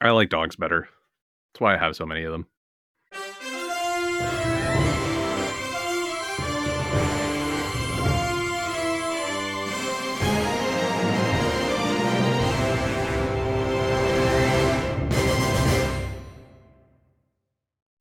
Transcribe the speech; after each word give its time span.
I 0.00 0.10
like 0.10 0.28
dogs 0.28 0.54
better. 0.54 0.88
That's 1.52 1.60
why 1.60 1.74
I 1.74 1.78
have 1.78 1.96
so 1.96 2.06
many 2.06 2.22
of 2.22 2.30
them. 2.30 2.46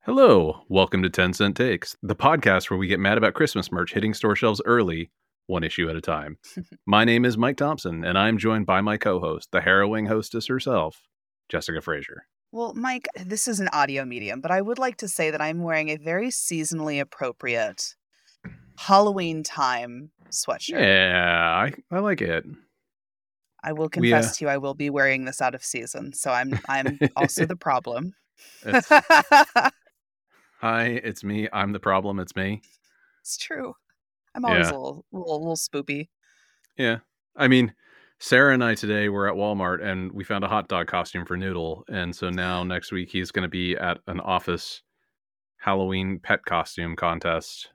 Hello, 0.05 0.61
welcome 0.70 1.02
to 1.02 1.09
10 1.09 1.34
Cent 1.34 1.57
Takes, 1.57 1.98
the 2.04 2.16
podcast 2.16 2.70
where 2.70 2.77
we 2.77 2.86
get 2.86 3.00
mad 3.00 3.18
about 3.18 3.34
Christmas 3.34 3.71
merch 3.71 3.93
hitting 3.93 4.14
store 4.14 4.36
shelves 4.36 4.61
early, 4.66 5.09
one 5.48 5.64
issue 5.64 5.89
at 5.89 5.95
a 5.95 6.02
time. 6.02 6.38
my 6.86 7.04
name 7.04 7.25
is 7.25 7.39
Mike 7.39 7.57
Thompson, 7.57 8.05
and 8.05 8.20
I'm 8.20 8.38
joined 8.38 8.68
by 8.68 8.82
my 8.82 8.98
co 8.98 9.20
host, 9.20 9.50
the 9.52 9.61
harrowing 9.61 10.05
hostess 10.05 10.45
herself, 10.45 11.02
Jessica 11.50 11.82
Frazier. 11.82 12.25
Well, 12.52 12.73
Mike, 12.73 13.07
this 13.25 13.48
is 13.48 13.59
an 13.59 13.70
audio 13.73 14.05
medium, 14.05 14.41
but 14.41 14.52
I 14.52 14.62
would 14.62 14.80
like 14.80 14.98
to 14.98 15.08
say 15.08 15.31
that 15.31 15.41
I'm 15.41 15.63
wearing 15.63 15.89
a 15.89 15.98
very 15.98 16.30
seasonally 16.30 16.99
appropriate 17.02 17.95
Halloween 18.77 19.44
time 19.44 20.12
sweatshirt. 20.30 20.80
Yeah, 20.80 21.67
I, 21.67 21.73
I 21.95 21.99
like 21.99 22.22
it. 22.22 22.45
I 23.63 23.73
will 23.73 23.89
confess 23.89 24.25
we, 24.25 24.30
uh... 24.30 24.34
to 24.34 24.45
you, 24.45 24.49
I 24.49 24.58
will 24.58 24.75
be 24.75 24.89
wearing 24.89 25.25
this 25.25 25.41
out 25.41 25.55
of 25.55 25.63
season, 25.63 26.13
so 26.13 26.31
I'm 26.31 26.58
I'm 26.70 26.99
also 27.16 27.45
the 27.45 27.55
problem. 27.55 28.14
Hi, 30.59 30.86
it's 30.86 31.23
me. 31.23 31.48
I'm 31.52 31.72
the 31.72 31.80
problem. 31.80 32.20
It's 32.20 32.36
me. 32.36 32.61
It's 33.22 33.38
true. 33.38 33.73
I'm 34.34 34.45
always 34.45 34.67
yeah. 34.67 34.73
a 34.73 34.77
little, 34.77 35.05
little, 35.11 35.39
little 35.39 35.55
spoopy. 35.55 36.09
Yeah. 36.77 37.00
I 37.36 37.48
mean, 37.48 37.73
Sarah 38.20 38.53
and 38.53 38.63
I 38.63 38.76
today 38.76 39.09
were 39.09 39.27
at 39.27 39.35
Walmart 39.35 39.84
and 39.84 40.12
we 40.12 40.23
found 40.23 40.44
a 40.44 40.48
hot 40.48 40.67
dog 40.67 40.88
costume 40.88 41.25
for 41.25 41.38
Noodle. 41.38 41.84
And 41.88 42.16
so 42.16 42.30
now 42.30 42.63
next 42.66 42.91
week 42.91 43.09
he's 43.09 43.31
going 43.31 43.44
to 43.44 43.49
be 43.49 43.75
at 43.77 43.99
an 44.08 44.20
office 44.20 44.81
Halloween 45.58 46.19
pet 46.19 46.44
costume 46.45 46.95
contest. 46.95 47.69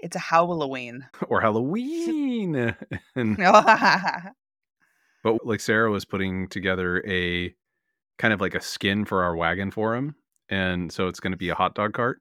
It's 0.00 0.16
a 0.16 0.20
Halloween. 0.20 1.06
or 1.28 1.40
Halloween. 1.40 2.74
and, 3.14 3.36
but 5.24 5.46
like 5.46 5.60
Sarah 5.60 5.90
was 5.90 6.04
putting 6.04 6.48
together 6.48 7.02
a 7.06 7.54
kind 8.18 8.32
of 8.32 8.40
like 8.40 8.54
a 8.54 8.60
skin 8.60 9.04
for 9.04 9.24
our 9.24 9.34
wagon 9.34 9.70
for 9.70 9.96
him 9.96 10.14
and 10.48 10.92
so 10.92 11.08
it's 11.08 11.18
going 11.18 11.30
to 11.32 11.36
be 11.36 11.48
a 11.48 11.54
hot 11.54 11.74
dog 11.74 11.94
cart. 11.94 12.20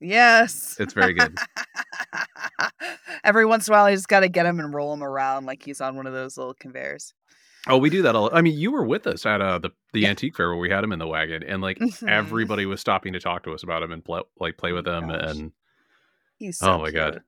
Yes, 0.00 0.76
it's 0.78 0.94
very 0.94 1.12
good. 1.12 1.36
Every 3.24 3.44
once 3.44 3.66
in 3.66 3.74
a 3.74 3.76
while, 3.76 3.86
I 3.86 3.94
just 3.94 4.08
got 4.08 4.20
to 4.20 4.28
get 4.28 4.46
him 4.46 4.60
and 4.60 4.72
roll 4.72 4.92
him 4.92 5.02
around 5.02 5.46
like 5.46 5.62
he's 5.62 5.80
on 5.80 5.96
one 5.96 6.06
of 6.06 6.12
those 6.12 6.36
little 6.36 6.54
conveyors. 6.54 7.14
Oh, 7.66 7.78
we 7.78 7.90
do 7.90 8.02
that 8.02 8.14
all. 8.14 8.30
I 8.32 8.40
mean, 8.40 8.56
you 8.56 8.70
were 8.70 8.84
with 8.84 9.06
us 9.06 9.26
at 9.26 9.40
uh, 9.40 9.58
the 9.58 9.70
the 9.92 10.00
yeah. 10.00 10.10
antique 10.10 10.36
fair 10.36 10.48
where 10.48 10.58
we 10.58 10.70
had 10.70 10.84
him 10.84 10.92
in 10.92 10.98
the 10.98 11.06
wagon, 11.06 11.42
and 11.42 11.60
like 11.60 11.78
mm-hmm. 11.78 12.08
everybody 12.08 12.64
was 12.64 12.80
stopping 12.80 13.12
to 13.12 13.20
talk 13.20 13.42
to 13.44 13.52
us 13.52 13.62
about 13.62 13.82
him 13.82 13.90
and 13.90 14.04
play, 14.04 14.22
like 14.38 14.56
play 14.56 14.72
with 14.72 14.86
oh 14.86 14.98
him. 14.98 15.08
Gosh. 15.08 15.30
And 15.30 15.52
he's 16.38 16.58
so 16.58 16.74
oh 16.74 16.78
my 16.78 16.84
cute. 16.84 16.94
god, 16.94 17.22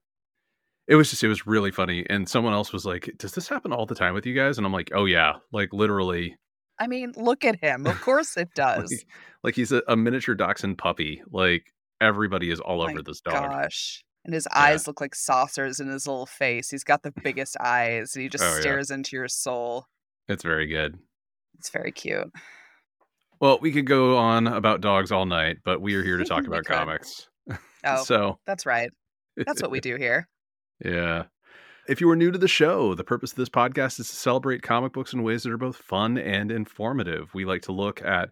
it 0.87 0.95
was 0.95 1.11
just 1.11 1.25
it 1.25 1.29
was 1.29 1.47
really 1.47 1.73
funny. 1.73 2.07
And 2.09 2.29
someone 2.29 2.53
else 2.53 2.73
was 2.73 2.87
like, 2.87 3.13
"Does 3.19 3.33
this 3.33 3.49
happen 3.49 3.73
all 3.73 3.87
the 3.87 3.97
time 3.97 4.15
with 4.15 4.25
you 4.25 4.35
guys?" 4.35 4.59
And 4.59 4.67
I'm 4.67 4.73
like, 4.73 4.93
"Oh 4.95 5.07
yeah, 5.07 5.35
like 5.53 5.73
literally 5.73 6.37
I 6.81 6.87
mean, 6.87 7.13
look 7.17 7.45
at 7.45 7.61
him. 7.61 7.87
Of 7.87 8.01
course 8.01 8.39
it 8.39 8.49
does. 8.55 8.91
like, 8.91 9.07
like, 9.43 9.55
he's 9.55 9.71
a, 9.71 9.83
a, 9.87 9.97
miniature 9.97 10.35
dachshund 10.35 10.79
puppy. 10.79 11.23
Like 11.31 11.75
everybody 12.01 12.51
is 12.51 12.61
all 12.61 12.83
oh 12.83 12.89
over 12.89 13.03
this 13.03 13.21
dog. 13.21 13.51
Gosh. 13.51 14.05
And 14.25 14.35
his 14.35 14.47
yeah. 14.53 14.61
eyes 14.61 14.87
look 14.87 15.01
like 15.01 15.15
saucers 15.15 15.81
in 15.81 15.89
his 15.89 16.07
little 16.07 16.27
face. 16.27 16.71
He's 16.71 16.85
got 16.85 17.03
the 17.03 17.13
biggest 17.23 17.57
eyes 17.61 18.15
and 18.15 18.23
he 18.23 18.29
just 18.29 18.45
oh, 18.45 18.61
stares 18.61 18.91
yeah. 18.91 18.97
into 18.97 19.17
your 19.17 19.29
soul. 19.29 19.87
It's 20.29 20.43
very 20.43 20.67
good. 20.67 20.99
It's 21.59 21.71
very 21.71 21.93
cute. 21.93 22.31
Well, 23.41 23.59
we 23.61 23.73
could 23.73 23.87
go 23.87 24.19
on 24.19 24.47
about 24.47 24.83
dogs 24.83 25.11
all 25.11 25.27
night, 25.27 25.59
but 25.65 25.81
we 25.81 25.95
are 25.95 26.03
here 26.03 26.19
to 26.19 26.25
talk 26.25 26.47
about 26.47 26.65
comics. 26.65 27.27
Oh, 27.83 28.05
so 28.05 28.39
that's 28.45 28.67
right. 28.67 28.91
That's 29.39 29.63
what 29.63 29.71
we 29.71 29.81
do 29.81 29.97
here. 29.97 30.29
yeah. 30.85 31.25
If 31.89 32.03
you 32.03 32.11
are 32.11 32.15
new 32.15 32.31
to 32.31 32.37
the 32.37 32.47
show, 32.47 32.95
the 32.95 33.03
purpose 33.03 33.33
of 33.33 33.39
this 33.39 33.49
podcast 33.49 33.99
is 33.99 34.11
to 34.11 34.17
celebrate 34.17 34.61
comic 34.61 34.93
books 34.93 35.15
in 35.15 35.23
ways 35.23 35.45
that 35.45 35.51
are 35.51 35.57
both 35.57 35.77
fun 35.77 36.19
and 36.19 36.53
informative. 36.53 37.33
We 37.33 37.47
like 37.47 37.63
to 37.63 37.73
look 37.73 38.03
at 38.05 38.29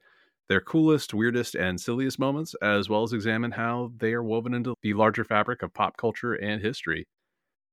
their 0.48 0.60
coolest, 0.60 1.12
weirdest, 1.12 1.54
and 1.54 1.80
silliest 1.80 2.18
moments, 2.18 2.54
as 2.62 2.88
well 2.88 3.02
as 3.02 3.12
examine 3.12 3.50
how 3.50 3.92
they 3.96 4.12
are 4.12 4.22
woven 4.22 4.54
into 4.54 4.74
the 4.82 4.94
larger 4.94 5.24
fabric 5.24 5.62
of 5.62 5.74
pop 5.74 5.96
culture 5.96 6.34
and 6.34 6.62
history. 6.62 7.06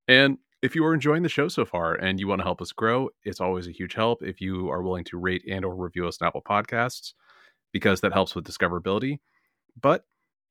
And 0.08 0.38
if 0.62 0.76
you 0.76 0.86
are 0.86 0.94
enjoying 0.94 1.24
the 1.24 1.30
show 1.30 1.48
so 1.48 1.66
far 1.66 1.94
and 1.94 2.20
you 2.20 2.28
want 2.28 2.40
to 2.40 2.44
help 2.44 2.62
us 2.62 2.72
grow, 2.72 3.10
it's 3.24 3.40
always 3.42 3.68
a 3.68 3.72
huge 3.72 3.94
help 3.94 4.24
if 4.24 4.42
you 4.42 4.70
are 4.70 4.82
willing 4.82 5.04
to 5.06 5.18
rate 5.18 5.44
and 5.50 5.64
or 5.64 5.76
review 5.76 6.08
us 6.08 6.18
on 6.22 6.28
Apple 6.28 6.42
Podcasts, 6.42 7.14
because 7.72 8.02
that 8.02 8.14
helps 8.14 8.36
with 8.36 8.46
discoverability. 8.46 9.20
But 9.80 10.06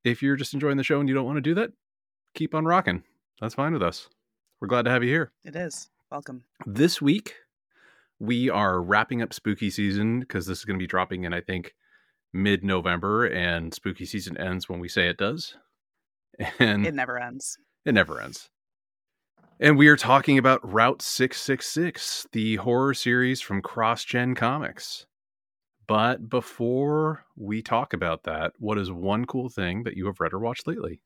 if 0.04 0.22
you're 0.22 0.36
just 0.36 0.54
enjoying 0.54 0.76
the 0.76 0.84
show 0.84 1.00
and 1.00 1.08
you 1.08 1.14
don't 1.14 1.26
want 1.26 1.36
to 1.36 1.42
do 1.42 1.54
that, 1.54 1.70
keep 2.34 2.54
on 2.54 2.64
rocking. 2.64 3.02
That's 3.40 3.54
fine 3.54 3.72
with 3.72 3.82
us. 3.82 4.08
We're 4.60 4.68
glad 4.68 4.82
to 4.82 4.90
have 4.90 5.02
you 5.02 5.10
here. 5.10 5.32
It 5.44 5.56
is. 5.56 5.90
Welcome. 6.10 6.44
This 6.64 7.02
week, 7.02 7.34
we 8.18 8.48
are 8.48 8.80
wrapping 8.80 9.20
up 9.20 9.34
spooky 9.34 9.70
season 9.70 10.20
because 10.20 10.46
this 10.46 10.58
is 10.58 10.64
going 10.64 10.78
to 10.78 10.82
be 10.82 10.86
dropping 10.86 11.24
in, 11.24 11.34
I 11.34 11.40
think, 11.40 11.74
mid 12.34 12.64
November, 12.64 13.24
and 13.24 13.72
spooky 13.72 14.04
season 14.04 14.36
ends 14.36 14.68
when 14.68 14.80
we 14.80 14.88
say 14.88 15.08
it 15.08 15.16
does. 15.16 15.56
And 16.58 16.84
it 16.84 16.94
never 16.94 17.16
ends. 17.16 17.56
It 17.86 17.94
never 17.94 18.20
ends. 18.20 18.50
And 19.60 19.78
we 19.78 19.86
are 19.86 19.96
talking 19.96 20.36
about 20.36 20.68
Route 20.68 21.00
666, 21.00 22.26
the 22.32 22.56
horror 22.56 22.92
series 22.92 23.40
from 23.40 23.62
CrossGen 23.62 24.34
Comics. 24.34 25.06
But 25.86 26.28
before 26.28 27.24
we 27.36 27.62
talk 27.62 27.92
about 27.92 28.24
that, 28.24 28.52
what 28.58 28.78
is 28.78 28.90
one 28.90 29.26
cool 29.26 29.48
thing 29.48 29.84
that 29.84 29.96
you 29.96 30.06
have 30.06 30.18
read 30.18 30.32
or 30.32 30.40
watched 30.40 30.66
lately? 30.66 31.00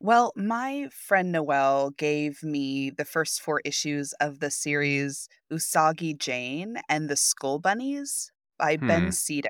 Well, 0.00 0.32
my 0.34 0.88
friend 0.90 1.30
Noelle 1.30 1.90
gave 1.90 2.42
me 2.42 2.90
the 2.90 3.04
first 3.04 3.40
four 3.40 3.60
issues 3.64 4.12
of 4.20 4.40
the 4.40 4.50
series 4.50 5.28
Usagi 5.52 6.18
Jane 6.18 6.78
and 6.88 7.08
the 7.08 7.16
Skull 7.16 7.60
Bunnies 7.60 8.32
by 8.58 8.76
Ben 8.76 9.04
hmm. 9.04 9.10
Cito. 9.10 9.48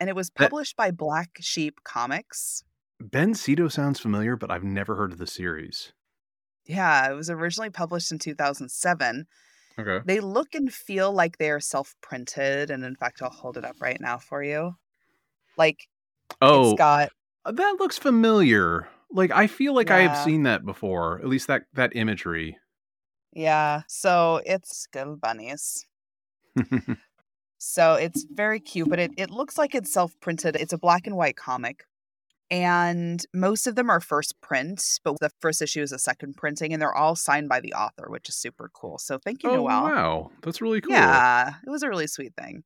And 0.00 0.08
it 0.08 0.16
was 0.16 0.30
That 0.36 0.50
published 0.50 0.76
by 0.76 0.90
Black 0.90 1.38
Sheep 1.40 1.82
Comics. 1.84 2.62
Ben 3.00 3.34
Cito 3.34 3.68
sounds 3.68 4.00
familiar, 4.00 4.36
but 4.36 4.50
I've 4.50 4.64
never 4.64 4.96
heard 4.96 5.12
of 5.12 5.18
the 5.18 5.26
series. 5.26 5.92
Yeah, 6.66 7.10
it 7.10 7.14
was 7.14 7.30
originally 7.30 7.70
published 7.70 8.12
in 8.12 8.18
2007. 8.18 9.26
Okay. 9.78 10.00
They 10.04 10.20
look 10.20 10.54
and 10.54 10.72
feel 10.72 11.12
like 11.12 11.38
they 11.38 11.50
are 11.50 11.60
self 11.60 11.94
printed. 12.00 12.70
And 12.70 12.84
in 12.84 12.96
fact, 12.96 13.22
I'll 13.22 13.30
hold 13.30 13.56
it 13.56 13.64
up 13.64 13.76
right 13.80 14.00
now 14.00 14.18
for 14.18 14.42
you. 14.42 14.72
Like 15.56 15.88
Oh, 16.40 16.76
got, 16.76 17.10
uh, 17.44 17.52
that 17.52 17.76
looks 17.78 17.98
familiar. 17.98 18.88
Like 19.10 19.30
I 19.30 19.46
feel 19.46 19.74
like 19.74 19.90
I 19.90 20.00
have 20.00 20.24
seen 20.24 20.42
that 20.42 20.66
before. 20.66 21.18
At 21.20 21.28
least 21.28 21.46
that 21.46 21.64
that 21.74 21.96
imagery. 21.96 22.58
Yeah. 23.32 23.82
So 23.88 24.42
it's 24.44 24.76
Skull 24.76 25.16
Bunnies. 25.16 25.86
So 27.58 27.94
it's 27.94 28.24
very 28.30 28.60
cute, 28.60 28.88
but 28.88 29.00
it, 29.00 29.10
it 29.16 29.30
looks 29.30 29.58
like 29.58 29.74
it's 29.74 29.92
self 29.92 30.18
printed. 30.20 30.56
It's 30.56 30.72
a 30.72 30.78
black 30.78 31.06
and 31.06 31.16
white 31.16 31.36
comic. 31.36 31.84
And 32.50 33.22
most 33.34 33.66
of 33.66 33.74
them 33.74 33.90
are 33.90 34.00
first 34.00 34.40
print, 34.40 34.82
but 35.04 35.20
the 35.20 35.30
first 35.40 35.60
issue 35.60 35.82
is 35.82 35.92
a 35.92 35.98
second 35.98 36.34
printing, 36.36 36.72
and 36.72 36.80
they're 36.80 36.94
all 36.94 37.14
signed 37.14 37.48
by 37.48 37.60
the 37.60 37.74
author, 37.74 38.06
which 38.08 38.28
is 38.30 38.36
super 38.36 38.70
cool. 38.72 38.96
So 38.98 39.18
thank 39.18 39.42
you, 39.42 39.50
oh 39.50 39.56
Noelle. 39.56 39.82
wow, 39.82 40.30
that's 40.42 40.62
really 40.62 40.80
cool. 40.80 40.92
Yeah, 40.92 41.54
it 41.66 41.68
was 41.68 41.82
a 41.82 41.90
really 41.90 42.06
sweet 42.06 42.32
thing. 42.40 42.64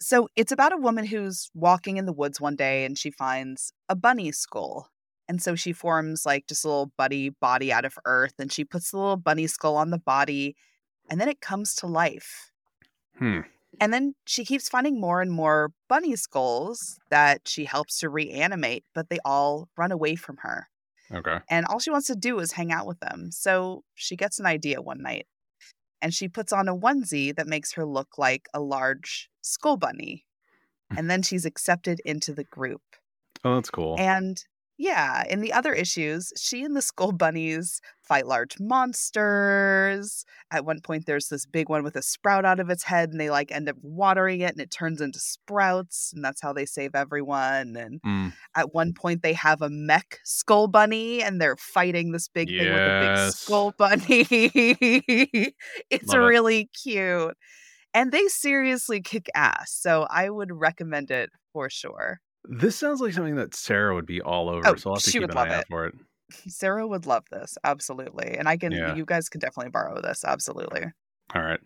So 0.00 0.28
it's 0.36 0.52
about 0.52 0.72
a 0.72 0.78
woman 0.78 1.04
who's 1.04 1.50
walking 1.54 1.96
in 1.96 2.06
the 2.06 2.12
woods 2.12 2.40
one 2.40 2.56
day 2.56 2.84
and 2.84 2.96
she 2.96 3.10
finds 3.10 3.72
a 3.88 3.96
bunny 3.96 4.30
skull. 4.32 4.88
And 5.28 5.42
so 5.42 5.54
she 5.54 5.72
forms 5.72 6.24
like 6.24 6.46
just 6.46 6.64
a 6.64 6.68
little 6.68 6.92
buddy 6.96 7.30
body 7.30 7.72
out 7.72 7.84
of 7.84 7.98
earth 8.06 8.34
and 8.38 8.50
she 8.50 8.64
puts 8.64 8.92
the 8.92 8.96
little 8.96 9.16
bunny 9.16 9.46
skull 9.46 9.76
on 9.76 9.90
the 9.90 9.98
body 9.98 10.56
and 11.10 11.20
then 11.20 11.28
it 11.28 11.40
comes 11.40 11.74
to 11.76 11.86
life. 11.86 12.52
Hmm. 13.18 13.40
And 13.80 13.92
then 13.92 14.14
she 14.24 14.44
keeps 14.44 14.68
finding 14.68 15.00
more 15.00 15.20
and 15.20 15.30
more 15.30 15.72
bunny 15.88 16.16
skulls 16.16 16.98
that 17.10 17.46
she 17.46 17.64
helps 17.64 18.00
to 18.00 18.08
reanimate, 18.08 18.84
but 18.94 19.08
they 19.08 19.18
all 19.24 19.68
run 19.76 19.92
away 19.92 20.16
from 20.16 20.38
her. 20.38 20.68
Okay. 21.12 21.38
And 21.48 21.66
all 21.66 21.78
she 21.78 21.90
wants 21.90 22.06
to 22.08 22.16
do 22.16 22.38
is 22.38 22.52
hang 22.52 22.72
out 22.72 22.86
with 22.86 23.00
them. 23.00 23.30
So 23.30 23.82
she 23.94 24.16
gets 24.16 24.38
an 24.38 24.46
idea 24.46 24.82
one 24.82 25.02
night 25.02 25.26
and 26.02 26.12
she 26.12 26.28
puts 26.28 26.52
on 26.52 26.68
a 26.68 26.76
onesie 26.76 27.34
that 27.36 27.46
makes 27.46 27.72
her 27.72 27.86
look 27.86 28.18
like 28.18 28.48
a 28.52 28.60
large 28.60 29.30
skull 29.42 29.76
bunny. 29.76 30.24
and 30.96 31.10
then 31.10 31.22
she's 31.22 31.44
accepted 31.44 32.00
into 32.04 32.32
the 32.32 32.44
group. 32.44 32.82
Oh, 33.44 33.56
that's 33.56 33.70
cool. 33.70 33.96
And 33.98 34.42
yeah, 34.78 35.24
in 35.28 35.40
the 35.40 35.52
other 35.52 35.72
issues, 35.72 36.32
she 36.36 36.62
and 36.62 36.74
the 36.74 36.82
Skull 36.82 37.12
Bunnies 37.12 37.80
fight 38.08 38.26
large 38.26 38.58
monsters. 38.58 40.24
At 40.50 40.64
one 40.64 40.80
point, 40.80 41.06
there's 41.06 41.28
this 41.28 41.44
big 41.46 41.68
one 41.68 41.84
with 41.84 41.94
a 41.96 42.02
sprout 42.02 42.44
out 42.44 42.58
of 42.58 42.70
its 42.70 42.82
head, 42.84 43.10
and 43.10 43.20
they 43.20 43.28
like 43.30 43.52
end 43.52 43.68
up 43.68 43.76
watering 43.82 44.40
it, 44.40 44.52
and 44.52 44.60
it 44.60 44.70
turns 44.70 45.00
into 45.00 45.18
sprouts, 45.20 46.12
and 46.14 46.24
that's 46.24 46.40
how 46.40 46.52
they 46.52 46.64
save 46.66 46.94
everyone. 46.94 47.76
And 47.76 48.00
Mm. 48.02 48.32
at 48.56 48.74
one 48.74 48.92
point, 48.94 49.22
they 49.22 49.34
have 49.34 49.60
a 49.62 49.68
mech 49.70 50.18
Skull 50.24 50.66
Bunny, 50.68 51.22
and 51.22 51.40
they're 51.40 51.56
fighting 51.56 52.12
this 52.12 52.28
big 52.28 52.48
thing 52.48 52.58
with 52.58 52.82
a 52.82 53.24
big 53.26 53.32
Skull 53.34 53.72
Bunny. 53.76 54.26
it's 55.90 56.08
Love 56.08 56.20
it. 56.20 56.24
really 56.24 56.70
cute. 56.82 57.36
and 57.94 58.12
they 58.12 58.26
seriously 58.28 59.00
kick 59.00 59.28
ass. 59.34 59.72
So 59.72 60.06
I 60.10 60.28
would 60.30 60.52
recommend 60.52 61.10
it 61.10 61.30
for 61.52 61.70
sure. 61.70 62.20
This 62.44 62.76
sounds 62.76 63.00
like 63.00 63.12
something 63.12 63.36
that 63.36 63.54
Sarah 63.54 63.94
would 63.94 64.06
be 64.06 64.20
all 64.22 64.48
over, 64.48 64.66
Oh, 64.68 64.74
so 64.76 64.90
I'll 64.90 64.96
have 64.96 65.02
to 65.04 65.10
keep 65.10 65.22
an 65.22 65.36
eye 65.36 65.48
out 65.54 65.60
it. 65.62 65.66
for 65.68 65.86
it. 65.86 65.94
Sarah 66.30 66.86
would 66.86 67.06
love 67.06 67.24
this, 67.30 67.56
absolutely. 67.64 68.36
And 68.36 68.48
I 68.48 68.56
can 68.56 68.72
Yeah. 68.72 68.94
you 68.94 69.04
guys 69.04 69.28
can 69.28 69.40
definitely 69.40 69.70
borrow 69.70 70.00
this, 70.00 70.24
absolutely. 70.24 70.84
All 71.34 71.42
right. 71.42 71.60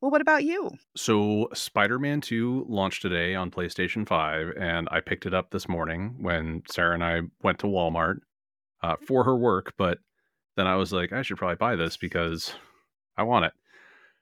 Well, 0.00 0.10
what 0.10 0.20
about 0.22 0.44
you? 0.44 0.70
So, 0.96 1.48
Spider 1.52 1.98
Man 1.98 2.20
2 2.22 2.64
launched 2.68 3.02
today 3.02 3.34
on 3.34 3.50
PlayStation 3.50 4.06
5, 4.08 4.54
and 4.58 4.88
I 4.90 5.00
picked 5.00 5.26
it 5.26 5.34
up 5.34 5.50
this 5.50 5.68
morning 5.68 6.16
when 6.20 6.62
Sarah 6.70 6.94
and 6.94 7.04
I 7.04 7.20
went 7.42 7.58
to 7.60 7.66
Walmart 7.66 8.20
uh, 8.82 8.96
for 9.06 9.24
her 9.24 9.36
work. 9.36 9.74
But 9.76 9.98
then 10.56 10.66
I 10.66 10.76
was 10.76 10.90
like, 10.92 11.12
I 11.12 11.20
should 11.22 11.36
probably 11.36 11.56
buy 11.56 11.76
this 11.76 11.98
because 11.98 12.54
I 13.18 13.24
want 13.24 13.44
it. 13.44 13.52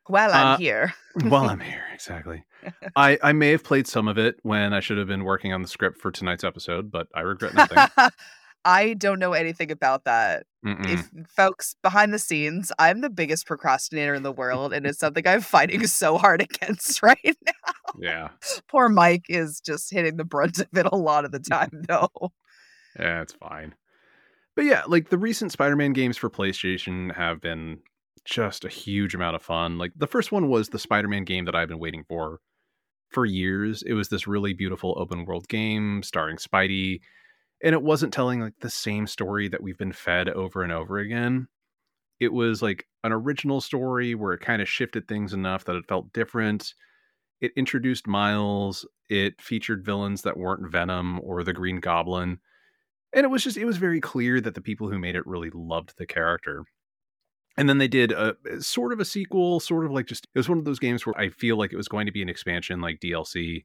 While 0.09 0.33
I'm 0.33 0.47
Uh, 0.47 0.57
here. 0.57 0.95
While 1.23 1.49
I'm 1.49 1.61
here, 1.61 1.85
exactly. 1.95 2.45
I, 2.97 3.19
I 3.23 3.33
may 3.33 3.51
have 3.51 3.63
played 3.63 3.87
some 3.87 4.09
of 4.09 4.19
it 4.19 4.37
when 4.43 4.73
I 4.73 4.81
should 4.81 4.99
have 4.99 5.07
been 5.07 5.23
working 5.25 5.53
on 5.53 5.63
the 5.63 5.69
script 5.69 6.01
for 6.01 6.11
tonight's 6.11 6.43
episode, 6.45 6.91
but 6.91 7.07
I 7.15 7.21
regret 7.21 7.55
nothing. 7.55 7.87
I 8.69 8.93
don't 8.93 9.19
know 9.19 9.33
anything 9.33 9.71
about 9.71 10.05
that. 10.05 10.45
Mm-mm. 10.63 10.85
If 10.93 11.11
folks 11.31 11.75
behind 11.83 12.13
the 12.13 12.19
scenes, 12.19 12.71
I'm 12.79 13.01
the 13.01 13.09
biggest 13.09 13.47
procrastinator 13.47 14.13
in 14.13 14.23
the 14.23 14.31
world, 14.33 14.75
and 14.75 14.85
it's 14.85 14.99
something 15.01 15.27
I'm 15.27 15.41
fighting 15.41 15.87
so 15.87 16.19
hard 16.19 16.43
against 16.43 17.03
right 17.03 17.19
now. 17.25 17.73
yeah. 17.99 18.29
Poor 18.69 18.91
Mike 18.91 19.25
is 19.31 19.63
just 19.65 19.91
hitting 19.91 20.19
the 20.19 20.25
brunt 20.25 20.59
of 20.59 20.69
it 20.77 20.87
a 20.93 20.97
lot 20.97 21.25
of 21.25 21.33
the 21.33 21.39
time, 21.51 21.71
though. 21.89 22.11
Yeah, 22.99 23.23
it's 23.23 23.33
fine. 23.33 23.75
But 24.55 24.67
yeah, 24.67 24.83
like 24.87 25.09
the 25.09 25.19
recent 25.19 25.51
Spider-Man 25.51 25.95
games 25.95 26.19
for 26.19 26.29
PlayStation 26.29 27.15
have 27.15 27.41
been 27.41 27.79
just 28.27 28.67
a 28.67 28.69
huge 28.69 29.15
amount 29.15 29.37
of 29.37 29.43
fun. 29.43 29.79
Like 29.79 29.93
the 29.97 30.07
first 30.07 30.31
one 30.31 30.51
was 30.51 30.69
the 30.69 30.79
Spider-Man 30.79 31.25
game 31.25 31.47
that 31.47 31.55
I've 31.55 31.69
been 31.69 31.79
waiting 31.79 32.05
for 32.07 32.41
for 33.09 33.25
years. 33.25 33.83
It 33.83 33.95
was 33.95 34.11
this 34.11 34.27
really 34.27 34.53
beautiful 34.53 34.95
open 34.99 35.25
world 35.25 35.49
game 35.49 36.03
starring 36.03 36.37
Spidey, 36.37 37.01
and 37.63 37.75
it 37.75 37.83
wasn't 37.83 38.13
telling 38.13 38.41
like 38.41 38.59
the 38.61 38.71
same 38.71 39.07
story 39.07 39.49
that 39.49 39.63
we've 39.63 39.79
been 39.79 39.93
fed 39.93 40.29
over 40.29 40.63
and 40.63 40.73
over 40.73 40.99
again. 40.99 41.49
It 42.21 42.33
was 42.33 42.63
like 42.63 42.87
an 43.05 43.13
original 43.13 43.61
story 43.61 44.15
where 44.15 44.33
it 44.33 44.41
kind 44.41 44.61
of 44.61 44.69
shifted 44.69 45.07
things 45.07 45.33
enough 45.33 45.65
that 45.65 45.77
it 45.77 45.87
felt 45.89 46.13
different. 46.13 46.75
It 47.41 47.53
introduced 47.57 48.07
Miles, 48.09 48.87
it 49.09 49.41
featured 49.41 49.85
villains 49.85 50.23
that 50.23 50.37
weren't 50.37 50.71
Venom 50.71 51.21
or 51.23 51.45
the 51.45 51.53
Green 51.53 51.81
Goblin 51.81 52.41
and 53.13 53.25
it 53.25 53.29
was 53.29 53.45
just 53.45 53.57
it 53.57 53.65
was 53.65 53.77
very 53.77 54.01
clear 54.01 54.41
that 54.41 54.55
the 54.55 54.61
people 54.61 54.89
who 54.89 54.99
made 54.99 55.17
it 55.17 55.27
really 55.27 55.51
loved 55.53 55.95
the 55.99 56.07
character 56.07 56.65
and 57.57 57.69
then 57.69 57.79
they 57.79 57.89
did 57.89 58.13
a 58.13 58.37
sort 58.61 58.93
of 58.93 59.01
a 59.01 59.05
sequel 59.05 59.61
sort 59.61 59.85
of 59.85 59.91
like 59.91 60.07
just 60.07 60.27
it 60.35 60.39
was 60.39 60.49
one 60.49 60.59
of 60.59 60.65
those 60.65 60.79
games 60.79 61.05
where 61.07 61.19
i 61.19 61.29
feel 61.29 61.57
like 61.57 61.73
it 61.73 61.77
was 61.77 61.89
going 61.89 62.07
to 62.07 62.13
be 62.13 62.23
an 62.23 62.29
expansion 62.29 62.81
like 62.81 63.01
dlc 63.01 63.65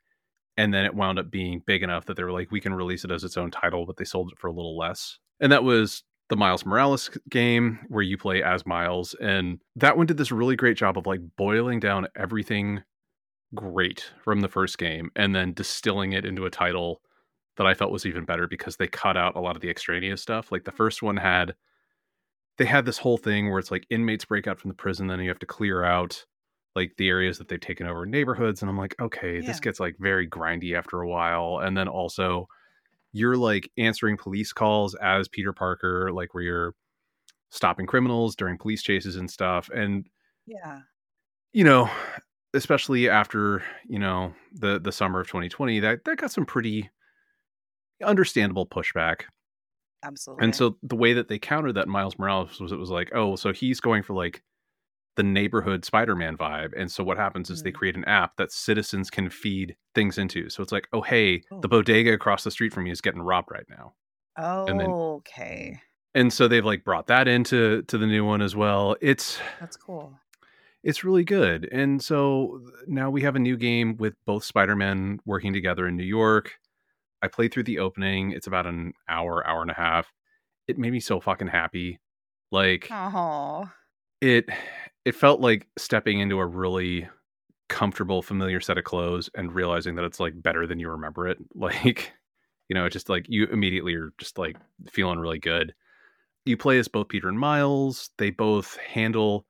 and 0.57 0.73
then 0.73 0.85
it 0.85 0.95
wound 0.95 1.19
up 1.19 1.31
being 1.31 1.61
big 1.65 1.83
enough 1.83 2.05
that 2.05 2.15
they 2.15 2.23
were 2.23 2.31
like 2.31 2.51
we 2.51 2.61
can 2.61 2.73
release 2.73 3.03
it 3.03 3.11
as 3.11 3.23
its 3.23 3.37
own 3.37 3.51
title 3.51 3.85
but 3.85 3.97
they 3.97 4.05
sold 4.05 4.31
it 4.31 4.39
for 4.39 4.47
a 4.47 4.53
little 4.53 4.77
less 4.77 5.19
and 5.39 5.51
that 5.51 5.63
was 5.63 6.03
the 6.29 6.35
miles 6.35 6.65
morales 6.65 7.09
game 7.29 7.79
where 7.89 8.01
you 8.01 8.17
play 8.17 8.41
as 8.41 8.65
miles 8.65 9.13
and 9.15 9.59
that 9.75 9.97
one 9.97 10.05
did 10.05 10.17
this 10.17 10.31
really 10.31 10.55
great 10.55 10.77
job 10.77 10.97
of 10.97 11.05
like 11.05 11.21
boiling 11.37 11.79
down 11.79 12.07
everything 12.15 12.81
great 13.53 14.11
from 14.23 14.41
the 14.41 14.47
first 14.47 14.77
game 14.77 15.11
and 15.15 15.35
then 15.35 15.53
distilling 15.53 16.13
it 16.13 16.25
into 16.25 16.45
a 16.45 16.49
title 16.49 17.01
that 17.57 17.67
I 17.67 17.73
felt 17.73 17.91
was 17.91 18.05
even 18.05 18.25
better 18.25 18.47
because 18.47 18.77
they 18.77 18.87
cut 18.87 19.17
out 19.17 19.35
a 19.35 19.39
lot 19.39 19.55
of 19.55 19.61
the 19.61 19.69
extraneous 19.69 20.21
stuff. 20.21 20.51
Like 20.51 20.63
the 20.63 20.71
mm-hmm. 20.71 20.77
first 20.77 21.03
one 21.03 21.17
had 21.17 21.55
they 22.57 22.65
had 22.65 22.85
this 22.85 22.99
whole 22.99 23.17
thing 23.17 23.49
where 23.49 23.59
it's 23.59 23.71
like 23.71 23.87
inmates 23.89 24.25
break 24.25 24.47
out 24.47 24.59
from 24.59 24.69
the 24.69 24.75
prison, 24.75 25.07
then 25.07 25.19
you 25.19 25.29
have 25.29 25.39
to 25.39 25.45
clear 25.45 25.83
out 25.83 26.25
like 26.75 26.93
the 26.97 27.09
areas 27.09 27.37
that 27.37 27.47
they've 27.47 27.59
taken 27.59 27.87
over 27.87 28.05
neighborhoods. 28.05 28.61
And 28.61 28.69
I'm 28.69 28.77
like, 28.77 28.95
okay, 28.99 29.41
this 29.41 29.59
gets 29.59 29.79
like 29.79 29.95
very 29.99 30.27
grindy 30.27 30.77
after 30.77 31.01
a 31.01 31.07
while. 31.07 31.59
And 31.59 31.77
then 31.77 31.87
also 31.87 32.47
you're 33.11 33.37
like 33.37 33.71
answering 33.77 34.17
police 34.17 34.53
calls 34.53 34.95
as 34.95 35.27
Peter 35.27 35.53
Parker, 35.53 36.11
like 36.11 36.33
where 36.33 36.43
you're 36.43 36.75
stopping 37.51 37.85
criminals 37.85 38.35
during 38.35 38.57
police 38.57 38.83
chases 38.83 39.15
and 39.15 39.29
stuff. 39.29 39.69
And 39.73 40.07
Yeah. 40.45 40.81
you 41.53 41.63
know, 41.63 41.89
especially 42.53 43.09
after, 43.09 43.63
you 43.87 43.99
know, 43.99 44.33
the 44.51 44.79
the 44.79 44.91
summer 44.91 45.19
of 45.19 45.27
2020, 45.27 45.79
that 45.81 46.05
that 46.05 46.17
got 46.17 46.31
some 46.31 46.45
pretty 46.45 46.89
understandable 48.03 48.65
pushback. 48.65 49.23
Absolutely. 50.03 50.43
And 50.43 50.55
so 50.55 50.77
the 50.83 50.95
way 50.95 51.13
that 51.13 51.27
they 51.29 51.39
countered 51.39 51.75
that 51.75 51.87
Miles 51.87 52.17
Morales 52.19 52.59
was 52.59 52.71
it 52.71 52.77
was 52.79 52.89
like, 52.89 53.11
oh, 53.13 53.35
so 53.35 53.53
he's 53.53 53.79
going 53.79 54.03
for 54.03 54.13
like 54.13 54.43
the 55.15 55.23
neighborhood 55.23 55.85
Spider-Man 55.85 56.37
vibe. 56.37 56.71
And 56.75 56.91
so 56.91 57.03
what 57.03 57.17
happens 57.17 57.49
is 57.49 57.61
they 57.61 57.71
Mm. 57.71 57.75
create 57.75 57.95
an 57.95 58.05
app 58.05 58.35
that 58.37 58.51
citizens 58.51 59.09
can 59.09 59.29
feed 59.29 59.75
things 59.93 60.17
into. 60.17 60.49
So 60.49 60.63
it's 60.63 60.71
like, 60.71 60.87
oh 60.93 61.01
hey, 61.01 61.43
Oh. 61.51 61.59
the 61.61 61.67
bodega 61.67 62.13
across 62.13 62.43
the 62.43 62.51
street 62.51 62.73
from 62.73 62.85
me 62.85 62.91
is 62.91 63.01
getting 63.01 63.21
robbed 63.21 63.49
right 63.51 63.67
now. 63.69 63.93
and 64.35 64.79
then- 64.79 64.89
okay. 64.89 65.79
And 66.15 66.33
so 66.33 66.47
they've 66.47 66.65
like 66.65 66.83
brought 66.83 67.07
that 67.07 67.27
into 67.27 67.83
to 67.83 67.97
the 67.99 68.07
new 68.07 68.25
one 68.25 68.41
as 68.41 68.55
well. 68.55 68.95
It's 69.01 69.39
That's 69.59 69.77
cool. 69.77 70.17
it's 70.83 71.03
really 71.03 71.23
good. 71.23 71.69
And 71.71 72.01
so 72.03 72.61
now 72.87 73.09
we 73.11 73.21
have 73.21 73.35
a 73.35 73.39
new 73.39 73.55
game 73.57 73.95
with 73.97 74.15
both 74.25 74.43
Spider-Man 74.43 75.19
working 75.25 75.53
together 75.53 75.87
in 75.87 75.95
New 75.97 76.03
York. 76.03 76.55
I 77.21 77.27
played 77.27 77.53
through 77.53 77.63
the 77.63 77.77
opening. 77.79 78.31
It's 78.31 78.47
about 78.47 78.65
an 78.65 78.93
hour, 79.07 79.45
hour 79.47 79.61
and 79.61 79.71
a 79.71 79.75
half. 79.75 80.11
It 80.67 80.77
made 80.79 80.91
me 80.91 80.99
so 80.99 81.19
fucking 81.19 81.47
happy. 81.47 81.99
Like 82.51 82.87
Oh. 82.91 83.69
it 84.21 84.49
it 85.05 85.15
felt 85.15 85.39
like 85.41 85.67
stepping 85.77 86.19
into 86.19 86.39
a 86.39 86.45
really 86.45 87.07
comfortable, 87.69 88.21
familiar 88.21 88.61
set 88.61 88.77
of 88.77 88.83
clothes 88.83 89.29
and 89.35 89.53
realizing 89.53 89.95
that 89.95 90.05
it's 90.05 90.19
like 90.19 90.41
better 90.41 90.67
than 90.67 90.79
you 90.79 90.89
remember 90.89 91.27
it. 91.27 91.37
Like, 91.55 92.13
you 92.69 92.75
know, 92.75 92.85
it's 92.85 92.93
just 92.93 93.09
like 93.09 93.25
you 93.27 93.45
immediately 93.47 93.95
are 93.95 94.13
just 94.17 94.37
like 94.37 94.57
feeling 94.89 95.19
really 95.19 95.39
good. 95.39 95.73
You 96.45 96.57
play 96.57 96.77
as 96.79 96.87
both 96.87 97.09
Peter 97.09 97.29
and 97.29 97.39
Miles. 97.39 98.09
They 98.17 98.29
both 98.29 98.77
handle 98.77 99.45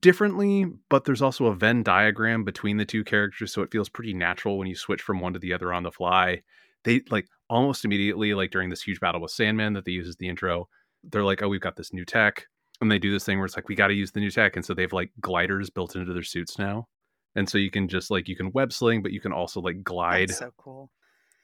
differently, 0.00 0.66
but 0.88 1.04
there's 1.04 1.22
also 1.22 1.46
a 1.46 1.54
Venn 1.54 1.82
diagram 1.82 2.44
between 2.44 2.76
the 2.76 2.84
two 2.84 3.04
characters, 3.04 3.52
so 3.52 3.62
it 3.62 3.72
feels 3.72 3.88
pretty 3.88 4.12
natural 4.12 4.58
when 4.58 4.68
you 4.68 4.74
switch 4.76 5.02
from 5.02 5.20
one 5.20 5.32
to 5.32 5.38
the 5.38 5.52
other 5.52 5.72
on 5.72 5.82
the 5.82 5.90
fly. 5.90 6.42
They 6.84 7.02
like 7.10 7.26
almost 7.48 7.84
immediately, 7.84 8.34
like 8.34 8.50
during 8.50 8.70
this 8.70 8.82
huge 8.82 9.00
battle 9.00 9.20
with 9.20 9.30
Sandman 9.32 9.72
that 9.74 9.84
they 9.84 9.92
use 9.92 10.08
as 10.08 10.16
the 10.16 10.28
intro, 10.28 10.68
they're 11.04 11.24
like, 11.24 11.42
"Oh, 11.42 11.48
we've 11.48 11.60
got 11.60 11.76
this 11.76 11.92
new 11.92 12.04
tech," 12.04 12.46
and 12.80 12.90
they 12.90 12.98
do 12.98 13.10
this 13.12 13.24
thing 13.24 13.38
where 13.38 13.46
it's 13.46 13.56
like, 13.56 13.68
"We 13.68 13.74
got 13.74 13.88
to 13.88 13.94
use 13.94 14.12
the 14.12 14.20
new 14.20 14.30
tech," 14.30 14.56
and 14.56 14.64
so 14.64 14.74
they've 14.74 14.92
like 14.92 15.10
gliders 15.20 15.70
built 15.70 15.96
into 15.96 16.12
their 16.12 16.22
suits 16.22 16.58
now, 16.58 16.88
and 17.34 17.48
so 17.48 17.58
you 17.58 17.70
can 17.70 17.88
just 17.88 18.10
like 18.10 18.28
you 18.28 18.36
can 18.36 18.50
web 18.52 18.72
sling, 18.72 19.02
but 19.02 19.12
you 19.12 19.20
can 19.20 19.32
also 19.32 19.60
like 19.60 19.82
glide, 19.82 20.28
That's 20.30 20.38
so 20.38 20.52
cool. 20.56 20.90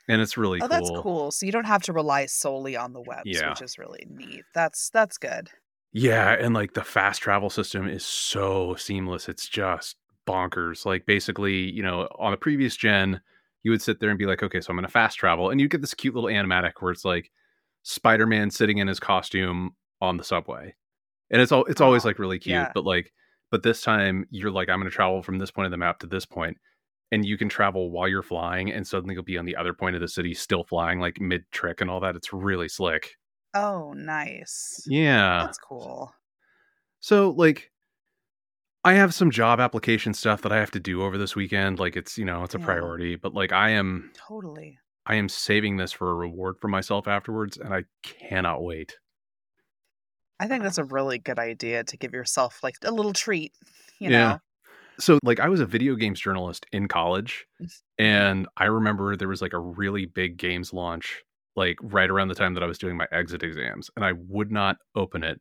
and 0.09 0.21
it's 0.23 0.37
really 0.37 0.59
Oh, 0.63 0.69
cool. 0.69 0.69
that's 0.69 0.91
cool. 1.03 1.31
So 1.31 1.47
you 1.47 1.53
don't 1.53 1.65
have 1.67 1.83
to 1.85 1.93
rely 1.93 2.27
solely 2.27 2.77
on 2.77 2.93
the 2.93 3.01
webs, 3.03 3.23
Yeah. 3.27 3.51
which 3.51 3.63
is 3.63 3.79
really 3.79 4.07
neat. 4.09 4.45
That's 4.55 4.91
that's 4.91 5.19
good. 5.19 5.51
Yeah, 5.93 6.33
and 6.33 6.53
like 6.55 6.75
the 6.75 6.85
fast 6.85 7.23
travel 7.23 7.49
system 7.51 7.89
is 7.89 8.05
so 8.05 8.75
seamless. 8.75 9.29
It's 9.29 9.49
just 9.49 9.97
bonkers. 10.27 10.85
Like 10.85 11.07
basically, 11.07 11.71
you 11.71 11.83
know, 11.83 12.09
on 12.19 12.33
the 12.33 12.37
previous 12.37 12.77
gen, 12.77 13.21
you 13.63 13.71
would 13.71 13.81
sit 13.83 13.99
there 14.01 14.11
and 14.11 14.19
be 14.19 14.27
like, 14.27 14.43
okay, 14.43 14.61
so 14.61 14.71
I'm 14.71 14.77
gonna 14.77 14.89
fast 14.89 15.19
travel, 15.19 15.51
and 15.51 15.61
you'd 15.61 15.71
get 15.71 15.81
this 15.81 15.95
cute 15.95 16.15
little 16.15 16.29
animatic 16.31 16.73
where 16.81 16.93
it's 16.93 17.05
like 17.05 17.31
Spider-Man 17.83 18.51
sitting 18.51 18.79
in 18.79 18.89
his 18.89 19.01
costume 19.01 19.75
on 20.01 20.17
the 20.19 20.25
subway, 20.25 20.75
and 21.31 21.41
it's 21.43 21.53
all 21.53 21.65
it's 21.67 21.81
always 21.81 22.05
like 22.05 22.19
really 22.19 22.39
cute. 22.39 22.55
yeah. 22.55 22.71
But 22.75 22.85
like, 22.85 23.13
but 23.51 23.63
this 23.63 23.83
time 23.83 24.27
you're 24.31 24.51
like, 24.51 24.69
I'm 24.69 24.79
gonna 24.81 24.91
travel 24.91 25.23
from 25.23 25.39
this 25.39 25.51
point 25.51 25.67
of 25.67 25.71
the 25.71 25.77
map 25.77 25.99
to 26.01 26.07
this 26.07 26.27
point, 26.27 26.57
and 27.13 27.25
you 27.25 27.37
can 27.39 27.49
travel 27.49 27.91
while 27.91 28.09
you're 28.09 28.23
flying, 28.23 28.71
and 28.73 28.87
suddenly 28.87 29.15
you'll 29.15 29.25
be 29.25 29.39
on 29.39 29.45
the 29.47 29.57
other 29.57 29.73
point 29.75 29.95
of 29.97 30.01
the 30.03 30.09
city, 30.09 30.35
still 30.35 30.65
flying, 30.65 31.01
like 31.01 31.21
mid 31.21 31.45
trick 31.53 31.81
and 31.81 31.91
all 31.91 32.01
that. 32.01 32.17
It's 32.17 32.33
really 32.33 32.69
slick. 32.69 33.17
Oh, 33.55 33.93
nice. 33.95 34.83
Yeah. 34.87 35.43
That's 35.45 35.59
cool. 35.59 36.13
So 37.01 37.31
like 37.31 37.71
I 38.85 38.93
have 38.95 39.15
some 39.15 39.31
job 39.31 39.59
application 39.61 40.15
stuff 40.15 40.43
that 40.43 40.53
I 40.53 40.57
have 40.59 40.71
to 40.73 40.81
do 40.81 41.03
over 41.03 41.19
this 41.19 41.35
weekend. 41.35 41.79
Like 41.79 41.97
it's, 41.97 42.17
you 42.19 42.25
know, 42.25 42.43
it's 42.45 42.55
a 42.55 42.59
Yeah. 42.59 42.65
priority, 42.67 43.17
but 43.17 43.35
like 43.35 43.53
I 43.53 43.71
am 43.71 44.13
Totally. 44.15 44.79
I 45.07 45.15
am 45.17 45.29
saving 45.29 45.77
this 45.77 45.91
for 45.93 46.11
a 46.11 46.15
reward 46.15 46.57
for 46.61 46.69
myself 46.69 47.09
afterwards 47.09 47.57
and 47.57 47.73
I 47.73 47.85
cannot 48.03 48.63
wait. 48.63 48.97
I 50.39 50.47
think 50.49 50.63
that's 50.63 50.79
a 50.79 50.85
really 50.85 51.19
good 51.19 51.39
idea 51.39 51.85
to 51.85 51.97
give 51.97 52.13
yourself 52.13 52.63
like 52.63 52.77
a 52.85 52.91
little 52.91 53.13
treat, 53.13 53.53
you 53.99 54.11
Yeah. 54.11 54.33
know. 54.33 54.39
So 54.99 55.19
like 55.23 55.41
I 55.41 55.49
was 55.49 55.61
a 55.61 55.67
video 55.67 55.95
games 55.95 56.21
journalist 56.21 56.67
in 56.73 56.89
college 56.89 57.47
and 57.99 58.47
I 58.57 58.65
remember 58.65 59.17
there 59.17 59.29
was 59.29 59.43
like 59.43 59.53
a 59.53 59.59
really 59.59 60.07
big 60.07 60.37
games 60.37 60.73
launch 60.73 61.23
like 61.55 61.79
right 61.83 62.11
around 62.11 62.29
the 62.29 62.35
time 62.35 62.55
that 62.55 62.63
I 62.63 62.67
was 62.67 62.79
doing 62.79 62.97
my 62.97 63.07
exit 63.13 63.43
exams 63.43 63.91
and 63.97 64.05
I 64.05 64.13
would 64.13 64.51
not 64.51 64.77
open 64.95 65.23
it 65.25 65.41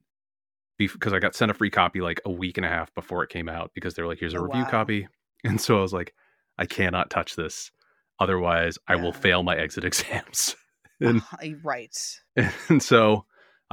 because 0.77 1.13
I 1.13 1.19
got 1.19 1.35
sent 1.35 1.51
a 1.51 1.53
free 1.53 1.69
copy 1.69 2.01
like 2.01 2.19
a 2.25 2.31
week 2.31 2.57
and 2.57 2.65
a 2.65 2.69
half 2.69 2.93
before 2.93 3.23
it 3.23 3.29
came 3.29 3.47
out 3.47 3.71
because 3.73 3.93
they're 3.93 4.07
like 4.07 4.19
here's 4.19 4.33
a 4.33 4.39
Oh, 4.39 4.43
review 4.43 4.63
wow. 4.63 4.69
copy 4.71 5.07
and 5.43 5.59
so 5.59 5.77
I 5.77 5.81
was 5.81 5.93
like 5.93 6.13
I 6.57 6.65
cannot 6.65 7.09
touch 7.09 7.35
this 7.35 7.71
otherwise 8.19 8.77
I 8.87 8.95
will 8.97 9.13
fail 9.13 9.43
my 9.43 9.55
exit 9.55 9.83
exams. 9.85 10.55
and 10.99 11.21
Uh, 11.31 11.47
right. 11.63 11.95
and 12.69 12.81
so 12.83 13.25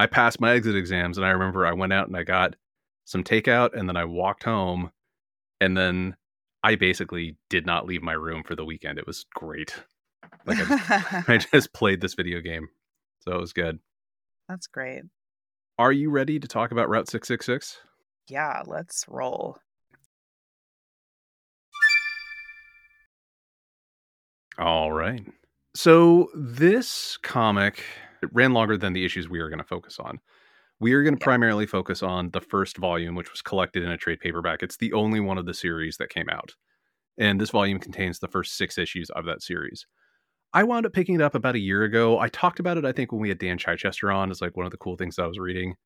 I 0.02 0.06
passed 0.06 0.40
my 0.40 0.50
exit 0.50 0.74
exams, 0.74 1.16
and 1.16 1.24
I 1.24 1.30
remember 1.30 1.64
I 1.64 1.74
went 1.74 1.92
out 1.92 2.08
and 2.08 2.16
I 2.16 2.24
got 2.24 2.56
some 3.04 3.22
takeout, 3.22 3.78
and 3.78 3.88
then 3.88 3.96
I 3.96 4.04
walked 4.04 4.42
home, 4.42 4.90
and 5.60 5.76
then 5.76 6.16
I 6.64 6.74
basically 6.74 7.36
did 7.48 7.66
not 7.66 7.86
leave 7.86 8.02
my 8.02 8.14
room 8.14 8.42
for 8.42 8.56
the 8.56 8.64
weekend. 8.64 8.98
It 8.98 9.06
was 9.06 9.24
great. 9.32 9.76
Like 10.44 10.58
I 10.58 10.64
just, 10.64 11.28
I 11.28 11.38
just 11.52 11.72
played 11.72 12.00
this 12.00 12.14
video 12.14 12.40
game. 12.40 12.66
So 13.20 13.30
it 13.30 13.40
was 13.40 13.52
good. 13.52 13.78
That's 14.48 14.66
great. 14.66 15.02
Are 15.78 15.92
you 15.92 16.10
ready 16.10 16.40
to 16.40 16.48
talk 16.48 16.72
about 16.72 16.88
Route 16.88 17.08
666? 17.08 17.78
Yeah, 18.28 18.62
let's 18.66 19.04
roll. 19.06 19.56
All 24.58 24.90
right. 24.90 25.24
So 25.76 26.28
this 26.34 27.18
comic 27.22 27.84
it 28.22 28.30
ran 28.32 28.52
longer 28.52 28.76
than 28.76 28.92
the 28.92 29.04
issues 29.04 29.28
we 29.28 29.40
are 29.40 29.48
going 29.48 29.58
to 29.58 29.64
focus 29.64 29.98
on. 29.98 30.20
We 30.80 30.92
are 30.94 31.02
going 31.02 31.16
to 31.16 31.20
Yeah. 31.20 31.24
primarily 31.24 31.66
focus 31.66 32.02
on 32.02 32.30
the 32.30 32.40
first 32.40 32.76
volume, 32.76 33.14
which 33.14 33.30
was 33.30 33.42
collected 33.42 33.82
in 33.82 33.90
a 33.90 33.96
trade 33.96 34.20
paperback. 34.20 34.62
It's 34.62 34.76
the 34.76 34.92
only 34.92 35.20
one 35.20 35.38
of 35.38 35.46
the 35.46 35.54
series 35.54 35.96
that 35.98 36.10
came 36.10 36.28
out. 36.28 36.54
And 37.18 37.40
this 37.40 37.50
volume 37.50 37.78
contains 37.78 38.18
the 38.18 38.28
first 38.28 38.56
six 38.56 38.78
issues 38.78 39.10
of 39.10 39.24
that 39.26 39.42
series. 39.42 39.86
I 40.54 40.64
wound 40.64 40.86
up 40.86 40.92
picking 40.92 41.14
it 41.14 41.20
up 41.20 41.34
about 41.34 41.54
a 41.54 41.60
year 41.60 41.84
ago. 41.84 42.18
I 42.18 42.28
talked 42.28 42.60
about 42.60 42.78
it, 42.78 42.84
I 42.84 42.92
think, 42.92 43.12
when 43.12 43.20
we 43.20 43.28
had 43.28 43.38
Dan 43.38 43.58
Chichester 43.58 44.10
on, 44.10 44.30
as 44.30 44.40
like 44.40 44.56
one 44.56 44.66
of 44.66 44.72
the 44.72 44.78
cool 44.78 44.96
things 44.96 45.18
I 45.18 45.26
was 45.26 45.38
reading. 45.38 45.76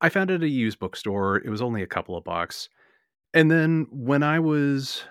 I 0.00 0.08
found 0.08 0.30
it 0.30 0.36
at 0.36 0.42
a 0.42 0.48
used 0.48 0.78
bookstore. 0.78 1.38
It 1.38 1.50
was 1.50 1.62
only 1.62 1.82
a 1.82 1.86
couple 1.86 2.16
of 2.16 2.24
bucks. 2.24 2.68
And 3.34 3.50
then 3.50 3.86
when 3.90 4.22
I 4.22 4.38
was 4.38 5.04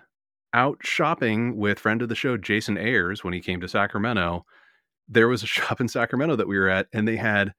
out 0.54 0.78
shopping 0.82 1.58
with 1.58 1.80
friend 1.80 2.02
of 2.02 2.10
the 2.10 2.16
show, 2.16 2.38
Jason 2.38 2.78
Ayers, 2.78 3.24
when 3.24 3.34
he 3.34 3.42
came 3.42 3.60
to 3.62 3.68
Sacramento, 3.68 4.46
there 5.08 5.28
was 5.28 5.44
a 5.44 5.48
shop 5.48 5.82
in 5.82 5.88
Sacramento 5.88 6.36
that 6.36 6.48
we 6.48 6.58
were 6.58 6.70
at, 6.70 6.88
and 6.94 7.08
they 7.08 7.16
had 7.16 7.54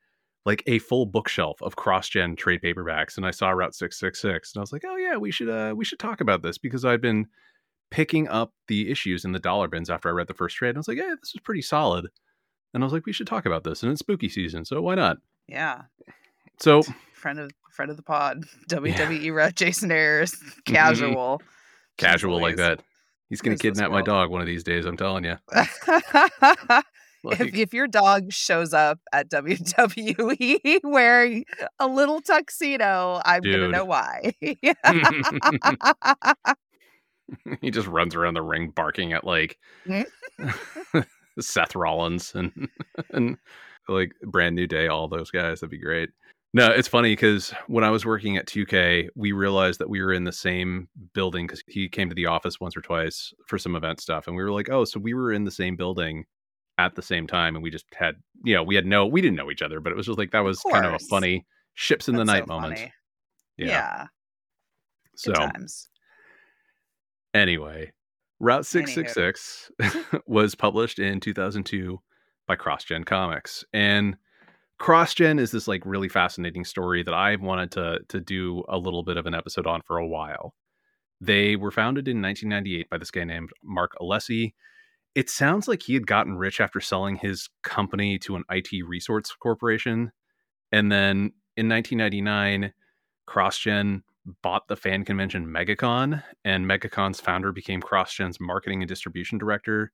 like 0.44 0.62
a 0.66 0.78
full 0.78 1.04
bookshelf 1.04 1.60
of 1.60 1.76
cross-gen 1.76 2.36
trade 2.36 2.60
paperbacks. 2.62 3.16
And 3.16 3.26
I 3.26 3.30
saw 3.32 3.50
Route 3.50 3.74
666, 3.74 4.54
and 4.54 4.60
I 4.60 4.62
was 4.62 4.72
like, 4.72 4.84
oh 4.86 4.96
yeah, 4.96 5.16
we 5.16 5.30
should 5.30 5.48
uh 5.50 5.74
we 5.76 5.84
should 5.84 5.98
talk 5.98 6.20
about 6.20 6.42
this 6.42 6.58
because 6.58 6.84
I've 6.84 7.00
been 7.00 7.26
picking 7.90 8.28
up 8.28 8.52
the 8.66 8.90
issues 8.90 9.24
in 9.24 9.32
the 9.32 9.38
dollar 9.38 9.68
bins 9.68 9.90
after 9.90 10.08
I 10.08 10.12
read 10.12 10.28
the 10.28 10.34
first 10.34 10.56
trade. 10.56 10.70
And 10.70 10.78
I 10.78 10.80
was 10.80 10.88
like, 10.88 10.98
yeah, 10.98 11.14
this 11.20 11.34
is 11.34 11.40
pretty 11.42 11.62
solid. 11.62 12.08
And 12.74 12.82
I 12.82 12.86
was 12.86 12.92
like, 12.92 13.06
we 13.06 13.12
should 13.12 13.26
talk 13.26 13.46
about 13.46 13.64
this. 13.64 13.82
And 13.82 13.90
it's 13.90 14.00
spooky 14.00 14.28
season, 14.28 14.64
so 14.64 14.80
why 14.82 14.94
not? 14.94 15.18
Yeah. 15.48 15.82
So 16.60 16.82
Friend 17.14 17.38
of 17.40 17.50
friend 17.72 17.90
of 17.90 17.96
the 17.96 18.02
pod. 18.02 18.44
WWE 18.70 19.34
rep 19.34 19.54
Jason 19.54 19.90
Ayers. 19.90 20.34
Casual. 20.66 21.42
casual 21.96 22.40
like 22.40 22.56
that. 22.56 22.80
He's 23.28 23.40
gonna 23.40 23.56
kidnap 23.56 23.90
my 23.90 24.02
dog 24.02 24.30
one 24.30 24.40
of 24.40 24.46
these 24.46 24.64
days, 24.64 24.84
I'm 24.86 24.96
telling 24.96 25.24
you. 25.24 25.36
Louise. 27.24 27.40
if, 27.40 27.54
if 27.54 27.74
your 27.74 27.86
dog 27.86 28.32
shows 28.32 28.72
up 28.72 28.98
at 29.12 29.30
WWE 29.30 30.80
wearing 30.84 31.44
a 31.78 31.86
little 31.86 32.20
tuxedo, 32.20 33.20
I'm 33.24 33.42
gonna 33.42 33.68
know 33.68 33.84
why. 33.84 34.34
he 37.60 37.70
just 37.70 37.88
runs 37.88 38.14
around 38.14 38.34
the 38.34 38.42
ring 38.42 38.70
barking 38.70 39.12
at 39.12 39.24
like 39.24 39.58
hmm? 39.86 40.02
Seth 41.40 41.74
Rollins 41.74 42.34
and 42.34 42.68
and 43.10 43.36
like 43.88 44.12
brand 44.24 44.54
new 44.54 44.66
day, 44.66 44.88
all 44.88 45.08
those 45.08 45.30
guys. 45.30 45.60
That'd 45.60 45.70
be 45.70 45.78
great. 45.78 46.10
No, 46.54 46.68
it's 46.68 46.88
funny 46.88 47.12
because 47.12 47.52
when 47.66 47.84
I 47.84 47.90
was 47.90 48.06
working 48.06 48.38
at 48.38 48.46
2K, 48.46 49.08
we 49.14 49.32
realized 49.32 49.80
that 49.80 49.90
we 49.90 50.00
were 50.00 50.14
in 50.14 50.24
the 50.24 50.32
same 50.32 50.88
building 51.12 51.46
because 51.46 51.62
he 51.66 51.90
came 51.90 52.08
to 52.08 52.14
the 52.14 52.24
office 52.24 52.58
once 52.58 52.74
or 52.74 52.80
twice 52.80 53.34
for 53.46 53.58
some 53.58 53.76
event 53.76 54.00
stuff. 54.00 54.26
And 54.26 54.34
we 54.34 54.42
were 54.42 54.50
like, 54.50 54.70
oh, 54.70 54.86
so 54.86 54.98
we 54.98 55.12
were 55.12 55.30
in 55.30 55.44
the 55.44 55.50
same 55.50 55.76
building 55.76 56.24
at 56.78 56.94
the 56.94 57.02
same 57.02 57.26
time. 57.26 57.54
And 57.54 57.62
we 57.62 57.70
just 57.70 57.86
had, 57.94 58.16
you 58.44 58.54
know, 58.54 58.62
we 58.62 58.74
had 58.74 58.86
no, 58.86 59.06
we 59.06 59.20
didn't 59.20 59.36
know 59.36 59.50
each 59.50 59.62
other, 59.62 59.80
but 59.80 59.92
it 59.92 59.96
was 59.96 60.06
just 60.06 60.18
like, 60.18 60.30
that 60.30 60.40
was 60.40 60.60
kind 60.70 60.86
of 60.86 60.94
a 60.94 60.98
funny 60.98 61.44
ships 61.74 62.08
in 62.08 62.16
the 62.16 62.24
night 62.24 62.44
so 62.46 62.54
moment. 62.54 62.78
funny. 62.78 62.92
Yeah. 63.56 63.66
Yeah. 63.66 64.06
So 65.16 65.32
times. 65.32 65.90
Anyway, 67.34 67.92
Route 68.40 68.64
666 68.64 69.70
was 70.26 70.54
published 70.54 70.98
in 70.98 71.20
2002 71.20 72.00
by 72.46 72.56
CrossGen 72.56 73.04
Comics. 73.04 73.64
And 73.72 74.16
CrossGen 74.80 75.40
is 75.40 75.50
this 75.50 75.66
like 75.66 75.82
really 75.84 76.08
fascinating 76.08 76.64
story 76.64 77.02
that 77.02 77.14
I've 77.14 77.42
wanted 77.42 77.72
to 77.72 77.98
to 78.08 78.20
do 78.20 78.62
a 78.68 78.78
little 78.78 79.02
bit 79.02 79.16
of 79.16 79.26
an 79.26 79.34
episode 79.34 79.66
on 79.66 79.82
for 79.82 79.98
a 79.98 80.06
while. 80.06 80.54
They 81.20 81.56
were 81.56 81.72
founded 81.72 82.06
in 82.06 82.22
1998 82.22 82.88
by 82.88 82.98
this 82.98 83.10
guy 83.10 83.24
named 83.24 83.50
Mark 83.62 83.92
Alessi. 84.00 84.54
It 85.14 85.30
sounds 85.30 85.66
like 85.66 85.82
he 85.82 85.94
had 85.94 86.06
gotten 86.06 86.36
rich 86.36 86.60
after 86.60 86.80
selling 86.80 87.16
his 87.16 87.48
company 87.62 88.18
to 88.20 88.36
an 88.36 88.44
IT 88.50 88.68
resource 88.86 89.34
corporation. 89.40 90.12
And 90.70 90.92
then 90.92 91.32
in 91.56 91.68
1999, 91.68 92.72
CrossGen 93.28 94.02
bought 94.42 94.68
the 94.68 94.76
fan 94.76 95.04
convention 95.04 95.46
MegaCon, 95.46 96.22
and 96.44 96.66
MegaCon's 96.66 97.20
founder 97.20 97.52
became 97.52 97.80
CrossGen's 97.80 98.38
marketing 98.40 98.82
and 98.82 98.88
distribution 98.88 99.38
director. 99.38 99.92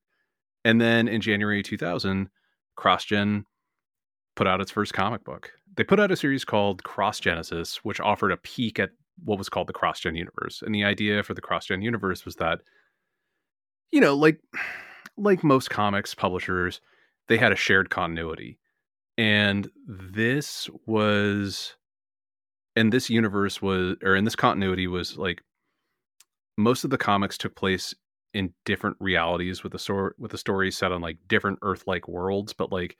And 0.64 0.80
then 0.80 1.08
in 1.08 1.20
January 1.20 1.62
2000, 1.62 2.28
CrossGen 2.78 3.44
put 4.34 4.46
out 4.46 4.60
its 4.60 4.70
first 4.70 4.92
comic 4.92 5.24
book. 5.24 5.52
They 5.76 5.84
put 5.84 6.00
out 6.00 6.10
a 6.10 6.16
series 6.16 6.44
called 6.44 6.82
Cross 6.84 7.20
Genesis, 7.20 7.76
which 7.84 8.00
offered 8.00 8.32
a 8.32 8.36
peek 8.36 8.78
at 8.78 8.90
what 9.24 9.38
was 9.38 9.48
called 9.48 9.68
the 9.68 9.72
CrossGen 9.72 10.16
universe. 10.16 10.62
And 10.62 10.74
the 10.74 10.84
idea 10.84 11.22
for 11.22 11.34
the 11.34 11.42
CrossGen 11.42 11.82
universe 11.82 12.24
was 12.24 12.36
that, 12.36 12.60
you 13.90 14.00
know, 14.00 14.14
like 14.14 14.40
like 15.16 15.44
most 15.44 15.70
comics 15.70 16.14
publishers, 16.14 16.80
they 17.28 17.36
had 17.36 17.52
a 17.52 17.56
shared 17.56 17.90
continuity. 17.90 18.58
And 19.16 19.70
this 19.86 20.68
was 20.86 21.76
and 22.76 22.92
this 22.92 23.10
universe 23.10 23.62
was 23.62 23.96
or 24.02 24.16
in 24.16 24.24
this 24.24 24.36
continuity 24.36 24.86
was 24.86 25.16
like 25.16 25.42
most 26.56 26.84
of 26.84 26.90
the 26.90 26.98
comics 26.98 27.38
took 27.38 27.54
place 27.54 27.94
in 28.32 28.52
different 28.64 28.96
realities 29.00 29.62
with 29.62 29.72
the 29.72 29.78
sort 29.78 30.16
with 30.18 30.30
the 30.30 30.38
stories 30.38 30.76
set 30.76 30.92
on 30.92 31.00
like 31.00 31.18
different 31.28 31.58
earth-like 31.62 32.08
worlds 32.08 32.52
but 32.52 32.72
like 32.72 32.96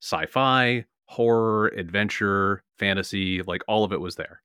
sci-fi 0.00 0.84
horror 1.06 1.68
adventure 1.68 2.62
fantasy 2.78 3.42
like 3.42 3.62
all 3.68 3.84
of 3.84 3.92
it 3.92 4.00
was 4.00 4.16
there 4.16 4.42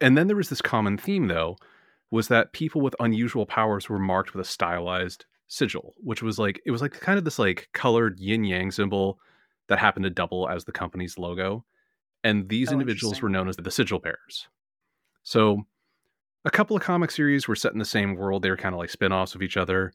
and 0.00 0.16
then 0.16 0.26
there 0.26 0.36
was 0.36 0.50
this 0.50 0.62
common 0.62 0.98
theme 0.98 1.28
though 1.28 1.56
was 2.10 2.28
that 2.28 2.52
people 2.52 2.80
with 2.80 2.96
unusual 3.00 3.46
powers 3.46 3.88
were 3.88 3.98
marked 3.98 4.34
with 4.34 4.46
a 4.46 4.48
stylized 4.48 5.26
sigil 5.48 5.94
which 5.98 6.22
was 6.22 6.38
like 6.38 6.60
it 6.66 6.70
was 6.70 6.82
like 6.82 6.92
kind 6.92 7.18
of 7.18 7.24
this 7.24 7.38
like 7.38 7.68
colored 7.72 8.20
yin 8.20 8.44
yang 8.44 8.70
symbol 8.70 9.18
that 9.68 9.78
happened 9.78 10.04
to 10.04 10.10
double 10.10 10.48
as 10.48 10.64
the 10.64 10.72
company's 10.72 11.18
logo 11.18 11.64
and 12.22 12.48
these 12.48 12.68
Oh, 12.70 12.72
individuals 12.72 13.22
were 13.22 13.28
known 13.28 13.48
as 13.48 13.56
the 13.56 13.70
sigil 13.70 13.98
bearers. 13.98 14.48
So 15.22 15.64
a 16.44 16.50
couple 16.50 16.76
of 16.76 16.82
comic 16.82 17.10
series 17.10 17.46
were 17.48 17.56
set 17.56 17.72
in 17.72 17.78
the 17.78 17.84
same 17.84 18.14
world 18.14 18.42
they 18.42 18.50
were 18.50 18.56
kind 18.56 18.74
of 18.74 18.78
like 18.78 18.90
spin-offs 18.90 19.34
of 19.34 19.42
each 19.42 19.56
other 19.56 19.92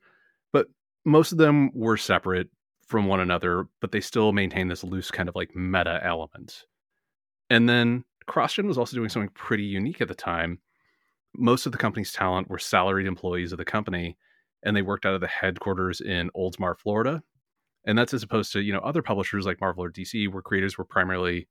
but 0.51 0.67
most 1.05 1.31
of 1.31 1.38
them 1.38 1.69
were 1.74 1.98
separate 1.98 2.50
from 2.88 3.07
one 3.07 3.19
another 3.19 3.67
but 3.79 3.91
they 3.91 4.01
still 4.01 4.31
maintained 4.33 4.72
this 4.72 4.83
loose 4.83 5.12
kind 5.12 5.29
of 5.29 5.36
like 5.36 5.55
meta 5.55 6.00
element. 6.03 6.65
And 7.50 7.69
then 7.69 8.03
CrossGen 8.27 8.65
was 8.67 8.77
also 8.77 8.95
doing 8.95 9.10
something 9.10 9.29
pretty 9.33 9.63
unique 9.63 10.01
at 10.01 10.07
the 10.07 10.15
time. 10.15 10.60
Most 11.36 11.65
of 11.65 11.72
the 11.72 11.77
company's 11.77 12.12
talent 12.13 12.50
were 12.50 12.60
salaried 12.60 13.05
employees 13.07 13.51
of 13.51 13.57
the 13.57 13.65
company, 13.65 14.17
and 14.63 14.75
they 14.75 14.82
worked 14.82 15.05
out 15.05 15.15
of 15.15 15.22
the 15.22 15.27
headquarters 15.27 16.01
in 16.01 16.29
Oldsmar, 16.36 16.77
Florida. 16.77 17.24
And 17.86 17.98
that's 17.98 18.13
as 18.13 18.24
opposed 18.24 18.53
to, 18.53 18.62
you 18.62 18.72
know, 18.72 18.79
other 18.79 19.01
publishers 19.01 19.46
like 19.46 19.60
Marvel 19.60 19.84
or 19.84 19.91
DC, 19.91 20.32
where 20.32 20.41
creators 20.41 20.77
were 20.77 20.86
primarily 20.86 21.48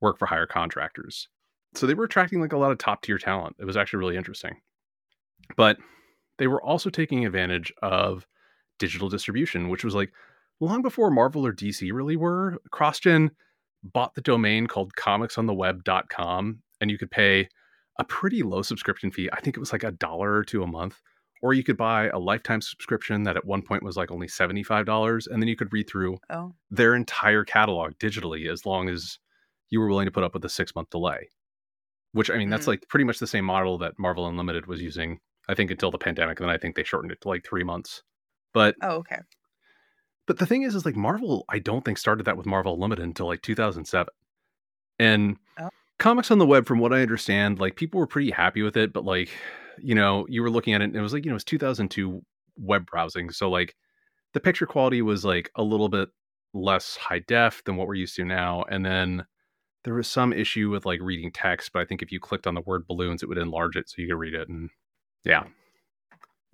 work 0.00 0.18
for 0.18 0.26
hire 0.26 0.46
contractors. 0.46 1.28
So 1.74 1.86
they 1.86 1.94
were 1.94 2.04
attracting 2.04 2.40
like 2.40 2.52
a 2.52 2.58
lot 2.58 2.70
of 2.70 2.78
top 2.78 3.02
tier 3.02 3.18
talent. 3.18 3.56
It 3.58 3.64
was 3.64 3.76
actually 3.76 3.98
really 3.98 4.16
interesting. 4.16 4.60
But 5.56 5.78
they 6.38 6.46
were 6.46 6.62
also 6.62 6.90
taking 6.90 7.26
advantage 7.26 7.72
of 7.82 8.26
digital 8.78 9.08
distribution, 9.08 9.68
which 9.68 9.84
was 9.84 9.94
like 9.94 10.12
long 10.60 10.82
before 10.82 11.10
Marvel 11.10 11.46
or 11.46 11.52
DC 11.52 11.92
really 11.92 12.16
were. 12.16 12.58
CrossGen 12.72 13.30
bought 13.82 14.14
the 14.14 14.20
domain 14.20 14.66
called 14.66 14.94
comicsontheweb.com 14.94 16.60
and 16.80 16.90
you 16.90 16.98
could 16.98 17.10
pay 17.10 17.48
a 17.98 18.04
pretty 18.04 18.42
low 18.42 18.62
subscription 18.62 19.10
fee. 19.10 19.28
I 19.32 19.40
think 19.40 19.56
it 19.56 19.60
was 19.60 19.72
like 19.72 19.84
a 19.84 19.92
dollar 19.92 20.32
or 20.32 20.44
two 20.44 20.62
a 20.62 20.66
month. 20.66 21.00
Or 21.44 21.52
you 21.52 21.62
could 21.62 21.76
buy 21.76 22.08
a 22.08 22.18
lifetime 22.18 22.62
subscription 22.62 23.22
that 23.24 23.36
at 23.36 23.44
one 23.44 23.60
point 23.60 23.82
was 23.82 23.98
like 23.98 24.10
only 24.10 24.26
$75. 24.28 25.26
And 25.26 25.42
then 25.42 25.46
you 25.48 25.56
could 25.56 25.70
read 25.74 25.86
through 25.90 26.16
Oh, 26.30 26.54
their 26.70 26.94
entire 26.94 27.44
catalog 27.44 27.92
digitally 27.98 28.50
as 28.50 28.64
long 28.64 28.88
as 28.88 29.18
you 29.68 29.78
were 29.78 29.88
willing 29.88 30.06
to 30.06 30.10
put 30.10 30.24
up 30.24 30.32
with 30.32 30.42
a 30.46 30.48
six 30.48 30.74
month 30.74 30.88
delay. 30.88 31.28
Which, 32.12 32.30
I 32.30 32.38
mean, 32.38 32.48
that's 32.48 32.64
Mhm. 32.64 32.68
like 32.68 32.88
pretty 32.88 33.04
much 33.04 33.18
the 33.18 33.26
same 33.26 33.44
model 33.44 33.76
that 33.78 33.98
Marvel 33.98 34.26
Unlimited 34.26 34.64
was 34.66 34.80
using, 34.80 35.20
I 35.46 35.54
think, 35.54 35.70
until 35.70 35.90
the 35.90 35.98
pandemic. 35.98 36.40
And 36.40 36.48
then 36.48 36.54
I 36.54 36.56
think 36.58 36.76
they 36.76 36.82
shortened 36.84 37.12
it 37.12 37.20
to 37.20 37.28
like 37.28 37.44
three 37.44 37.62
months. 37.64 38.02
But 38.54 38.76
oh, 38.80 38.96
okay. 39.00 39.18
but 40.26 40.38
the 40.38 40.46
thing 40.46 40.62
is, 40.62 40.74
is 40.74 40.86
like 40.86 40.96
Marvel, 40.96 41.44
I 41.50 41.58
don't 41.58 41.84
think 41.84 41.98
started 41.98 42.24
that 42.24 42.38
with 42.38 42.46
Marvel 42.46 42.72
Unlimited 42.72 43.04
until 43.04 43.26
like 43.26 43.42
2007. 43.42 44.14
And 44.98 45.36
Oh. 45.60 45.68
comics 45.98 46.30
on 46.30 46.38
the 46.38 46.46
web, 46.46 46.64
from 46.66 46.78
what 46.78 46.94
I 46.94 47.02
understand, 47.02 47.58
like 47.58 47.76
people 47.76 48.00
were 48.00 48.06
pretty 48.06 48.30
happy 48.30 48.62
with 48.62 48.78
it. 48.78 48.94
But 48.94 49.04
like, 49.04 49.28
you 49.78 49.94
know, 49.94 50.26
you 50.28 50.42
were 50.42 50.50
looking 50.50 50.74
at 50.74 50.80
it 50.80 50.84
and 50.84 50.96
it 50.96 51.00
was 51.00 51.12
like, 51.12 51.24
you 51.24 51.30
know, 51.30 51.36
it's 51.36 51.44
2002 51.44 52.22
web 52.56 52.86
browsing. 52.86 53.30
So 53.30 53.50
like 53.50 53.74
the 54.32 54.40
picture 54.40 54.66
quality 54.66 55.02
was 55.02 55.24
like 55.24 55.50
a 55.56 55.62
little 55.62 55.88
bit 55.88 56.08
less 56.52 56.96
high 56.96 57.20
def 57.20 57.62
than 57.64 57.76
what 57.76 57.86
we're 57.86 57.94
used 57.94 58.16
to 58.16 58.24
now. 58.24 58.64
And 58.70 58.84
then 58.84 59.26
there 59.84 59.94
was 59.94 60.08
some 60.08 60.32
issue 60.32 60.70
with 60.70 60.86
like 60.86 61.00
reading 61.02 61.30
text. 61.32 61.72
But 61.72 61.82
I 61.82 61.84
think 61.84 62.02
if 62.02 62.10
you 62.12 62.20
clicked 62.20 62.46
on 62.46 62.54
the 62.54 62.62
word 62.62 62.86
balloons, 62.86 63.22
it 63.22 63.28
would 63.28 63.38
enlarge 63.38 63.76
it 63.76 63.88
so 63.88 63.96
you 63.98 64.08
could 64.08 64.18
read 64.18 64.34
it. 64.34 64.48
And 64.48 64.70
yeah. 65.24 65.44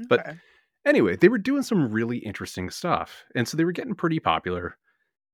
But 0.09 0.35
anyway, 0.87 1.17
they 1.17 1.29
were 1.29 1.39
doing 1.39 1.62
some 1.62 1.91
really 1.91 2.19
interesting 2.19 2.71
stuff. 2.71 3.25
And 3.35 3.47
so 3.47 3.57
they 3.57 3.65
were 3.65 3.73
getting 3.73 3.95
pretty 3.95 4.19
popular. 4.19 4.79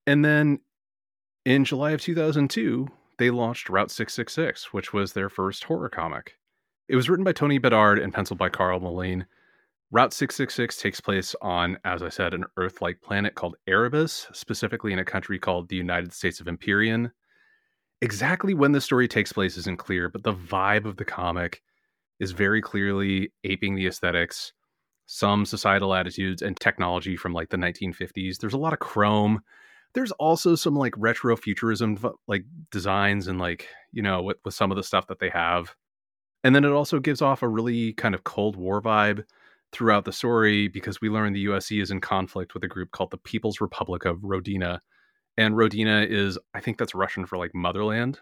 And 0.07 0.25
then 0.25 0.61
in 1.45 1.65
July 1.65 1.93
of 1.93 2.01
2002, 2.01 2.89
they 3.19 3.31
launched 3.31 3.69
Route 3.69 3.91
666, 3.91 4.73
which 4.73 4.93
was 4.93 5.13
their 5.13 5.29
first 5.29 5.65
horror 5.65 5.89
comic. 5.89 6.35
It 6.89 6.97
was 6.97 7.09
written 7.11 7.25
by 7.25 7.33
Tony 7.33 7.59
Bedard 7.59 7.99
and 7.99 8.15
penciled 8.15 8.39
by 8.39 8.49
Carl 8.49 8.79
Moline. 8.79 9.27
Route 9.91 10.13
666 10.13 10.77
takes 10.77 11.01
place 11.01 11.35
on, 11.43 11.79
as 11.85 12.03
I 12.03 12.09
said, 12.09 12.33
an 12.33 12.45
Earth 12.57 12.81
like 12.81 13.03
planet 13.03 13.35
called 13.35 13.57
Erebus, 13.67 14.29
specifically 14.33 14.93
in 14.93 14.99
a 14.99 15.05
country 15.05 15.39
called 15.39 15.69
the 15.69 15.77
United 15.77 16.13
States 16.13 16.39
of 16.39 16.47
Empyrean. 16.47 17.11
Exactly 18.03 18.55
when 18.55 18.73
the 18.73 18.81
story 18.81 19.09
takes 19.09 19.33
place 19.33 19.57
isn't 19.57 19.79
clear, 19.79 20.09
but 20.09 20.23
the 20.23 20.35
vibe 20.35 20.85
of 20.85 20.97
the 20.97 21.05
comic 21.05 21.63
is 22.21 22.33
very 22.33 22.63
clearly 22.63 23.33
aping 23.45 23.75
the 23.75 23.87
aesthetics, 23.87 24.53
some 25.07 25.45
societal 25.45 25.95
attitudes, 25.95 26.43
and 26.43 26.59
technology 26.59 27.17
from 27.17 27.33
like 27.33 27.49
the 27.49 27.57
1950s. 27.57 28.39
There's 28.39 28.55
a 28.55 28.59
lot 28.59 28.73
of 28.73 28.79
chrome. 28.79 29.41
There's 29.95 30.13
also 30.13 30.55
some 30.55 30.77
like 30.77 30.95
retro 30.97 31.37
futurism 31.37 31.99
like 32.29 32.45
designs 32.71 33.27
and 33.27 33.41
like, 33.41 33.69
you 33.93 34.03
know, 34.03 34.23
with, 34.23 34.37
with 34.45 34.55
some 34.55 34.71
of 34.71 34.77
the 34.77 34.83
stuff 34.83 35.07
that 35.09 35.19
they 35.19 35.31
have. 35.31 35.75
And 36.47 36.55
then 36.55 36.65
it 36.65 36.71
also 36.71 37.01
gives 37.01 37.23
off 37.23 37.43
a 37.43 37.49
really 37.49 37.93
kind 37.95 38.15
of 38.15 38.23
Cold 38.23 38.55
War 38.55 38.81
vibe 38.81 39.25
throughout 39.73 40.05
the 40.05 40.13
story 40.13 40.69
because 40.69 41.01
we 41.01 41.09
learn 41.09 41.33
the 41.33 41.47
USC 41.47 41.83
is 41.83 41.91
in 41.91 42.01
conflict 42.01 42.55
with 42.55 42.63
a 42.63 42.69
group 42.69 42.93
called 42.93 43.11
the 43.11 43.19
People's 43.19 43.61
Republic 43.61 44.05
of 44.05 44.19
Rodina. 44.19 44.79
And 45.37 45.57
Rodina 45.57 46.09
is, 46.09 46.39
I 46.55 46.61
think 46.61 46.79
that's 46.79 46.95
Russian 46.95 47.27
for 47.27 47.37
like 47.37 47.53
motherland, 47.53 48.21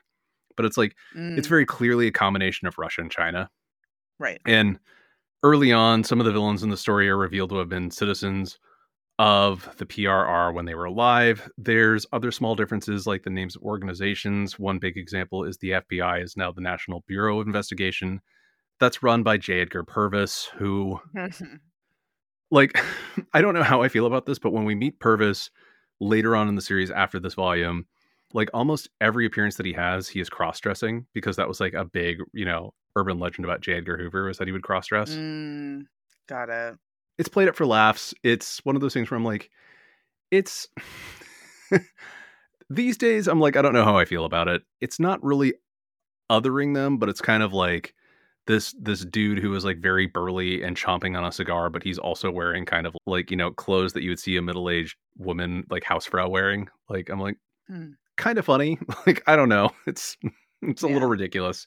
but 0.57 0.65
it's 0.65 0.79
like, 0.79 0.97
mm. 1.15 1.37
it's 1.37 1.49
very 1.49 1.67
clearly 1.67 2.07
a 2.07 2.13
combination 2.13 2.67
of 2.67 2.79
Russia 2.79 3.03
and 3.03 3.11
China. 3.11 3.51
Right. 4.19 4.41
And 4.47 4.79
early 5.43 5.71
on, 5.71 6.03
some 6.03 6.19
of 6.19 6.25
the 6.25 6.33
villains 6.33 6.63
in 6.63 6.71
the 6.71 6.79
story 6.79 7.11
are 7.11 7.19
revealed 7.19 7.51
to 7.51 7.59
have 7.59 7.69
been 7.69 7.91
citizens 7.91 8.59
of 9.19 9.69
the 9.79 9.87
PRR 9.87 10.53
when 10.53 10.65
they 10.65 10.75
were 10.75 10.87
alive. 10.87 11.49
There's 11.57 12.07
other 12.13 12.33
small 12.33 12.55
differences 12.55 13.07
like 13.07 13.23
the 13.23 13.31
names 13.31 13.55
of 13.55 13.63
organizations. 13.63 14.59
One 14.59 14.79
big 14.79 14.97
example 14.97 15.45
is 15.45 15.57
the 15.57 15.71
FBI 15.71 16.23
is 16.23 16.37
now 16.37 16.51
the 16.51 16.61
National 16.61 17.05
Bureau 17.07 17.41
of 17.41 17.47
Investigation. 17.47 18.21
That's 18.81 19.03
run 19.03 19.23
by 19.23 19.37
J. 19.37 19.61
Edgar 19.61 19.85
Purvis, 19.85 20.49
who, 20.57 21.01
like, 22.51 22.77
I 23.33 23.41
don't 23.41 23.55
know 23.55 23.63
how 23.63 23.83
I 23.83 23.89
feel 23.89 24.07
about 24.07 24.27
this, 24.27 24.39
but 24.39 24.53
when 24.53 24.65
we 24.65 24.75
meet 24.75 24.99
Purvis 24.99 25.51
later 26.01 26.35
on 26.35 26.49
in 26.49 26.57
the 26.57 26.63
series 26.63 26.91
after 26.91 27.21
this 27.21 27.35
volume, 27.35 27.87
like 28.33 28.51
almost 28.53 28.89
every 29.01 29.27
appearance 29.27 29.57
that 29.57 29.67
he 29.67 29.73
has, 29.75 30.09
he 30.09 30.19
is 30.19 30.29
cross 30.29 30.59
dressing 30.59 31.07
because 31.15 31.37
that 31.37 31.47
was 31.47 31.61
like 31.61 31.75
a 31.75 31.85
big, 31.85 32.19
you 32.33 32.45
know, 32.45 32.75
urban 32.97 33.21
legend 33.21 33.45
about 33.45 33.61
J. 33.61 33.75
Edgar 33.75 33.97
Hoover 33.97 34.25
was 34.25 34.39
that 34.39 34.49
he 34.49 34.53
would 34.53 34.65
cross 34.65 34.89
dress. 34.89 35.11
Mm, 35.11 35.85
got 36.29 36.49
it. 36.49 36.75
It's 37.19 37.29
played 37.29 37.49
up 37.49 37.57
for 37.57 37.67
laughs. 37.67 38.15
It's 38.23 38.65
one 38.65 38.77
of 38.77 38.83
those 38.83 38.95
things 38.95 39.11
where 39.11 39.17
I'm 39.17 39.25
like, 39.25 39.51
it's 40.31 40.69
these 42.71 42.97
days, 42.97 43.29
I'm 43.29 43.41
like, 43.41 43.57
I 43.57 43.63
don't 43.63 43.73
know 43.73 43.85
how 43.85 43.97
I 43.97 44.05
feel 44.05 44.25
about 44.25 44.49
it. 44.49 44.63
It's 44.81 44.99
not 44.99 45.23
really 45.23 45.55
othering 46.31 46.75
them, 46.75 46.99
but 46.99 47.09
it's 47.09 47.21
kind 47.21 47.43
of 47.43 47.53
like 47.53 47.95
this 48.47 48.75
this 48.79 49.05
dude 49.05 49.39
who 49.39 49.55
is 49.55 49.65
like 49.65 49.79
very 49.79 50.07
burly 50.07 50.63
and 50.63 50.77
chomping 50.77 51.17
on 51.17 51.25
a 51.25 51.33
cigar, 51.33 51.71
but 51.71 51.83
he's 51.83 51.99
also 51.99 52.31
wearing 52.31 52.65
kind 52.65 52.87
of 52.87 52.97
like, 53.07 53.31
you 53.31 53.37
know, 53.37 53.51
clothes 53.51 53.93
that 53.95 54.03
you 54.03 54.11
would 54.11 54.19
see 54.19 54.37
a 54.37 54.43
middle-aged 54.43 54.97
woman 55.17 55.65
like 55.71 55.85
Hausfrau 55.85 56.29
wearing. 56.29 56.69
Like 56.89 57.09
I'm 57.09 57.21
like, 57.21 57.39
mm. 57.71 57.95
kind 58.17 58.39
of 58.39 58.45
funny. 58.45 58.79
like, 59.07 59.23
I 59.27 59.37
don't 59.37 59.49
know. 59.49 59.71
It's 59.87 60.17
it's 60.63 60.83
a 60.83 60.89
yeah. 60.89 60.93
little 60.93 61.09
ridiculous. 61.09 61.67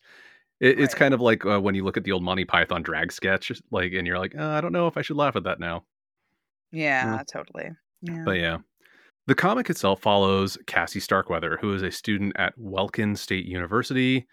It, 0.60 0.80
it's 0.80 0.96
kind 0.96 1.14
of 1.14 1.22
like 1.22 1.46
uh, 1.46 1.60
when 1.60 1.76
you 1.76 1.84
look 1.84 1.98
at 1.98 2.04
the 2.04 2.12
old 2.12 2.24
Monty 2.24 2.46
Python 2.46 2.82
drag 2.82 3.12
sketch, 3.12 3.52
like, 3.72 3.94
and 3.94 4.08
you're 4.08 4.20
like, 4.20 4.36
uh, 4.36 4.50
I 4.50 4.62
don't 4.62 4.74
know 4.74 4.88
if 4.88 4.98
I 4.98 5.02
should 5.02 5.18
laugh 5.18 5.36
at 5.36 5.44
that 5.44 5.60
now. 5.60 5.84
Yeah, 6.72 7.22
totally. 7.32 7.70
Yeah. 8.02 8.24
But 8.26 8.38
yeah, 8.38 8.58
the 9.28 9.36
comic 9.36 9.70
itself 9.70 10.02
follows 10.02 10.58
Cassie 10.68 11.00
Starkweather, 11.00 11.58
who 11.62 11.74
is 11.74 11.84
a 11.84 11.92
student 11.92 12.34
at 12.38 12.54
Welkin 12.58 13.16
State 13.16 13.46
University. 13.46 14.26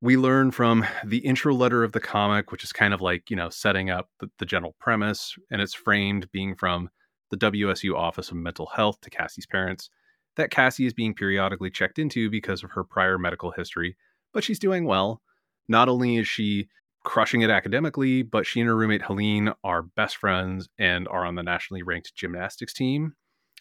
We 0.00 0.16
learn 0.16 0.50
from 0.52 0.86
the 1.04 1.18
intro 1.18 1.54
letter 1.54 1.82
of 1.82 1.92
the 1.92 2.00
comic, 2.00 2.52
which 2.52 2.62
is 2.62 2.72
kind 2.72 2.94
of 2.94 3.00
like, 3.00 3.30
you 3.30 3.36
know, 3.36 3.48
setting 3.48 3.90
up 3.90 4.10
the, 4.20 4.30
the 4.38 4.46
general 4.46 4.76
premise, 4.78 5.34
and 5.50 5.60
it's 5.60 5.74
framed 5.74 6.30
being 6.30 6.54
from 6.54 6.88
the 7.30 7.36
WSU 7.36 7.96
Office 7.96 8.30
of 8.30 8.36
Mental 8.36 8.66
Health 8.66 9.00
to 9.00 9.10
Cassie's 9.10 9.46
parents, 9.46 9.90
that 10.36 10.50
Cassie 10.50 10.86
is 10.86 10.94
being 10.94 11.14
periodically 11.14 11.70
checked 11.70 11.98
into 11.98 12.30
because 12.30 12.62
of 12.62 12.70
her 12.70 12.84
prior 12.84 13.18
medical 13.18 13.50
history, 13.50 13.96
but 14.32 14.44
she's 14.44 14.58
doing 14.58 14.84
well. 14.84 15.20
Not 15.68 15.88
only 15.88 16.16
is 16.16 16.26
she 16.26 16.68
crushing 17.04 17.42
it 17.42 17.50
academically, 17.50 18.22
but 18.22 18.46
she 18.46 18.60
and 18.60 18.68
her 18.68 18.76
roommate 18.76 19.02
Helene 19.02 19.52
are 19.64 19.82
best 19.82 20.16
friends 20.16 20.68
and 20.78 21.08
are 21.08 21.24
on 21.24 21.34
the 21.34 21.42
nationally 21.42 21.82
ranked 21.82 22.14
gymnastics 22.14 22.72
team. 22.72 23.14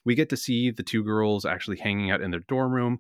We 0.05 0.15
get 0.15 0.29
to 0.29 0.37
see 0.37 0.71
the 0.71 0.83
two 0.83 1.03
girls 1.03 1.45
actually 1.45 1.77
hanging 1.77 2.11
out 2.11 2.21
in 2.21 2.31
their 2.31 2.41
dorm 2.41 2.71
room, 2.73 2.99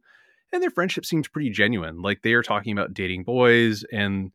and 0.51 0.61
their 0.61 0.69
friendship 0.69 1.05
seems 1.05 1.27
pretty 1.27 1.49
genuine. 1.49 2.01
Like 2.01 2.21
they 2.21 2.33
are 2.33 2.43
talking 2.43 2.71
about 2.71 2.93
dating 2.93 3.23
boys, 3.23 3.83
and 3.91 4.31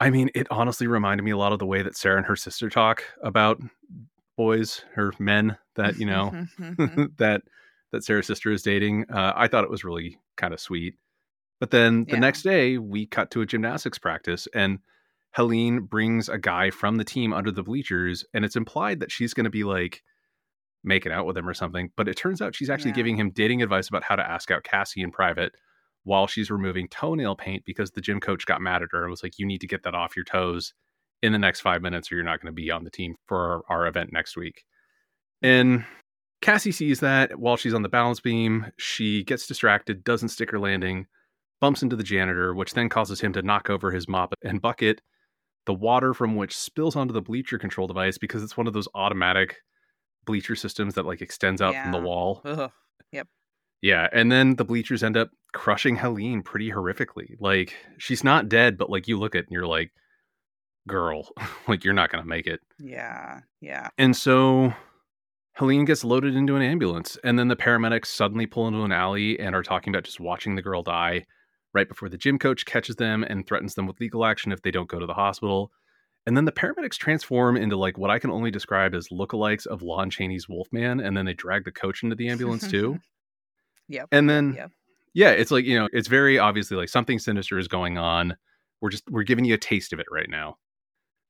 I 0.00 0.10
mean, 0.10 0.30
it 0.34 0.46
honestly 0.50 0.86
reminded 0.86 1.24
me 1.24 1.30
a 1.30 1.36
lot 1.36 1.52
of 1.52 1.58
the 1.58 1.66
way 1.66 1.82
that 1.82 1.96
Sarah 1.96 2.16
and 2.16 2.26
her 2.26 2.36
sister 2.36 2.70
talk 2.70 3.04
about 3.22 3.60
boys 4.36 4.82
or 4.96 5.12
men 5.18 5.58
that 5.76 5.98
you 5.98 6.06
know 6.06 6.46
that 7.18 7.42
that 7.92 8.04
Sarah's 8.04 8.26
sister 8.26 8.50
is 8.50 8.62
dating. 8.62 9.10
Uh, 9.10 9.32
I 9.34 9.48
thought 9.48 9.64
it 9.64 9.70
was 9.70 9.84
really 9.84 10.18
kind 10.36 10.54
of 10.54 10.60
sweet. 10.60 10.94
But 11.60 11.70
then 11.70 12.06
the 12.06 12.14
yeah. 12.14 12.20
next 12.20 12.42
day, 12.42 12.78
we 12.78 13.06
cut 13.06 13.30
to 13.32 13.42
a 13.42 13.46
gymnastics 13.46 13.98
practice, 13.98 14.48
and 14.54 14.78
Helene 15.32 15.80
brings 15.80 16.28
a 16.28 16.38
guy 16.38 16.70
from 16.70 16.96
the 16.96 17.04
team 17.04 17.32
under 17.32 17.52
the 17.52 17.62
bleachers, 17.62 18.24
and 18.34 18.44
it's 18.44 18.56
implied 18.56 19.00
that 19.00 19.12
she's 19.12 19.34
going 19.34 19.44
to 19.44 19.50
be 19.50 19.62
like 19.62 20.02
making 20.82 21.12
out 21.12 21.26
with 21.26 21.36
him 21.36 21.46
or 21.46 21.54
something. 21.54 21.90
But 21.96 22.08
it 22.08 22.16
turns 22.16 22.40
out 22.40 22.56
she's 22.56 22.70
actually 22.70 22.92
yeah. 22.92 22.96
giving 22.96 23.16
him 23.16 23.30
dating 23.30 23.62
advice 23.62 23.88
about 23.88 24.02
how 24.02 24.16
to 24.16 24.28
ask 24.28 24.50
out 24.50 24.64
Cassie 24.64 25.02
in 25.02 25.12
private 25.12 25.52
while 26.04 26.26
she's 26.26 26.50
removing 26.50 26.88
toenail 26.88 27.36
paint 27.36 27.64
because 27.66 27.90
the 27.90 28.00
gym 28.00 28.20
coach 28.20 28.46
got 28.46 28.62
mad 28.62 28.82
at 28.82 28.88
her 28.92 29.02
and 29.02 29.10
was 29.10 29.22
like, 29.22 29.38
You 29.38 29.46
need 29.46 29.60
to 29.60 29.68
get 29.68 29.82
that 29.82 29.94
off 29.94 30.16
your 30.16 30.24
toes 30.24 30.72
in 31.22 31.32
the 31.32 31.38
next 31.38 31.60
five 31.60 31.82
minutes, 31.82 32.10
or 32.10 32.14
you're 32.14 32.24
not 32.24 32.40
going 32.40 32.52
to 32.52 32.60
be 32.60 32.70
on 32.70 32.84
the 32.84 32.90
team 32.90 33.16
for 33.26 33.62
our, 33.68 33.80
our 33.80 33.86
event 33.86 34.10
next 34.10 34.34
week. 34.34 34.64
And 35.42 35.84
Cassie 36.40 36.72
sees 36.72 37.00
that 37.00 37.38
while 37.38 37.58
she's 37.58 37.74
on 37.74 37.82
the 37.82 37.90
balance 37.90 38.20
beam, 38.20 38.72
she 38.78 39.22
gets 39.24 39.46
distracted, 39.46 40.02
doesn't 40.02 40.30
stick 40.30 40.50
her 40.52 40.58
landing 40.58 41.06
bumps 41.60 41.82
into 41.82 41.96
the 41.96 42.02
janitor, 42.02 42.54
which 42.54 42.74
then 42.74 42.88
causes 42.88 43.20
him 43.20 43.32
to 43.34 43.42
knock 43.42 43.70
over 43.70 43.90
his 43.90 44.08
mop 44.08 44.34
and 44.42 44.60
bucket, 44.60 45.00
the 45.66 45.74
water 45.74 46.14
from 46.14 46.36
which 46.36 46.56
spills 46.56 46.96
onto 46.96 47.12
the 47.12 47.20
bleacher 47.20 47.58
control 47.58 47.86
device 47.86 48.18
because 48.18 48.42
it's 48.42 48.56
one 48.56 48.66
of 48.66 48.72
those 48.72 48.88
automatic 48.94 49.56
bleacher 50.24 50.56
systems 50.56 50.94
that 50.94 51.06
like 51.06 51.20
extends 51.20 51.60
out 51.60 51.74
yeah. 51.74 51.82
from 51.82 51.92
the 51.92 52.06
wall. 52.06 52.40
Ugh. 52.44 52.70
Yep. 53.12 53.28
Yeah, 53.82 54.08
and 54.12 54.30
then 54.30 54.56
the 54.56 54.64
bleachers 54.64 55.02
end 55.02 55.16
up 55.16 55.30
crushing 55.52 55.96
Helene 55.96 56.42
pretty 56.42 56.70
horrifically. 56.70 57.36
Like 57.38 57.74
she's 57.98 58.24
not 58.24 58.48
dead, 58.48 58.76
but 58.76 58.90
like 58.90 59.08
you 59.08 59.18
look 59.18 59.34
at 59.34 59.44
and 59.44 59.52
you're 59.52 59.66
like, 59.66 59.90
girl, 60.88 61.28
like 61.68 61.84
you're 61.84 61.94
not 61.94 62.10
gonna 62.10 62.24
make 62.24 62.46
it. 62.46 62.60
Yeah, 62.78 63.40
yeah. 63.60 63.88
And 63.98 64.16
so 64.16 64.72
Helene 65.54 65.84
gets 65.84 66.04
loaded 66.04 66.36
into 66.36 66.56
an 66.56 66.62
ambulance, 66.62 67.18
and 67.24 67.38
then 67.38 67.48
the 67.48 67.56
paramedics 67.56 68.06
suddenly 68.06 68.46
pull 68.46 68.68
into 68.68 68.82
an 68.82 68.92
alley 68.92 69.38
and 69.38 69.54
are 69.54 69.62
talking 69.62 69.94
about 69.94 70.04
just 70.04 70.20
watching 70.20 70.54
the 70.54 70.62
girl 70.62 70.82
die 70.82 71.24
right 71.72 71.88
before 71.88 72.08
the 72.08 72.18
gym 72.18 72.38
coach 72.38 72.66
catches 72.66 72.96
them 72.96 73.24
and 73.24 73.46
threatens 73.46 73.74
them 73.74 73.86
with 73.86 74.00
legal 74.00 74.24
action 74.24 74.52
if 74.52 74.62
they 74.62 74.70
don't 74.70 74.88
go 74.88 74.98
to 74.98 75.06
the 75.06 75.14
hospital. 75.14 75.70
And 76.26 76.36
then 76.36 76.44
the 76.44 76.52
paramedics 76.52 76.98
transform 76.98 77.56
into 77.56 77.76
like 77.76 77.96
what 77.96 78.10
I 78.10 78.18
can 78.18 78.30
only 78.30 78.50
describe 78.50 78.94
as 78.94 79.08
lookalikes 79.08 79.66
of 79.66 79.82
Lon 79.82 80.10
Chaney's 80.10 80.48
Wolfman, 80.48 81.00
and 81.00 81.16
then 81.16 81.24
they 81.24 81.34
drag 81.34 81.64
the 81.64 81.72
coach 81.72 82.02
into 82.02 82.14
the 82.14 82.28
ambulance 82.28 82.68
too. 82.68 82.98
yeah. 83.88 84.04
And 84.12 84.28
then 84.28 84.54
yep. 84.54 84.70
yeah, 85.14 85.30
it's 85.30 85.50
like, 85.50 85.64
you 85.64 85.78
know, 85.78 85.88
it's 85.92 86.08
very 86.08 86.38
obviously 86.38 86.76
like 86.76 86.88
something 86.88 87.18
sinister 87.18 87.58
is 87.58 87.68
going 87.68 87.96
on. 87.96 88.36
We're 88.80 88.90
just 88.90 89.04
we're 89.10 89.22
giving 89.22 89.44
you 89.44 89.54
a 89.54 89.58
taste 89.58 89.92
of 89.92 90.00
it 90.00 90.06
right 90.10 90.28
now. 90.28 90.58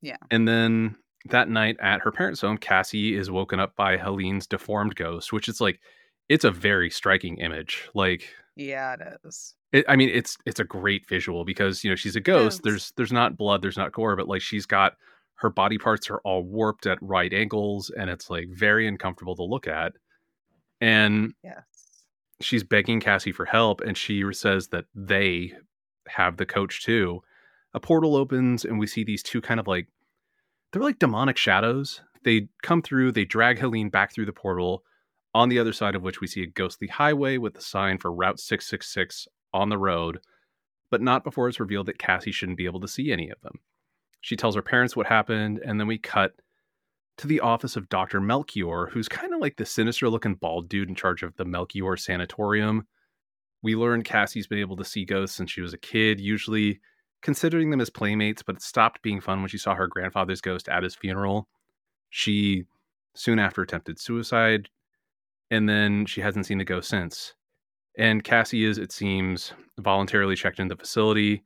Yeah. 0.03 0.17
And 0.31 0.49
then 0.49 0.97
that 1.27 1.49
night 1.49 1.77
at 1.81 2.01
her 2.01 2.11
parents' 2.11 2.41
home, 2.41 2.59
Cassie 2.59 3.15
is 3.15 3.31
woken 3.31 3.61
up 3.61 3.77
by 3.77 3.97
Helene's 3.97 4.47
deformed 4.47 4.97
ghost, 4.97 5.33
which 5.33 5.49
is 5.49 5.61
like 5.61 5.81
it's 6.29 6.45
a 6.45 6.51
very 6.51 6.91
striking 6.91 7.39
image. 7.39 7.89
Like 7.95 8.29
Yeah, 8.57 8.95
it 8.95 9.21
is. 9.25 9.55
It, 9.73 9.85
I 9.89 9.97
mean, 9.97 10.11
it's 10.13 10.37
it's 10.47 10.61
a 10.61 10.65
great 10.65 11.09
visual 11.09 11.45
because 11.45 11.85
you 11.85 11.91
know 11.91 11.97
she's 11.97 12.17
a 12.17 12.21
ghost. 12.21 12.63
There's 12.65 12.93
there's 12.97 13.13
not 13.13 13.37
blood, 13.37 13.63
there's 13.63 13.77
not 13.77 13.93
gore, 13.93 14.17
but 14.17 14.29
like 14.29 14.43
she's 14.43 14.67
got 14.67 14.95
her 15.37 15.51
body 15.51 15.79
parts 15.79 16.11
are 16.11 16.21
all 16.25 16.43
warped 16.43 16.87
at 16.87 16.99
right 17.01 17.33
angles, 17.33 17.91
and 17.97 18.11
it's 18.11 18.29
like 18.29 18.49
very 18.51 18.87
uncomfortable 18.87 19.37
to 19.37 19.45
look 19.45 19.69
at. 19.69 19.93
And 20.81 21.35
yes. 21.45 21.63
she's 22.41 22.65
begging 22.65 23.01
Cassie 23.01 23.33
for 23.33 23.45
help, 23.45 23.81
and 23.81 23.97
she 23.97 24.25
says 24.33 24.69
that 24.69 24.87
they 24.95 25.55
have 26.09 26.37
the 26.37 26.47
coach 26.47 26.85
too. 26.85 27.23
A 27.73 27.81
portal 27.81 28.17
opens, 28.17 28.65
and 28.65 28.79
we 28.79 28.89
see 28.89 29.05
these 29.05 29.23
two 29.23 29.41
kind 29.41 29.61
of 29.61 29.69
like 29.69 29.87
they're 30.73 30.83
like 30.83 30.99
demonic 30.99 31.37
shadows. 31.37 32.01
They 32.25 32.49
come 32.63 32.83
through, 32.83 33.13
they 33.13 33.25
drag 33.25 33.59
Helene 33.59 33.89
back 33.89 34.13
through 34.13 34.27
the 34.27 34.33
portal, 34.33 34.83
on 35.33 35.49
the 35.49 35.59
other 35.59 35.73
side 35.73 35.95
of 35.95 36.03
which 36.03 36.21
we 36.21 36.27
see 36.27 36.43
a 36.43 36.47
ghostly 36.47 36.89
highway 36.89 37.39
with 37.39 37.57
a 37.57 37.63
sign 37.63 37.99
for 37.99 38.13
Route 38.13 38.41
666 38.41 39.29
on 39.53 39.69
the 39.69 39.79
road, 39.79 40.21
but 40.91 41.03
not 41.03 41.25
before 41.25 41.49
it's 41.49 41.61
revealed 41.61 41.87
that 41.87 41.99
Cassie 41.99 42.33
shouldn't 42.33 42.59
be 42.59 42.67
able 42.67 42.81
to 42.81 42.89
see 42.89 43.13
any 43.13 43.31
of 43.31 43.41
them. 43.43 43.61
She 44.21 44.37
tells 44.37 44.55
her 44.55 44.63
parents 44.63 44.97
what 44.97 45.07
happened, 45.07 45.61
and 45.65 45.81
then 45.81 45.87
we 45.87 45.99
cut 45.99 46.33
to 47.19 47.27
the 47.27 47.41
office 47.41 47.77
of 47.77 47.89
Dr. 47.89 48.21
Melchior, 48.21 48.89
who's 48.91 49.09
kind 49.09 49.35
of 49.35 49.41
like 49.41 49.57
the 49.57 49.67
sinister 49.67 50.09
looking 50.09 50.35
bald 50.35 50.69
dude 50.69 50.89
in 50.89 50.95
charge 50.95 51.23
of 51.23 51.37
the 51.37 51.45
Melchior 51.45 51.97
Sanatorium. 51.97 52.87
We 53.63 53.77
learned 53.77 54.05
Cassie's 54.05 54.47
been 54.47 54.59
able 54.59 54.77
to 54.77 54.85
see 54.85 55.05
ghosts 55.05 55.37
since 55.37 55.51
she 55.51 55.61
was 55.61 55.75
a 55.75 55.79
kid, 55.79 56.21
usually 56.21 56.81
considering 57.23 57.71
them 57.71 57.81
as 57.81 57.91
playmates, 57.91 58.43
but 58.43 58.57
it 58.57 58.63
stopped 58.63 59.03
being 59.03 59.21
fun 59.21 59.41
when 59.41 59.49
she 59.49 59.59
saw 59.59 59.75
her 59.75 59.87
grandfather's 59.87 60.41
ghost 60.41 60.69
at 60.69 60.83
his 60.83 60.95
funeral. 60.95 61.47
She 62.09 62.65
soon 63.15 63.39
after 63.39 63.61
attempted 63.61 63.99
suicide, 63.99 64.71
and 65.51 65.69
then 65.69 66.07
she 66.07 66.21
hasn't 66.21 66.47
seen 66.47 66.59
the 66.59 66.65
ghost 66.65 66.89
since. 66.89 67.35
And 68.01 68.25
Cassie 68.25 68.65
is, 68.65 68.79
it 68.79 68.93
seems, 68.93 69.53
voluntarily 69.79 70.35
checked 70.35 70.59
into 70.59 70.75
the 70.75 70.81
facility. 70.81 71.45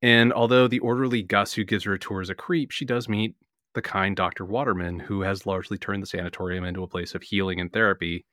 And 0.00 0.32
although 0.32 0.68
the 0.68 0.78
orderly 0.78 1.22
Gus 1.22 1.52
who 1.52 1.64
gives 1.64 1.84
her 1.84 1.92
a 1.92 1.98
tour 1.98 2.22
is 2.22 2.30
a 2.30 2.34
creep, 2.34 2.70
she 2.70 2.86
does 2.86 3.10
meet 3.10 3.34
the 3.74 3.82
kind 3.82 4.16
Dr. 4.16 4.46
Waterman, 4.46 4.98
who 4.98 5.20
has 5.20 5.44
largely 5.44 5.76
turned 5.76 6.02
the 6.02 6.06
sanatorium 6.06 6.64
into 6.64 6.82
a 6.82 6.88
place 6.88 7.14
of 7.14 7.22
healing 7.22 7.60
and 7.60 7.70
therapy. 7.70 8.24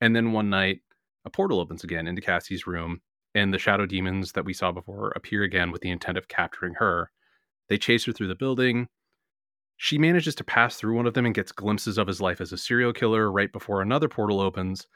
And 0.00 0.16
then 0.16 0.32
one 0.32 0.48
night, 0.48 0.80
a 1.26 1.28
portal 1.28 1.60
opens 1.60 1.84
again 1.84 2.06
into 2.06 2.22
Cassie's 2.22 2.66
room, 2.66 3.02
and 3.34 3.52
the 3.52 3.58
shadow 3.58 3.84
demons 3.84 4.32
that 4.32 4.46
we 4.46 4.54
saw 4.54 4.72
before 4.72 5.12
appear 5.14 5.42
again 5.42 5.70
with 5.70 5.82
the 5.82 5.90
intent 5.90 6.16
of 6.16 6.28
capturing 6.28 6.72
her. 6.78 7.10
They 7.68 7.76
chase 7.76 8.06
her 8.06 8.12
through 8.12 8.28
the 8.28 8.34
building. 8.34 8.88
She 9.76 9.98
manages 9.98 10.34
to 10.36 10.44
pass 10.44 10.76
through 10.76 10.96
one 10.96 11.06
of 11.06 11.12
them 11.12 11.26
and 11.26 11.34
gets 11.34 11.52
glimpses 11.52 11.98
of 11.98 12.06
his 12.06 12.22
life 12.22 12.40
as 12.40 12.52
a 12.52 12.56
serial 12.56 12.94
killer 12.94 13.30
right 13.30 13.52
before 13.52 13.82
another 13.82 14.08
portal 14.08 14.40
opens. 14.40 14.86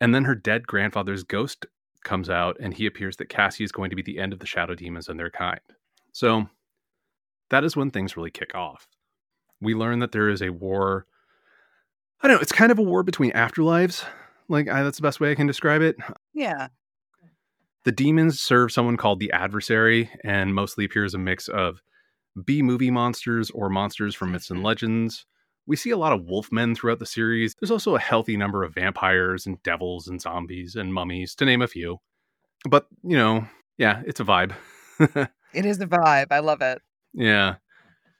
And 0.00 0.14
then 0.14 0.24
her 0.24 0.34
dead 0.34 0.66
grandfather's 0.66 1.22
ghost 1.22 1.66
comes 2.04 2.30
out, 2.30 2.56
and 2.60 2.74
he 2.74 2.86
appears 2.86 3.16
that 3.16 3.28
Cassie 3.28 3.64
is 3.64 3.72
going 3.72 3.90
to 3.90 3.96
be 3.96 4.02
the 4.02 4.18
end 4.18 4.32
of 4.32 4.38
the 4.38 4.46
shadow 4.46 4.74
demons 4.74 5.08
and 5.08 5.18
their 5.18 5.30
kind. 5.30 5.60
So 6.12 6.48
that 7.50 7.64
is 7.64 7.76
when 7.76 7.90
things 7.90 8.16
really 8.16 8.30
kick 8.30 8.54
off. 8.54 8.86
We 9.60 9.74
learn 9.74 10.00
that 10.00 10.12
there 10.12 10.28
is 10.28 10.42
a 10.42 10.50
war. 10.50 11.06
I 12.20 12.28
don't 12.28 12.36
know, 12.36 12.42
it's 12.42 12.52
kind 12.52 12.72
of 12.72 12.78
a 12.78 12.82
war 12.82 13.02
between 13.02 13.32
afterlives. 13.32 14.04
Like, 14.48 14.68
I, 14.68 14.82
that's 14.82 14.98
the 14.98 15.02
best 15.02 15.18
way 15.20 15.30
I 15.30 15.34
can 15.34 15.46
describe 15.46 15.82
it. 15.82 15.96
Yeah. 16.32 16.68
The 17.84 17.92
demons 17.92 18.40
serve 18.40 18.72
someone 18.72 18.96
called 18.96 19.20
the 19.20 19.32
adversary 19.32 20.10
and 20.24 20.54
mostly 20.54 20.84
appear 20.84 21.04
as 21.04 21.14
a 21.14 21.18
mix 21.18 21.48
of 21.48 21.82
B 22.44 22.62
movie 22.62 22.90
monsters 22.90 23.50
or 23.50 23.68
monsters 23.68 24.14
from 24.14 24.32
myths 24.32 24.50
and 24.50 24.58
mm-hmm. 24.58 24.66
legends. 24.66 25.26
We 25.66 25.76
see 25.76 25.90
a 25.90 25.96
lot 25.96 26.12
of 26.12 26.22
wolfmen 26.22 26.76
throughout 26.76 26.98
the 26.98 27.06
series. 27.06 27.54
There's 27.60 27.70
also 27.70 27.96
a 27.96 28.00
healthy 28.00 28.36
number 28.36 28.62
of 28.62 28.74
vampires 28.74 29.46
and 29.46 29.62
devils 29.62 30.08
and 30.08 30.20
zombies 30.20 30.76
and 30.76 30.94
mummies, 30.94 31.34
to 31.36 31.44
name 31.44 31.62
a 31.62 31.66
few. 31.66 31.98
But, 32.68 32.86
you 33.02 33.16
know, 33.16 33.46
yeah, 33.78 34.02
it's 34.06 34.20
a 34.20 34.24
vibe. 34.24 34.52
it 35.52 35.66
is 35.66 35.80
a 35.80 35.86
vibe. 35.86 36.28
I 36.30 36.38
love 36.38 36.62
it. 36.62 36.80
Yeah. 37.12 37.56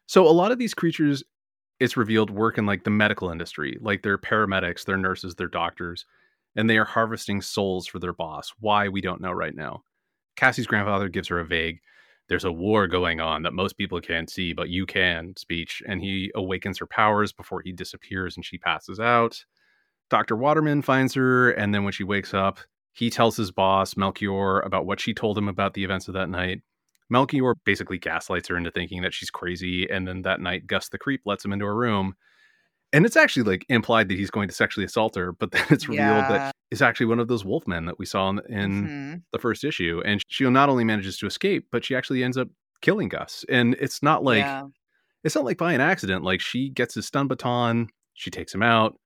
So 0.07 0.27
a 0.27 0.31
lot 0.31 0.53
of 0.53 0.59
these 0.59 0.75
creatures, 0.75 1.23
it's 1.79 1.97
revealed, 1.97 2.31
work 2.31 2.59
in 2.59 2.67
like 2.67 2.85
the 2.85 2.91
medical 2.91 3.31
industry. 3.31 3.79
Like 3.81 4.03
they're 4.03 4.19
paramedics, 4.19 4.85
they're 4.85 4.97
nurses, 4.97 5.35
they're 5.35 5.49
doctors 5.49 6.05
and 6.57 6.69
they 6.69 6.79
are 6.79 6.85
harvesting 6.85 7.43
souls 7.43 7.87
for 7.87 7.99
their 7.99 8.15
boss. 8.15 8.53
Why, 8.59 8.89
we 8.89 9.03
don't 9.03 9.21
know 9.21 9.31
right 9.31 9.55
now. 9.55 9.83
Cassie's 10.37 10.67
grandfather 10.67 11.09
gives 11.09 11.29
her 11.29 11.39
a 11.39 11.45
vague, 11.45 11.81
there's 12.29 12.45
a 12.45 12.53
war 12.53 12.87
going 12.87 13.21
on 13.21 13.43
that 13.43 13.53
most 13.53 13.77
people 13.77 14.01
can't 14.01 14.31
see, 14.31 14.53
but 14.53 14.69
you 14.69 14.87
can 14.87 15.35
speech, 15.37 15.83
and 15.87 16.01
he 16.01 16.31
awakens 16.35 16.79
her 16.79 16.87
powers 16.87 17.33
before 17.33 17.63
he 17.63 17.73
disappears 17.73 18.37
and 18.37 18.45
she 18.45 18.59
passes 18.59 18.99
out. 18.99 19.45
Dr. 20.11 20.37
Waterman 20.37 20.83
finds 20.83 21.15
her, 21.15 21.51
and 21.51 21.75
then 21.75 21.85
when 21.85 21.93
she 21.93 22.05
wakes 22.05 22.33
up, 22.35 22.59
he 22.93 23.11
tells 23.11 23.37
his 23.37 23.51
boss, 23.51 23.97
Melchior, 23.97 24.61
about 24.61 24.87
what 24.87 25.01
she 25.01 25.13
told 25.13 25.37
him 25.37 25.49
about 25.49 25.75
the 25.75 25.85
events 25.85 26.09
of 26.09 26.15
that 26.15 26.31
night. 26.31 26.63
Melchior 27.11 27.55
basically 27.65 27.99
gaslights 27.99 28.49
her 28.49 28.57
into 28.57 28.71
thinking 28.71 29.03
that 29.03 29.15
she's 29.15 29.31
crazy, 29.31 29.89
and 29.89 30.07
then 30.07 30.23
that 30.23 30.41
night, 30.41 30.67
Gus 30.67 30.89
the 30.89 30.99
Creep 30.99 31.23
lets 31.25 31.45
him 31.45 31.53
into 31.53 31.65
her 31.65 31.77
room 31.77 32.15
and 32.97 33.05
it's 33.05 33.15
actually 33.15 33.43
like 33.43 33.67
implied 33.69 34.09
that 34.09 34.17
he's 34.17 34.31
going 34.31 34.49
to 34.49 34.55
sexually 34.55 34.87
assault 34.87 35.17
her, 35.17 35.33
but 35.33 35.51
then 35.51 35.67
it's 35.69 35.87
revealed 35.87 36.09
yeah. 36.09 36.29
that 36.29 36.57
it's 36.71 36.81
actually 36.81 37.05
one 37.05 37.21
of 37.21 37.29
those 37.29 37.45
wolfmen 37.45 37.85
that 37.85 37.99
we 37.99 38.07
saw 38.07 38.31
in, 38.31 38.39
in 38.49 38.71
mm-hmm. 38.71 39.15
the 39.33 39.39
first 39.39 39.65
issue. 39.65 40.01
And 40.07 40.23
she 40.29 40.49
not 40.49 40.71
only 40.71 40.83
manages 40.83 41.19
to 41.19 41.27
escape, 41.27 41.67
but 41.71 41.85
she 41.85 41.95
actually 41.95 42.25
ends 42.25 42.39
up 42.39 42.49
killing 42.81 43.11
Gus. 43.11 43.45
And 43.51 43.77
it's 43.79 44.03
not 44.03 44.25
like 44.25 44.39
yeah. 44.39 44.63
it's 45.25 45.35
not 45.35 45.45
like 45.45 45.59
by 45.59 45.75
an 45.75 45.83
accident. 45.83 46.25
Like 46.25 46.41
she 46.41 46.71
gets 46.71 46.95
his 46.95 47.05
stun 47.05 47.29
baton, 47.29 47.89
she 48.15 48.31
takes 48.31 48.55
him 48.55 48.63
out, 48.63 48.99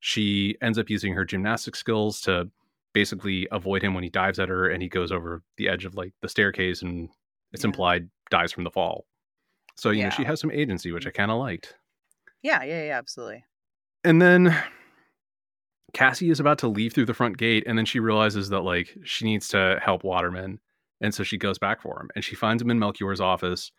she 0.00 0.56
ends 0.60 0.78
up 0.78 0.90
using 0.90 1.14
her 1.14 1.24
gymnastic 1.24 1.76
skills 1.76 2.20
to 2.22 2.50
basically 2.92 3.48
avoid 3.52 3.80
him 3.80 3.94
when 3.94 4.04
he 4.04 4.10
dives 4.10 4.38
at 4.38 4.50
her, 4.50 4.68
and 4.68 4.82
he 4.82 4.88
goes 4.90 5.10
over 5.10 5.42
the 5.56 5.70
edge 5.70 5.86
of 5.86 5.94
like 5.94 6.12
the 6.20 6.28
staircase, 6.28 6.82
and 6.82 7.08
it's 7.52 7.64
yeah. 7.64 7.68
implied 7.68 8.10
dies 8.30 8.52
from 8.52 8.64
the 8.64 8.70
fall. 8.70 9.06
So 9.76 9.92
you 9.92 10.04
know 10.04 10.10
she 10.10 10.24
has 10.24 10.40
some 10.40 10.50
agency, 10.50 10.92
which 10.92 11.06
I 11.06 11.10
kind 11.10 11.30
of 11.30 11.38
liked. 11.38 11.74
Yeah, 12.42 12.62
yeah, 12.62 12.84
yeah, 12.84 12.98
absolutely. 12.98 13.44
And 14.04 14.20
then 14.20 14.56
Cassie 15.92 16.30
is 16.30 16.40
about 16.40 16.58
to 16.58 16.68
leave 16.68 16.92
through 16.92 17.06
the 17.06 17.14
front 17.14 17.36
gate, 17.36 17.64
and 17.66 17.76
then 17.76 17.84
she 17.84 18.00
realizes 18.00 18.48
that 18.50 18.60
like 18.60 18.96
she 19.04 19.24
needs 19.24 19.48
to 19.48 19.78
help 19.82 20.04
Waterman, 20.04 20.60
and 21.00 21.14
so 21.14 21.22
she 21.22 21.36
goes 21.38 21.58
back 21.58 21.82
for 21.82 22.00
him, 22.00 22.08
and 22.14 22.24
she 22.24 22.34
finds 22.34 22.62
him 22.62 22.70
in 22.70 22.78
Melchior's 22.78 23.20
office, 23.20 23.72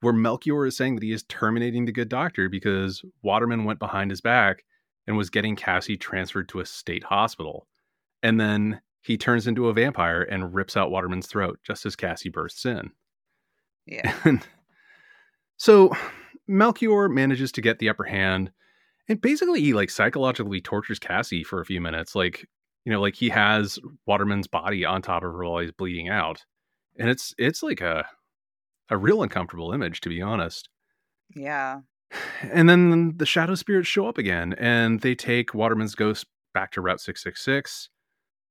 where 0.00 0.12
Melchior 0.12 0.66
is 0.66 0.76
saying 0.76 0.96
that 0.96 1.04
he 1.04 1.12
is 1.12 1.24
terminating 1.24 1.84
the 1.84 1.92
good 1.92 2.08
doctor 2.08 2.48
because 2.48 3.02
Waterman 3.22 3.64
went 3.64 3.78
behind 3.78 4.10
his 4.10 4.20
back 4.20 4.64
and 5.06 5.16
was 5.16 5.30
getting 5.30 5.56
Cassie 5.56 5.96
transferred 5.96 6.48
to 6.50 6.60
a 6.60 6.66
state 6.66 7.04
hospital, 7.04 7.66
and 8.22 8.38
then 8.38 8.80
he 9.00 9.16
turns 9.16 9.46
into 9.46 9.68
a 9.68 9.72
vampire 9.72 10.22
and 10.22 10.54
rips 10.54 10.76
out 10.76 10.90
Waterman's 10.90 11.26
throat 11.26 11.58
just 11.66 11.86
as 11.86 11.96
Cassie 11.96 12.28
bursts 12.28 12.64
in. 12.66 12.90
Yeah. 13.86 14.14
So 15.58 15.92
Melchior 16.46 17.08
manages 17.08 17.52
to 17.52 17.60
get 17.60 17.78
the 17.78 17.88
upper 17.88 18.04
hand, 18.04 18.50
and 19.08 19.20
basically 19.20 19.60
he 19.60 19.74
like 19.74 19.90
psychologically 19.90 20.60
tortures 20.60 20.98
Cassie 20.98 21.44
for 21.44 21.60
a 21.60 21.66
few 21.66 21.80
minutes. 21.80 22.14
Like, 22.14 22.46
you 22.84 22.92
know, 22.92 23.00
like 23.00 23.14
he 23.14 23.28
has 23.30 23.78
Waterman's 24.06 24.46
body 24.46 24.84
on 24.84 25.02
top 25.02 25.22
of 25.22 25.32
her 25.32 25.44
while 25.44 25.60
he's 25.60 25.72
bleeding 25.72 26.08
out, 26.08 26.44
and 26.98 27.08
it's 27.08 27.34
it's 27.38 27.62
like 27.62 27.80
a 27.80 28.06
a 28.88 28.96
real 28.96 29.22
uncomfortable 29.22 29.72
image, 29.72 30.00
to 30.02 30.08
be 30.08 30.20
honest. 30.20 30.68
Yeah. 31.34 31.80
And 32.42 32.68
then 32.68 33.16
the 33.16 33.26
shadow 33.26 33.54
spirits 33.54 33.88
show 33.88 34.06
up 34.06 34.18
again, 34.18 34.54
and 34.58 35.00
they 35.00 35.14
take 35.14 35.54
Waterman's 35.54 35.94
ghost 35.94 36.26
back 36.52 36.72
to 36.72 36.82
Route 36.82 37.00
Six 37.00 37.22
Six 37.22 37.42
Six. 37.42 37.88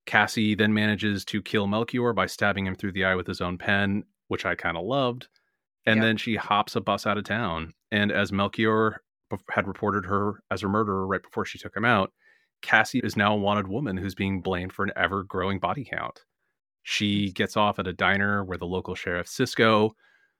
Cassie 0.04 0.56
then 0.56 0.74
manages 0.74 1.24
to 1.26 1.40
kill 1.40 1.68
Melchior 1.68 2.12
by 2.12 2.26
stabbing 2.26 2.66
him 2.66 2.74
through 2.74 2.92
the 2.92 3.04
eye 3.04 3.14
with 3.14 3.26
his 3.26 3.40
own 3.40 3.56
pen, 3.56 4.02
which 4.26 4.44
I 4.44 4.56
kind 4.56 4.76
of 4.76 4.84
loved. 4.84 5.28
And 5.84 6.02
then 6.02 6.16
she 6.16 6.36
hops 6.36 6.76
a 6.76 6.80
bus 6.80 7.06
out 7.06 7.18
of 7.18 7.24
town. 7.24 7.72
And 7.90 8.12
as 8.12 8.30
Melchior 8.30 9.02
had 9.50 9.66
reported 9.66 10.06
her 10.06 10.42
as 10.50 10.62
a 10.62 10.68
murderer 10.68 11.06
right 11.06 11.22
before 11.22 11.44
she 11.44 11.58
took 11.58 11.76
him 11.76 11.84
out, 11.84 12.12
Cassie 12.60 13.00
is 13.00 13.16
now 13.16 13.34
a 13.34 13.38
wanted 13.38 13.66
woman 13.66 13.96
who's 13.96 14.14
being 14.14 14.40
blamed 14.40 14.72
for 14.72 14.84
an 14.84 14.92
ever 14.96 15.24
growing 15.24 15.58
body 15.58 15.84
count. 15.84 16.20
She 16.84 17.32
gets 17.32 17.56
off 17.56 17.78
at 17.78 17.86
a 17.86 17.92
diner 17.92 18.44
where 18.44 18.58
the 18.58 18.66
local 18.66 18.94
sheriff, 18.94 19.28
Cisco, 19.28 19.94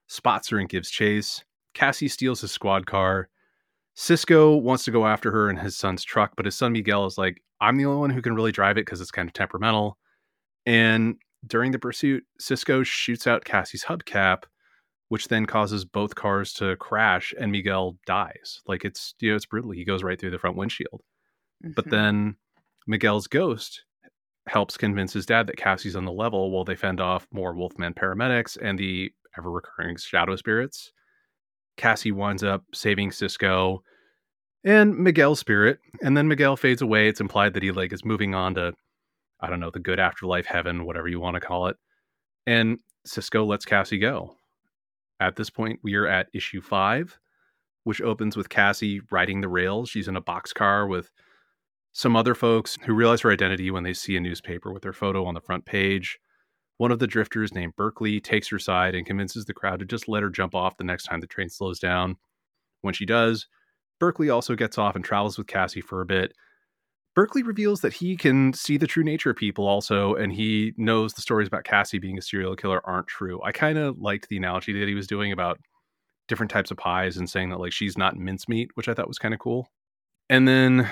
spots 0.07 0.49
her 0.49 0.59
and 0.59 0.69
gives 0.69 0.91
chase. 0.91 1.43
Cassie 1.75 2.09
steals 2.09 2.41
his 2.41 2.53
squad 2.53 2.87
car. 2.87 3.29
Cisco 3.95 4.57
wants 4.57 4.85
to 4.85 4.91
go 4.91 5.07
after 5.07 5.31
her 5.31 5.51
in 5.51 5.57
his 5.57 5.77
son's 5.77 6.05
truck, 6.05 6.33
but 6.37 6.45
his 6.45 6.55
son 6.55 6.73
Miguel 6.73 7.07
is 7.07 7.19
like, 7.19 7.43
I'm 7.61 7.77
the 7.77 7.85
only 7.87 8.01
one 8.01 8.11
who 8.11 8.23
can 8.23 8.35
really 8.35 8.53
drive 8.53 8.77
it 8.77 8.87
because 8.87 9.01
it's 9.01 9.11
kind 9.11 9.29
of 9.29 9.33
temperamental. 9.33 9.99
And 10.67 11.17
during 11.47 11.73
the 11.73 11.79
pursuit, 11.79 12.25
Cisco 12.39 12.83
shoots 12.83 13.27
out 13.27 13.45
Cassie's 13.45 13.85
hubcap, 13.85 14.45
which 15.13 15.29
then 15.29 15.45
causes 15.45 15.85
both 15.85 16.15
cars 16.15 16.55
to 16.55 16.75
crash 16.77 17.35
and 17.39 17.53
Miguel 17.53 17.99
dies. 18.07 18.63
Like 18.67 18.83
it's 18.83 19.15
you 19.21 19.29
know 19.29 19.37
it's 19.37 19.45
brutal. 19.45 19.71
He 19.71 19.85
goes 19.85 20.03
right 20.03 20.19
through 20.19 20.31
the 20.31 20.39
front 20.39 20.57
windshield. 20.57 21.03
Mm-hmm. 21.63 21.73
But 21.77 21.91
then 21.91 22.37
Miguel's 22.87 23.27
ghost 23.27 23.85
helps 24.49 24.79
convince 24.79 25.13
his 25.13 25.27
dad 25.27 25.49
that 25.49 25.59
Cassie's 25.59 25.97
on 25.97 26.07
the 26.07 26.13
level 26.13 26.51
while 26.51 26.65
they 26.65 26.77
fend 26.77 26.99
off 26.99 27.29
more 27.31 27.53
Wolfman 27.53 27.93
paramedics 27.93 28.57
and 28.63 28.79
the 28.79 29.13
ever 29.37 29.51
recurring 29.51 29.99
shadow 29.99 30.35
spirits. 30.35 30.95
Cassie 31.77 32.11
winds 32.11 32.43
up 32.43 32.65
saving 32.73 33.11
Cisco 33.11 33.83
and 34.65 34.97
Miguel's 34.97 35.41
spirit, 35.41 35.79
and 36.03 36.17
then 36.17 36.27
Miguel 36.27 36.57
fades 36.57 36.81
away. 36.81 37.09
It's 37.09 37.21
implied 37.21 37.53
that 37.53 37.63
he 37.63 37.71
like 37.71 37.93
is 37.93 38.03
moving 38.03 38.35
on 38.35 38.55
to 38.55 38.73
I 39.41 39.51
don't 39.51 39.61
know, 39.61 39.71
the 39.71 39.79
good 39.79 40.01
afterlife 40.01 40.47
heaven, 40.47 40.87
whatever 40.87 41.09
you 41.09 41.21
want 41.21 41.35
to 41.35 41.41
call 41.41 41.67
it. 41.67 41.77
And 42.47 42.79
Cisco 43.05 43.45
lets 43.45 43.67
Cassie 43.67 43.99
go. 43.99 44.37
At 45.21 45.37
this 45.37 45.51
point, 45.51 45.81
we 45.83 45.95
are 45.95 46.07
at 46.07 46.29
issue 46.33 46.61
five, 46.61 47.19
which 47.85 48.01
opens 48.01 48.37
with 48.37 48.49
Cassie 48.49 49.01
riding 49.11 49.41
the 49.41 49.49
rails. 49.49 49.89
She's 49.89 50.09
in 50.09 50.17
a 50.17 50.23
boxcar 50.23 50.89
with 50.89 51.11
some 51.93 52.17
other 52.17 52.35
folks 52.35 52.79
who 52.85 52.95
realize 52.95 53.21
her 53.21 53.31
identity 53.31 53.71
when 53.71 53.83
they 53.83 53.93
see 53.93 54.17
a 54.17 54.21
newspaper 54.21 54.73
with 54.73 54.85
her 54.85 54.93
photo 54.93 55.25
on 55.25 55.35
the 55.35 55.41
front 55.41 55.65
page. 55.65 56.19
One 56.79 56.91
of 56.91 56.99
the 56.99 57.07
drifters, 57.07 57.55
named 57.55 57.77
Berkeley, 57.77 58.21
takes 58.21 58.49
her 58.49 58.59
side 58.59 58.95
and 58.95 59.07
convinces 59.07 59.45
the 59.45 59.55
crowd 59.55 59.79
to 59.81 59.85
just 59.85 60.09
let 60.09 60.23
her 60.23 60.31
jump 60.31 60.55
off 60.55 60.77
the 60.77 60.85
next 60.85 61.05
time 61.05 61.21
the 61.21 61.27
train 61.27 61.49
slows 61.49 61.79
down. 61.79 62.17
When 62.81 62.95
she 62.95 63.07
does, 63.07 63.47
Berkeley 64.01 64.31
also 64.31 64.57
gets 64.57 64.79
off 64.79 64.97
and 64.97 65.05
travels 65.05 65.39
with 65.39 65.47
Cassie 65.47 65.81
for 65.81 66.01
a 66.01 66.07
bit 66.07 66.33
Berkeley 67.15 67.43
reveals 67.43 67.83
that 67.83 67.93
he 67.93 68.17
can 68.17 68.55
see 68.55 68.79
the 68.79 68.87
true 68.87 69.05
nature 69.05 69.31
of 69.31 69.37
people 69.37 69.67
also, 69.67 70.15
and 70.15 70.33
he 70.33 70.73
knows 70.79 71.13
the 71.13 71.21
stories 71.21 71.47
about 71.47 71.65
Cassie 71.65 71.99
being 71.99 72.17
a 72.17 72.23
serial 72.23 72.57
killer 72.57 72.81
aren't 72.85 73.07
true. 73.07 73.41
I 73.43 73.53
kind 73.53 73.77
of 73.77 73.99
liked 73.99 74.29
the 74.29 74.39
analogy 74.39 74.79
that 74.79 74.89
he 74.89 74.95
was 74.95 75.07
doing 75.07 75.31
about 75.33 75.61
different 76.27 76.51
types 76.51 76.71
of 76.71 76.79
pies 76.79 77.19
and 77.19 77.29
saying 77.29 77.51
that 77.51 77.61
like 77.61 77.73
she's 77.73 77.99
not 77.99 78.17
mincemeat, 78.17 78.71
which 78.75 78.89
I 78.89 78.95
thought 78.95 79.09
was 79.09 79.19
kind 79.19 79.35
of 79.35 79.41
cool. 79.41 79.69
And 80.31 80.49
then 80.49 80.91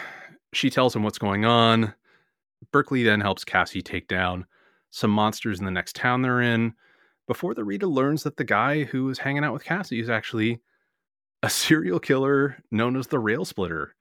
she 0.53 0.69
tells 0.69 0.95
him 0.95 1.03
what's 1.03 1.19
going 1.19 1.47
on. 1.47 1.95
Berkeley 2.73 3.03
then 3.03 3.23
helps 3.23 3.45
Cassie 3.45 3.81
take 3.81 4.07
down 4.07 4.45
some 4.91 5.11
monsters 5.11 5.59
in 5.59 5.65
the 5.65 5.71
next 5.71 5.97
town 5.97 6.21
they're 6.21 6.43
in 6.43 6.75
before 7.27 7.55
the 7.55 7.65
reader 7.65 7.87
learns 7.87 8.25
that 8.25 8.37
the 8.37 8.45
guy 8.45 8.85
who 8.85 9.09
is 9.09 9.21
hanging 9.21 9.45
out 9.45 9.53
with 9.53 9.65
Cassie 9.65 10.01
is 10.01 10.11
actually 10.11 10.61
a 11.43 11.49
serial 11.49 12.01
killer 12.01 12.59
known 12.71 12.97
as 12.97 13.07
the 13.07 13.19
Rail 13.19 13.45
Splitter. 13.45 13.95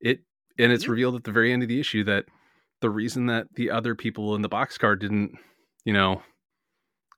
It 0.00 0.20
and 0.60 0.72
it's 0.72 0.88
revealed 0.88 1.16
at 1.16 1.24
the 1.24 1.32
very 1.32 1.52
end 1.52 1.62
of 1.62 1.68
the 1.68 1.80
issue 1.80 2.04
that 2.04 2.26
the 2.80 2.90
reason 2.90 3.26
that 3.26 3.46
the 3.54 3.70
other 3.70 3.94
people 3.94 4.34
in 4.34 4.42
the 4.42 4.48
boxcar 4.48 4.98
didn't, 4.98 5.32
you 5.84 5.92
know, 5.92 6.22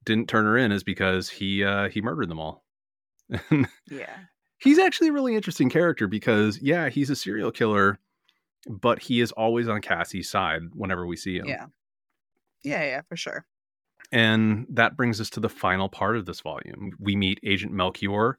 didn't 0.05 0.28
turn 0.28 0.44
her 0.44 0.57
in 0.57 0.72
is 0.72 0.83
because 0.85 1.28
he 1.28 1.64
uh 1.64 1.88
he 1.88 2.00
murdered 2.00 2.28
them 2.28 2.40
all. 2.40 2.64
yeah. 3.90 4.16
He's 4.59 4.78
actually 4.78 5.09
a 5.09 5.12
really 5.12 5.35
interesting 5.35 5.70
character 5.70 6.07
because 6.07 6.61
yeah, 6.62 6.88
he's 6.88 7.11
a 7.11 7.16
serial 7.16 7.50
killer, 7.50 7.98
but 8.68 9.02
he 9.02 9.20
is 9.20 9.33
always 9.33 9.68
on 9.68 9.81
Cassie's 9.81 10.31
side 10.31 10.62
whenever 10.72 11.07
we 11.07 11.16
see 11.16 11.37
him. 11.37 11.46
Yeah. 11.46 11.66
Yeah, 12.64 12.85
yeah, 12.85 13.00
for 13.09 13.16
sure. 13.16 13.44
And 14.12 14.66
that 14.70 14.96
brings 14.96 15.20
us 15.20 15.31
to 15.31 15.40
the 15.40 15.48
final 15.48 15.88
part 15.88 16.16
of 16.16 16.26
this 16.26 16.40
volume. 16.40 16.92
We 17.00 17.16
meet 17.16 17.40
Agent 17.44 17.72
Melchior 17.72 18.38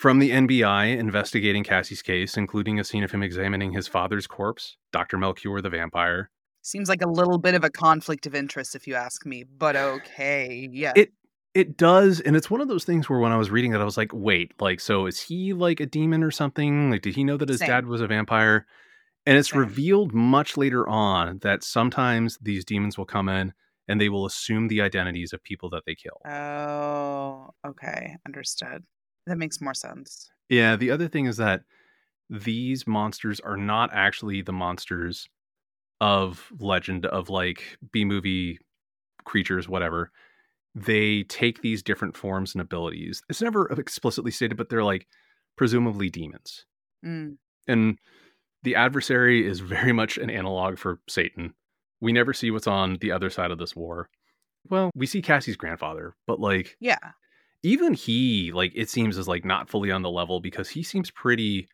from 0.00 0.18
the 0.18 0.30
NBI 0.30 0.96
investigating 0.96 1.62
Cassie's 1.62 2.00
case, 2.00 2.38
including 2.38 2.80
a 2.80 2.84
scene 2.84 3.04
of 3.04 3.10
him 3.10 3.22
examining 3.22 3.70
his 3.70 3.86
father's 3.86 4.26
corpse, 4.26 4.78
Dr. 4.94 5.18
Melchior 5.18 5.60
the 5.60 5.68
vampire. 5.68 6.30
Seems 6.62 6.88
like 6.88 7.02
a 7.02 7.08
little 7.08 7.36
bit 7.36 7.54
of 7.54 7.64
a 7.64 7.70
conflict 7.70 8.26
of 8.26 8.34
interest 8.34 8.74
if 8.74 8.86
you 8.86 8.94
ask 8.94 9.26
me, 9.26 9.44
but 9.44 9.76
okay. 9.76 10.70
Yeah. 10.72 10.94
It 10.96 11.12
it 11.52 11.76
does, 11.76 12.20
and 12.20 12.34
it's 12.34 12.48
one 12.48 12.62
of 12.62 12.68
those 12.68 12.86
things 12.86 13.10
where 13.10 13.18
when 13.18 13.32
I 13.32 13.36
was 13.36 13.50
reading 13.50 13.74
it, 13.74 13.80
I 13.80 13.84
was 13.84 13.98
like, 13.98 14.12
wait, 14.14 14.54
like, 14.58 14.80
so 14.80 15.04
is 15.04 15.20
he 15.20 15.52
like 15.52 15.80
a 15.80 15.86
demon 15.86 16.22
or 16.22 16.30
something? 16.30 16.90
Like, 16.90 17.02
did 17.02 17.16
he 17.16 17.24
know 17.24 17.36
that 17.36 17.50
his 17.50 17.58
Same. 17.58 17.68
dad 17.68 17.86
was 17.86 18.00
a 18.00 18.06
vampire? 18.06 18.66
And 19.26 19.36
it's 19.36 19.50
Same. 19.50 19.60
revealed 19.60 20.14
much 20.14 20.56
later 20.56 20.88
on 20.88 21.40
that 21.42 21.62
sometimes 21.62 22.38
these 22.40 22.64
demons 22.64 22.96
will 22.96 23.04
come 23.04 23.28
in 23.28 23.52
and 23.86 24.00
they 24.00 24.08
will 24.08 24.24
assume 24.24 24.68
the 24.68 24.80
identities 24.80 25.34
of 25.34 25.42
people 25.42 25.68
that 25.70 25.82
they 25.84 25.94
kill. 25.94 26.22
Oh, 26.24 27.50
okay. 27.66 28.16
Understood. 28.24 28.84
That 29.30 29.38
makes 29.38 29.60
more 29.60 29.74
sense. 29.74 30.28
Yeah, 30.48 30.74
the 30.74 30.90
other 30.90 31.06
thing 31.06 31.26
is 31.26 31.36
that 31.36 31.62
these 32.28 32.84
monsters 32.84 33.38
are 33.38 33.56
not 33.56 33.90
actually 33.92 34.42
the 34.42 34.52
monsters 34.52 35.28
of 36.00 36.50
legend 36.58 37.06
of 37.06 37.30
like 37.30 37.78
B 37.92 38.04
movie 38.04 38.58
creatures, 39.24 39.68
whatever. 39.68 40.10
They 40.74 41.22
take 41.22 41.62
these 41.62 41.80
different 41.80 42.16
forms 42.16 42.56
and 42.56 42.60
abilities. 42.60 43.22
It's 43.28 43.40
never 43.40 43.68
explicitly 43.68 44.32
stated, 44.32 44.56
but 44.56 44.68
they're 44.68 44.82
like 44.82 45.06
presumably 45.56 46.10
demons. 46.10 46.66
Mm. 47.06 47.36
And 47.68 47.98
the 48.64 48.74
adversary 48.74 49.46
is 49.46 49.60
very 49.60 49.92
much 49.92 50.18
an 50.18 50.28
analog 50.28 50.76
for 50.76 50.98
Satan. 51.08 51.54
We 52.00 52.12
never 52.12 52.32
see 52.32 52.50
what's 52.50 52.66
on 52.66 52.98
the 53.00 53.12
other 53.12 53.30
side 53.30 53.52
of 53.52 53.58
this 53.58 53.76
war. 53.76 54.10
Well, 54.68 54.90
we 54.96 55.06
see 55.06 55.22
Cassie's 55.22 55.56
grandfather, 55.56 56.16
but 56.26 56.40
like 56.40 56.76
Yeah. 56.80 56.98
Even 57.62 57.94
he 57.94 58.52
like 58.52 58.72
it 58.74 58.88
seems 58.88 59.16
is 59.18 59.28
like 59.28 59.44
not 59.44 59.68
fully 59.68 59.90
on 59.90 60.02
the 60.02 60.10
level 60.10 60.40
because 60.40 60.68
he 60.70 60.82
seems 60.82 61.10
pretty 61.10 61.68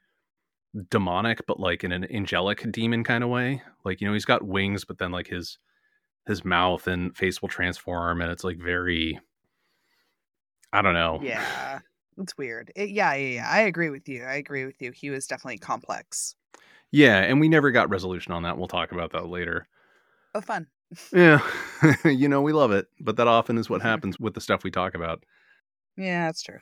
demonic 0.90 1.46
but 1.46 1.58
like 1.60 1.84
in 1.84 1.92
an 1.92 2.04
angelic 2.12 2.70
demon 2.70 3.02
kind 3.04 3.24
of 3.24 3.30
way 3.30 3.62
like 3.84 4.00
you 4.00 4.06
know 4.06 4.12
he's 4.12 4.24
got 4.26 4.42
wings 4.42 4.84
but 4.84 4.98
then 4.98 5.10
like 5.10 5.28
his 5.28 5.58
his 6.26 6.44
mouth 6.44 6.86
and 6.86 7.16
face 7.16 7.40
will 7.40 7.48
transform 7.48 8.20
and 8.20 8.30
it's 8.30 8.44
like 8.44 8.58
very 8.58 9.18
i 10.72 10.82
don't 10.82 10.94
know 10.94 11.20
Yeah. 11.22 11.80
It's 12.18 12.38
weird. 12.38 12.72
It, 12.74 12.88
yeah, 12.88 13.12
yeah, 13.12 13.34
yeah. 13.34 13.46
I 13.50 13.60
agree 13.60 13.90
with 13.90 14.08
you. 14.08 14.24
I 14.24 14.36
agree 14.36 14.64
with 14.64 14.80
you. 14.80 14.90
He 14.90 15.10
was 15.10 15.26
definitely 15.26 15.58
complex. 15.58 16.34
yeah 16.90 17.18
and 17.18 17.40
we 17.40 17.48
never 17.48 17.70
got 17.70 17.90
resolution 17.90 18.32
on 18.32 18.42
that 18.44 18.56
we'll 18.56 18.68
talk 18.68 18.90
about 18.92 19.12
that 19.12 19.26
later 19.28 19.68
Oh, 20.34 20.40
fun. 20.40 20.66
yeah 21.12 21.40
you 22.04 22.26
know 22.28 22.40
we 22.40 22.52
love 22.54 22.72
it 22.72 22.86
but 23.00 23.16
that 23.16 23.28
often 23.28 23.58
is 23.58 23.68
what 23.68 23.82
happens 23.90 24.18
with 24.18 24.32
the 24.34 24.40
stuff 24.40 24.64
we 24.64 24.70
talk 24.70 24.94
about 24.94 25.24
Yeah, 25.96 26.26
that's 26.26 26.42
true. 26.42 26.58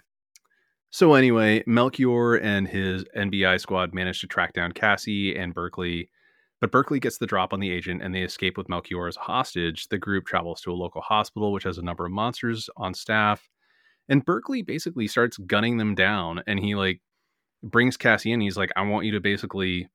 So 0.91 1.15
anyway, 1.15 1.65
Melchior 1.67 2.37
and 2.37 2.69
his 2.69 3.05
NBI 3.17 3.61
squad 3.61 3.93
manage 3.95 4.21
to 4.21 4.29
track 4.29 4.53
down 4.53 4.73
Cassie 4.73 5.37
and 5.37 5.53
Berkeley, 5.53 6.09
but 6.61 6.71
Berkeley 6.71 7.01
gets 7.01 7.19
the 7.19 7.27
drop 7.27 7.53
on 7.53 7.59
the 7.59 7.71
agent 7.71 8.01
and 8.01 8.15
they 8.15 8.23
escape 8.23 8.57
with 8.57 8.69
Melchior 8.69 9.09
as 9.09 9.17
a 9.17 9.21
hostage. 9.21 9.89
The 9.89 9.99
group 9.99 10.27
travels 10.27 10.61
to 10.61 10.71
a 10.71 10.75
local 10.75 11.01
hospital 11.01 11.53
which 11.53 11.65
has 11.65 11.79
a 11.79 11.83
number 11.83 12.07
of 12.07 12.13
monsters 12.13 12.71
on 12.77 12.95
staff, 12.95 13.49
and 14.09 14.25
Berkeley 14.25 14.63
basically 14.63 15.09
starts 15.09 15.37
gunning 15.37 15.79
them 15.79 15.97
down 15.97 16.43
and 16.47 16.61
he 16.61 16.77
like 16.77 17.01
brings 17.63 17.97
Cassie 17.97 18.31
in. 18.31 18.41
He's 18.41 18.57
like, 18.57 18.71
"I 18.77 18.83
want 18.83 19.05
you 19.05 19.13
to 19.13 19.21
basically 19.21 19.89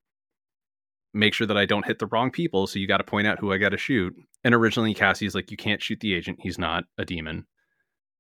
make 1.14 1.34
sure 1.34 1.48
that 1.48 1.58
I 1.58 1.66
don't 1.66 1.86
hit 1.86 2.00
the 2.00 2.08
wrong 2.08 2.30
people, 2.30 2.68
so 2.68 2.78
you 2.78 2.88
got 2.88 2.98
to 2.98 3.04
point 3.04 3.26
out 3.26 3.40
who 3.40 3.54
I 3.54 3.58
got 3.58 3.70
to 3.70 3.78
shoot." 3.78 4.14
And 4.44 4.54
originally 4.54 4.94
Cassie's 4.94 5.34
like, 5.36 5.50
"You 5.50 5.58
can't 5.58 5.82
shoot 5.82 6.02
the 6.02 6.14
agent. 6.14 6.40
He's 6.42 6.58
not 6.60 6.84
a 6.98 7.06
demon." 7.06 7.46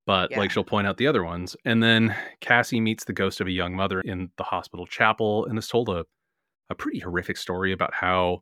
But 0.09 0.31
Yeah. 0.31 0.39
like 0.39 0.49
she'll 0.49 0.63
point 0.63 0.87
out 0.87 0.97
the 0.97 1.05
other 1.05 1.23
ones. 1.23 1.55
And 1.65 1.83
then 1.83 2.15
Cassie 2.41 2.81
meets 2.81 3.03
the 3.03 3.13
ghost 3.13 3.41
of 3.41 3.45
a 3.45 3.51
young 3.51 3.75
mother 3.75 4.01
in 4.01 4.31
the 4.37 4.43
hospital 4.43 4.87
chapel 4.87 5.45
and 5.45 5.55
is 5.55 5.67
told 5.67 5.87
a, 5.87 6.03
a 6.71 6.73
pretty 6.73 6.97
horrific 6.97 7.37
story 7.37 7.71
about 7.71 7.93
how 7.93 8.41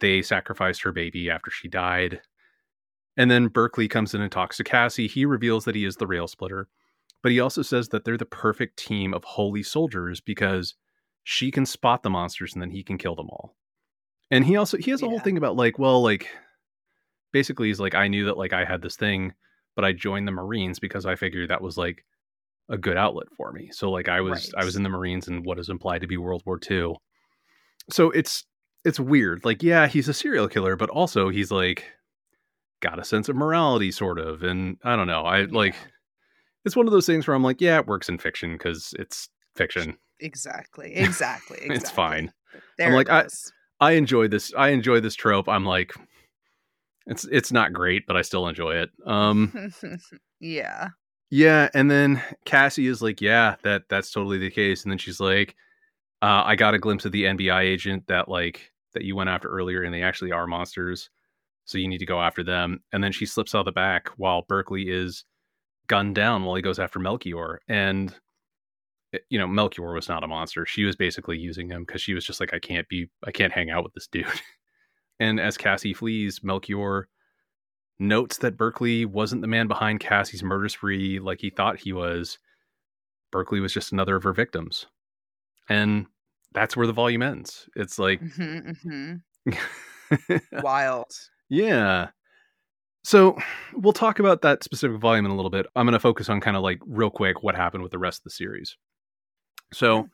they 0.00 0.22
sacrificed 0.22 0.80
her 0.80 0.92
baby 0.92 1.28
after 1.28 1.50
she 1.50 1.68
died. 1.68 2.22
And 3.18 3.30
then 3.30 3.48
Berkeley 3.48 3.86
comes 3.86 4.14
in 4.14 4.22
and 4.22 4.32
talks 4.32 4.56
to 4.56 4.64
Cassie. 4.64 5.06
He 5.06 5.26
reveals 5.26 5.66
that 5.66 5.74
he 5.74 5.84
is 5.84 5.96
the 5.96 6.06
rail 6.06 6.26
splitter, 6.26 6.68
but 7.22 7.32
he 7.32 7.38
also 7.38 7.60
says 7.60 7.90
that 7.90 8.06
they're 8.06 8.16
the 8.16 8.24
perfect 8.24 8.78
team 8.78 9.12
of 9.12 9.24
holy 9.24 9.62
soldiers 9.62 10.22
because 10.22 10.74
she 11.22 11.50
can 11.50 11.66
spot 11.66 12.02
the 12.02 12.08
monsters 12.08 12.54
and 12.54 12.62
then 12.62 12.70
he 12.70 12.82
can 12.82 12.96
kill 12.96 13.14
them 13.14 13.28
all. 13.28 13.54
And 14.30 14.46
he 14.46 14.56
also 14.56 14.78
he 14.78 14.90
has 14.90 15.02
a 15.02 15.08
whole 15.10 15.20
thing 15.20 15.36
about 15.36 15.54
like, 15.54 15.78
well, 15.78 16.02
like 16.02 16.28
basically 17.30 17.68
he's 17.68 17.78
like, 17.78 17.94
I 17.94 18.08
knew 18.08 18.24
that 18.24 18.38
like 18.38 18.54
I 18.54 18.64
had 18.64 18.80
this 18.80 18.96
thing 18.96 19.34
but 19.76 19.84
I 19.84 19.92
joined 19.92 20.26
the 20.28 20.32
Marines 20.32 20.78
because 20.78 21.06
I 21.06 21.16
figured 21.16 21.50
that 21.50 21.62
was 21.62 21.76
like 21.76 22.04
a 22.68 22.78
good 22.78 22.96
outlet 22.96 23.26
for 23.36 23.52
me. 23.52 23.70
So 23.72 23.90
like 23.90 24.08
I 24.08 24.20
was 24.20 24.52
I 24.56 24.64
was 24.64 24.76
in 24.76 24.82
the 24.82 24.88
Marines 24.88 25.28
in 25.28 25.42
what 25.42 25.58
is 25.58 25.68
implied 25.68 26.00
to 26.00 26.06
be 26.06 26.16
World 26.16 26.42
War 26.46 26.58
II. 26.70 26.94
So 27.90 28.10
it's 28.10 28.44
it's 28.84 29.00
weird. 29.00 29.44
Like 29.44 29.62
yeah, 29.62 29.86
he's 29.86 30.08
a 30.08 30.14
serial 30.14 30.48
killer, 30.48 30.76
but 30.76 30.90
also 30.90 31.28
he's 31.28 31.50
like 31.50 31.84
got 32.80 32.98
a 32.98 33.04
sense 33.04 33.28
of 33.28 33.36
morality 33.36 33.90
sort 33.90 34.18
of 34.18 34.42
and 34.42 34.76
I 34.84 34.96
don't 34.96 35.06
know. 35.06 35.22
I 35.22 35.42
like 35.42 35.74
it's 36.64 36.76
one 36.76 36.86
of 36.86 36.92
those 36.92 37.06
things 37.06 37.26
where 37.26 37.34
I'm 37.34 37.42
like, 37.44 37.60
yeah, 37.60 37.78
it 37.78 37.86
works 37.86 38.08
in 38.08 38.18
fiction 38.18 38.56
cuz 38.58 38.94
it's 38.98 39.28
fiction. 39.56 39.98
Exactly. 40.20 40.94
Exactly. 40.94 41.58
exactly. 41.62 41.76
It's 41.76 41.90
fine. 41.90 42.32
There 42.78 42.94
like, 42.94 43.08
it 43.08 43.12
I- 43.12 43.26
I 43.80 43.92
enjoy 43.92 44.28
this 44.28 44.54
I 44.56 44.68
enjoy 44.68 45.00
this 45.00 45.14
trope. 45.14 45.48
I'm 45.48 45.64
like 45.66 45.92
it's 47.06 47.24
it's 47.24 47.52
not 47.52 47.72
great, 47.72 48.06
but 48.06 48.16
I 48.16 48.22
still 48.22 48.48
enjoy 48.48 48.76
it. 48.76 48.90
Um 49.06 49.70
yeah. 50.40 50.88
Yeah, 51.30 51.68
and 51.74 51.90
then 51.90 52.22
Cassie 52.44 52.86
is 52.86 53.02
like, 53.02 53.20
"Yeah, 53.20 53.56
that 53.62 53.88
that's 53.88 54.12
totally 54.12 54.38
the 54.38 54.50
case." 54.50 54.84
And 54.84 54.92
then 54.92 54.98
she's 54.98 55.18
like, 55.18 55.56
uh, 56.22 56.42
"I 56.44 56.54
got 56.54 56.74
a 56.74 56.78
glimpse 56.78 57.04
of 57.06 57.12
the 57.12 57.24
NBI 57.24 57.62
agent 57.62 58.06
that 58.06 58.28
like 58.28 58.72
that 58.92 59.04
you 59.04 59.16
went 59.16 59.30
after 59.30 59.48
earlier, 59.48 59.82
and 59.82 59.92
they 59.92 60.02
actually 60.02 60.30
are 60.32 60.46
monsters, 60.46 61.10
so 61.64 61.78
you 61.78 61.88
need 61.88 61.98
to 61.98 62.06
go 62.06 62.20
after 62.22 62.44
them." 62.44 62.84
And 62.92 63.02
then 63.02 63.10
she 63.12 63.26
slips 63.26 63.54
out 63.54 63.64
the 63.64 63.72
back 63.72 64.10
while 64.16 64.42
Berkeley 64.48 64.90
is 64.90 65.24
gunned 65.88 66.14
down 66.14 66.44
while 66.44 66.54
he 66.56 66.62
goes 66.62 66.78
after 66.78 67.00
Melchior, 67.00 67.60
and 67.68 68.14
eh, 69.14 69.18
you 69.30 69.38
know 69.38 69.48
Melchior 69.48 69.92
was 69.94 70.08
not 70.08 70.22
a 70.24 70.28
monster; 70.28 70.66
she 70.66 70.84
was 70.84 70.96
basically 70.96 71.38
using 71.38 71.68
him 71.68 71.84
because 71.84 72.02
she 72.02 72.14
was 72.14 72.24
just 72.24 72.38
like, 72.40 72.54
"I 72.54 72.60
can't 72.60 72.88
be, 72.88 73.10
I 73.24 73.32
can't 73.32 73.52
hang 73.52 73.70
out 73.70 73.82
with 73.84 73.94
this 73.94 74.06
dude." 74.06 74.26
and 75.24 75.40
as 75.40 75.56
Cassie 75.56 75.94
flees, 75.94 76.42
Melchior 76.42 77.08
notes 77.98 78.38
that 78.38 78.56
Berkeley 78.56 79.04
wasn't 79.04 79.40
the 79.40 79.48
man 79.48 79.68
behind 79.68 80.00
Cassie's 80.00 80.42
murder 80.42 80.68
spree 80.68 81.18
like 81.18 81.40
he 81.40 81.50
thought 81.50 81.78
he 81.80 81.92
was. 81.92 82.38
Berkeley 83.32 83.60
was 83.60 83.72
just 83.72 83.92
another 83.92 84.16
of 84.16 84.22
her 84.24 84.32
victims. 84.32 84.86
And 85.68 86.06
that's 86.52 86.76
where 86.76 86.86
the 86.86 86.92
volume 86.92 87.22
ends. 87.22 87.68
It's 87.74 87.98
like, 87.98 88.20
hmm 88.20 88.70
hmm 88.82 89.14
Wild. 90.62 91.10
yeah. 91.48 92.08
So 93.02 93.36
we'll 93.74 93.92
talk 93.92 94.18
about 94.18 94.42
that 94.42 94.62
specific 94.64 94.98
volume 95.00 95.24
in 95.26 95.30
a 95.30 95.36
little 95.36 95.50
bit. 95.50 95.66
I'm 95.76 95.84
going 95.86 95.92
to 95.92 96.00
focus 96.00 96.28
on 96.28 96.40
kind 96.40 96.56
of 96.56 96.62
like 96.62 96.80
real 96.86 97.10
quick 97.10 97.42
what 97.42 97.54
happened 97.54 97.82
with 97.82 97.92
the 97.92 97.98
rest 97.98 98.20
of 98.20 98.24
the 98.24 98.30
series. 98.30 98.76
So, 99.72 99.98
Okay. 99.98 100.08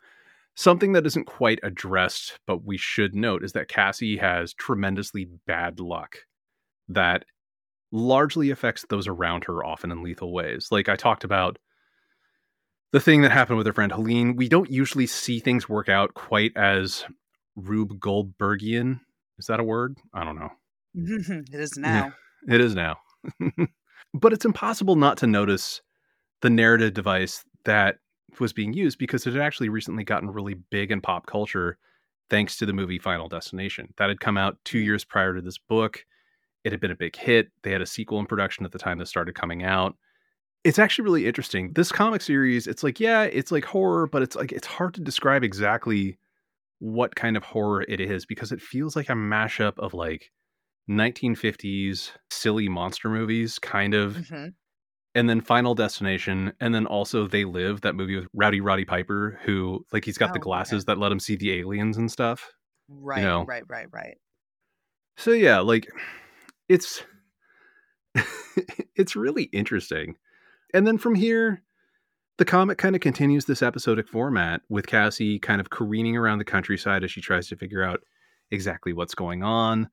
Something 0.60 0.92
that 0.92 1.06
isn't 1.06 1.26
quite 1.26 1.58
addressed, 1.62 2.38
but 2.46 2.64
we 2.64 2.76
should 2.76 3.14
note 3.14 3.42
is 3.42 3.52
that 3.52 3.68
Cassie 3.68 4.18
has 4.18 4.52
tremendously 4.52 5.26
bad 5.46 5.80
luck 5.80 6.18
that 6.88 7.24
largely 7.90 8.50
affects 8.50 8.84
those 8.88 9.08
around 9.08 9.44
her, 9.44 9.64
often 9.64 9.90
in 9.90 10.02
lethal 10.02 10.32
ways. 10.32 10.68
Like 10.70 10.88
I 10.88 10.96
talked 10.96 11.24
about 11.24 11.58
the 12.92 13.00
thing 13.00 13.22
that 13.22 13.32
happened 13.32 13.56
with 13.56 13.66
her 13.66 13.72
friend 13.72 13.90
Helene. 13.90 14.36
We 14.36 14.48
don't 14.48 14.70
usually 14.70 15.06
see 15.06 15.40
things 15.40 15.68
work 15.68 15.88
out 15.88 16.14
quite 16.14 16.52
as 16.56 17.04
Rube 17.56 17.98
Goldbergian. 17.98 19.00
Is 19.38 19.46
that 19.46 19.60
a 19.60 19.64
word? 19.64 19.96
I 20.12 20.24
don't 20.24 20.38
know. 20.38 20.50
it 20.94 21.60
is 21.60 21.72
now. 21.78 22.12
It 22.48 22.60
is 22.60 22.74
now. 22.74 22.98
but 24.14 24.32
it's 24.32 24.44
impossible 24.44 24.96
not 24.96 25.16
to 25.18 25.26
notice 25.26 25.80
the 26.42 26.50
narrative 26.50 26.92
device 26.92 27.44
that 27.64 27.96
was 28.38 28.52
being 28.52 28.72
used 28.72 28.98
because 28.98 29.26
it 29.26 29.32
had 29.32 29.42
actually 29.42 29.68
recently 29.68 30.04
gotten 30.04 30.30
really 30.30 30.54
big 30.70 30.92
in 30.92 31.00
pop 31.00 31.26
culture 31.26 31.78
thanks 32.28 32.56
to 32.58 32.66
the 32.66 32.72
movie 32.72 32.98
Final 32.98 33.28
Destination. 33.28 33.92
That 33.98 34.08
had 34.08 34.20
come 34.20 34.36
out 34.36 34.58
two 34.64 34.78
years 34.78 35.04
prior 35.04 35.34
to 35.34 35.42
this 35.42 35.58
book. 35.58 36.04
It 36.62 36.72
had 36.72 36.80
been 36.80 36.90
a 36.90 36.96
big 36.96 37.16
hit. 37.16 37.48
They 37.62 37.72
had 37.72 37.82
a 37.82 37.86
sequel 37.86 38.20
in 38.20 38.26
production 38.26 38.64
at 38.64 38.72
the 38.72 38.78
time 38.78 38.98
that 38.98 39.08
started 39.08 39.34
coming 39.34 39.64
out. 39.64 39.96
It's 40.62 40.78
actually 40.78 41.04
really 41.04 41.26
interesting. 41.26 41.72
This 41.72 41.90
comic 41.90 42.20
series, 42.20 42.66
it's 42.66 42.82
like, 42.82 43.00
yeah, 43.00 43.22
it's 43.22 43.50
like 43.50 43.64
horror, 43.64 44.06
but 44.06 44.22
it's 44.22 44.36
like 44.36 44.52
it's 44.52 44.66
hard 44.66 44.94
to 44.94 45.00
describe 45.00 45.42
exactly 45.42 46.18
what 46.78 47.14
kind 47.16 47.36
of 47.36 47.44
horror 47.44 47.82
it 47.82 48.00
is 48.00 48.26
because 48.26 48.52
it 48.52 48.60
feels 48.60 48.94
like 48.94 49.08
a 49.08 49.14
mashup 49.14 49.78
of 49.78 49.94
like 49.94 50.30
1950s 50.90 52.10
silly 52.30 52.68
monster 52.68 53.08
movies, 53.08 53.58
kind 53.58 53.94
of, 53.94 54.14
Mm-hmm. 54.14 54.48
And 55.14 55.28
then 55.28 55.40
Final 55.40 55.74
Destination, 55.74 56.52
and 56.60 56.74
then 56.74 56.86
also 56.86 57.26
They 57.26 57.44
Live, 57.44 57.80
that 57.80 57.94
movie 57.94 58.16
with 58.16 58.28
Rowdy 58.32 58.60
Roddy 58.60 58.84
Piper, 58.84 59.40
who 59.44 59.84
like 59.92 60.04
he's 60.04 60.18
got 60.18 60.30
Oh, 60.30 60.32
the 60.32 60.38
okay. 60.38 60.44
glasses 60.44 60.84
that 60.84 60.98
let 60.98 61.12
him 61.12 61.20
see 61.20 61.36
the 61.36 61.52
aliens 61.58 61.96
and 61.96 62.10
stuff. 62.10 62.52
Right, 62.88 63.22
know. 63.22 63.44
right, 63.44 63.64
right, 63.68 63.86
right. 63.92 64.16
So 65.16 65.32
yeah, 65.32 65.60
like 65.60 65.88
it's 66.68 67.02
it's 68.96 69.16
really 69.16 69.44
interesting. 69.44 70.16
And 70.72 70.86
then 70.86 70.98
from 70.98 71.14
here, 71.14 71.62
the 72.38 72.44
comic 72.44 72.78
kind 72.78 72.94
of 72.94 73.00
continues 73.00 73.44
this 73.44 73.62
episodic 73.62 74.08
format 74.08 74.62
with 74.68 74.86
Cassie 74.86 75.38
kind 75.38 75.60
of 75.60 75.70
careening 75.70 76.16
around 76.16 76.38
the 76.38 76.44
countryside 76.44 77.04
as 77.04 77.10
she 77.10 77.20
tries 77.20 77.48
to 77.48 77.56
figure 77.56 77.82
out 77.82 78.00
exactly 78.50 78.92
what's 78.92 79.14
going 79.14 79.42
on. 79.42 79.90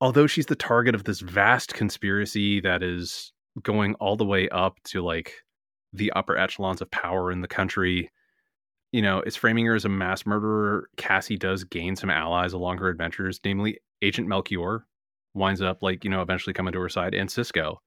Although 0.00 0.26
she's 0.26 0.46
the 0.46 0.56
target 0.56 0.94
of 0.94 1.04
this 1.04 1.20
vast 1.20 1.74
conspiracy 1.74 2.60
that 2.60 2.82
is 2.82 3.32
going 3.62 3.94
all 3.94 4.16
the 4.16 4.24
way 4.24 4.48
up 4.50 4.78
to 4.84 5.02
like 5.02 5.32
the 5.92 6.12
upper 6.12 6.36
echelons 6.36 6.80
of 6.80 6.90
power 6.90 7.32
in 7.32 7.40
the 7.40 7.48
country, 7.48 8.10
you 8.92 9.02
know, 9.02 9.18
it's 9.20 9.36
framing 9.36 9.66
her 9.66 9.74
as 9.74 9.84
a 9.84 9.88
mass 9.88 10.26
murderer. 10.26 10.88
Cassie 10.96 11.36
does 11.36 11.64
gain 11.64 11.96
some 11.96 12.10
allies 12.10 12.52
along 12.52 12.78
her 12.78 12.88
adventures, 12.88 13.40
namely 13.44 13.78
Agent 14.02 14.28
Melchior 14.28 14.86
winds 15.34 15.60
up 15.60 15.82
like, 15.82 16.04
you 16.04 16.10
know, 16.10 16.22
eventually 16.22 16.54
coming 16.54 16.72
to 16.72 16.80
her 16.80 16.88
side 16.88 17.14
and 17.14 17.30
Cisco. 17.30 17.80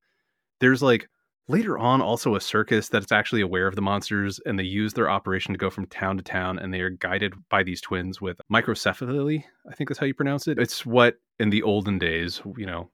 There's 0.59 0.81
like 0.81 1.09
later 1.47 1.77
on 1.79 2.01
also 2.01 2.35
a 2.35 2.41
circus 2.41 2.89
that's 2.89 3.11
actually 3.11 3.41
aware 3.41 3.67
of 3.67 3.75
the 3.75 3.81
monsters 3.81 4.39
and 4.45 4.57
they 4.57 4.63
use 4.63 4.93
their 4.93 5.09
operation 5.09 5.53
to 5.53 5.57
go 5.57 5.69
from 5.69 5.87
town 5.87 6.15
to 6.17 6.23
town 6.23 6.59
and 6.59 6.73
they 6.73 6.81
are 6.81 6.91
guided 6.91 7.33
by 7.49 7.63
these 7.63 7.81
twins 7.81 8.21
with 8.21 8.39
microcephaly, 8.51 9.43
I 9.69 9.73
think 9.73 9.89
that's 9.89 9.99
how 9.99 10.05
you 10.05 10.13
pronounce 10.13 10.47
it. 10.47 10.59
It's 10.59 10.85
what 10.85 11.15
in 11.39 11.49
the 11.49 11.63
olden 11.63 11.97
days, 11.97 12.41
you 12.55 12.67
know, 12.67 12.91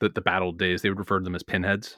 the, 0.00 0.10
the 0.10 0.20
battle 0.20 0.52
days, 0.52 0.82
they 0.82 0.90
would 0.90 0.98
refer 0.98 1.18
to 1.18 1.24
them 1.24 1.34
as 1.34 1.42
pinheads. 1.42 1.96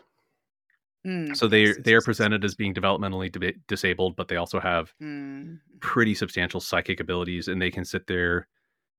Mm, 1.09 1.35
So 1.37 1.49
they 1.49 1.73
they 1.73 1.95
are 1.95 2.03
presented 2.03 2.45
as 2.45 2.55
being 2.55 2.75
developmentally 2.75 3.33
di- 3.33 3.55
disabled, 3.67 4.15
but 4.17 4.29
they 4.29 4.37
also 4.37 4.61
have 4.61 4.93
Mm, 5.01 5.59
pretty 5.81 6.15
substantial 6.15 6.61
psychic 6.61 7.01
abilities 7.01 7.49
and 7.49 7.63
they 7.63 7.71
can 7.71 7.85
sit 7.85 8.07
there 8.07 8.47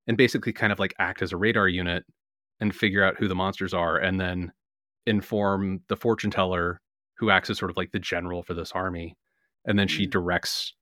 and 0.08 0.18
basically 0.18 0.52
kind 0.54 0.72
of 0.74 0.80
like 0.80 0.94
act 0.98 1.22
as 1.22 1.32
a 1.32 1.38
radar 1.38 1.68
unit 1.68 2.04
and 2.60 2.74
figure 2.76 3.04
out 3.04 3.18
who 3.18 3.28
the 3.28 3.36
monsters 3.36 3.74
are 3.74 3.98
and 3.98 4.20
then 4.20 4.52
inform 5.06 5.82
the 5.88 5.96
fortune 5.96 6.32
teller 6.32 6.82
who 7.18 7.30
acts 7.30 7.50
as 7.50 7.58
sort 7.58 7.70
of 7.72 7.78
like 7.78 7.92
the 7.92 8.00
general 8.00 8.42
for 8.44 8.54
this 8.54 8.72
army 8.72 9.16
and 9.66 9.78
then 9.78 9.88
she 9.88 10.08
Mm. 10.08 10.12
directs 10.12 10.74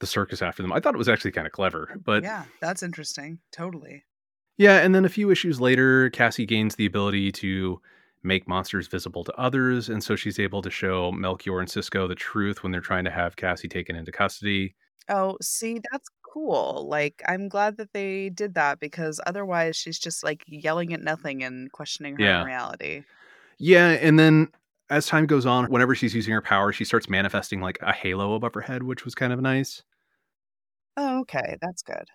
the 0.00 0.06
circus 0.06 0.40
after 0.40 0.62
them. 0.62 0.72
I 0.72 0.80
thought 0.80 0.94
it 0.94 0.98
was 0.98 1.08
actually 1.10 1.32
kind 1.32 1.46
of 1.46 1.52
clever, 1.52 1.94
but 2.02 2.22
yeah, 2.22 2.44
that's 2.60 2.82
interesting. 2.82 3.38
Totally. 3.52 4.04
yeah, 4.56 4.78
and 4.78 4.94
then 4.94 5.04
a 5.04 5.10
few 5.10 5.30
issues 5.30 5.60
later, 5.60 6.08
Cassie 6.10 6.46
gains 6.46 6.76
the 6.76 6.86
ability 6.86 7.30
to 7.32 7.80
make 8.22 8.46
monsters 8.48 8.86
visible 8.88 9.24
to 9.24 9.32
others, 9.36 9.88
and 9.88 10.02
so 10.02 10.16
she's 10.16 10.38
able 10.38 10.62
to 10.62 10.70
show 10.70 11.12
Melchior 11.12 11.60
and 11.60 11.70
Cisco 11.70 12.06
the 12.08 12.14
truth 12.14 12.62
when 12.62 12.72
they're 12.72 12.80
trying 12.80 13.04
to 13.04 13.10
have 13.10 13.36
Cassie 13.36 13.68
taken 13.68 13.96
into 13.96 14.12
custody. 14.12 14.76
Oh, 15.08 15.36
see, 15.42 15.80
that's 15.90 16.08
cool. 16.22 16.86
Like, 16.88 17.22
I'm 17.26 17.48
glad 17.48 17.76
that 17.78 17.92
they 17.92 18.30
did 18.30 18.54
that 18.54 18.78
because 18.80 19.20
otherwise 19.26 19.76
she's 19.76 19.98
just 19.98 20.22
like 20.22 20.44
yelling 20.46 20.92
at 20.92 21.00
nothing 21.02 21.42
and 21.42 21.70
questioning 21.72 22.16
her 22.16 22.24
Yeah. 22.24 22.28
own 22.28 22.42
reality. 22.42 23.04
Yeah, 23.58 23.90
and 23.90 24.18
then 24.18 24.48
as 24.88 25.06
time 25.06 25.26
goes 25.26 25.46
on, 25.46 25.66
whenever 25.66 25.94
she's 25.94 26.14
using 26.14 26.32
her 26.34 26.42
power, 26.42 26.72
she 26.72 26.84
starts 26.84 27.08
manifesting 27.08 27.60
like 27.60 27.78
a 27.82 27.92
halo 27.92 28.34
above 28.34 28.54
her 28.54 28.60
head, 28.62 28.82
which 28.82 29.04
was 29.04 29.14
kind 29.14 29.32
of 29.32 29.40
nice. 29.40 29.82
Oh, 30.96 31.20
okay. 31.20 31.56
That's 31.60 31.82
good. 31.82 32.08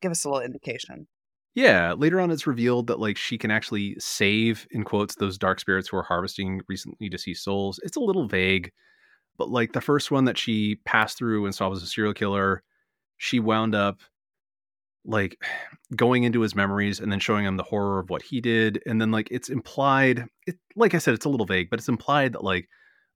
Give 0.00 0.10
us 0.12 0.24
a 0.24 0.28
little 0.30 0.44
indication. 0.44 1.06
Yeah, 1.54 1.92
later 1.92 2.20
on 2.20 2.30
it's 2.30 2.46
revealed 2.46 2.86
that 2.86 2.98
like 2.98 3.16
she 3.16 3.36
can 3.36 3.50
actually 3.50 3.96
save 3.98 4.66
in 4.70 4.84
quotes 4.84 5.14
those 5.16 5.36
dark 5.36 5.60
spirits 5.60 5.88
who 5.88 5.98
are 5.98 6.02
harvesting 6.02 6.62
recently 6.68 7.08
deceased 7.10 7.44
souls. 7.44 7.78
It's 7.82 7.96
a 7.96 8.00
little 8.00 8.26
vague, 8.26 8.72
but 9.38 9.50
like 9.50 9.72
the 9.72 9.80
first 9.82 10.10
one 10.10 10.26
that 10.26 10.38
she 10.38 10.76
passed 10.86 11.18
through 11.18 11.46
and 11.46 11.54
saw 11.54 11.68
was 11.70 11.82
a 11.82 11.86
serial 11.86 12.14
killer, 12.14 12.62
she 13.18 13.40
wound 13.40 13.74
up 13.74 14.00
like 15.04 15.42
going 15.96 16.24
into 16.24 16.40
his 16.40 16.54
memories 16.54 17.00
and 17.00 17.10
then 17.10 17.20
showing 17.20 17.44
him 17.44 17.56
the 17.56 17.62
horror 17.62 17.98
of 17.98 18.10
what 18.10 18.22
he 18.22 18.40
did 18.40 18.82
and 18.86 19.00
then 19.00 19.10
like 19.10 19.28
it's 19.30 19.48
implied 19.50 20.24
it 20.46 20.56
like 20.76 20.94
I 20.94 20.98
said 20.98 21.14
it's 21.14 21.26
a 21.26 21.28
little 21.28 21.46
vague, 21.46 21.70
but 21.70 21.78
it's 21.78 21.88
implied 21.88 22.32
that 22.32 22.44
like 22.44 22.68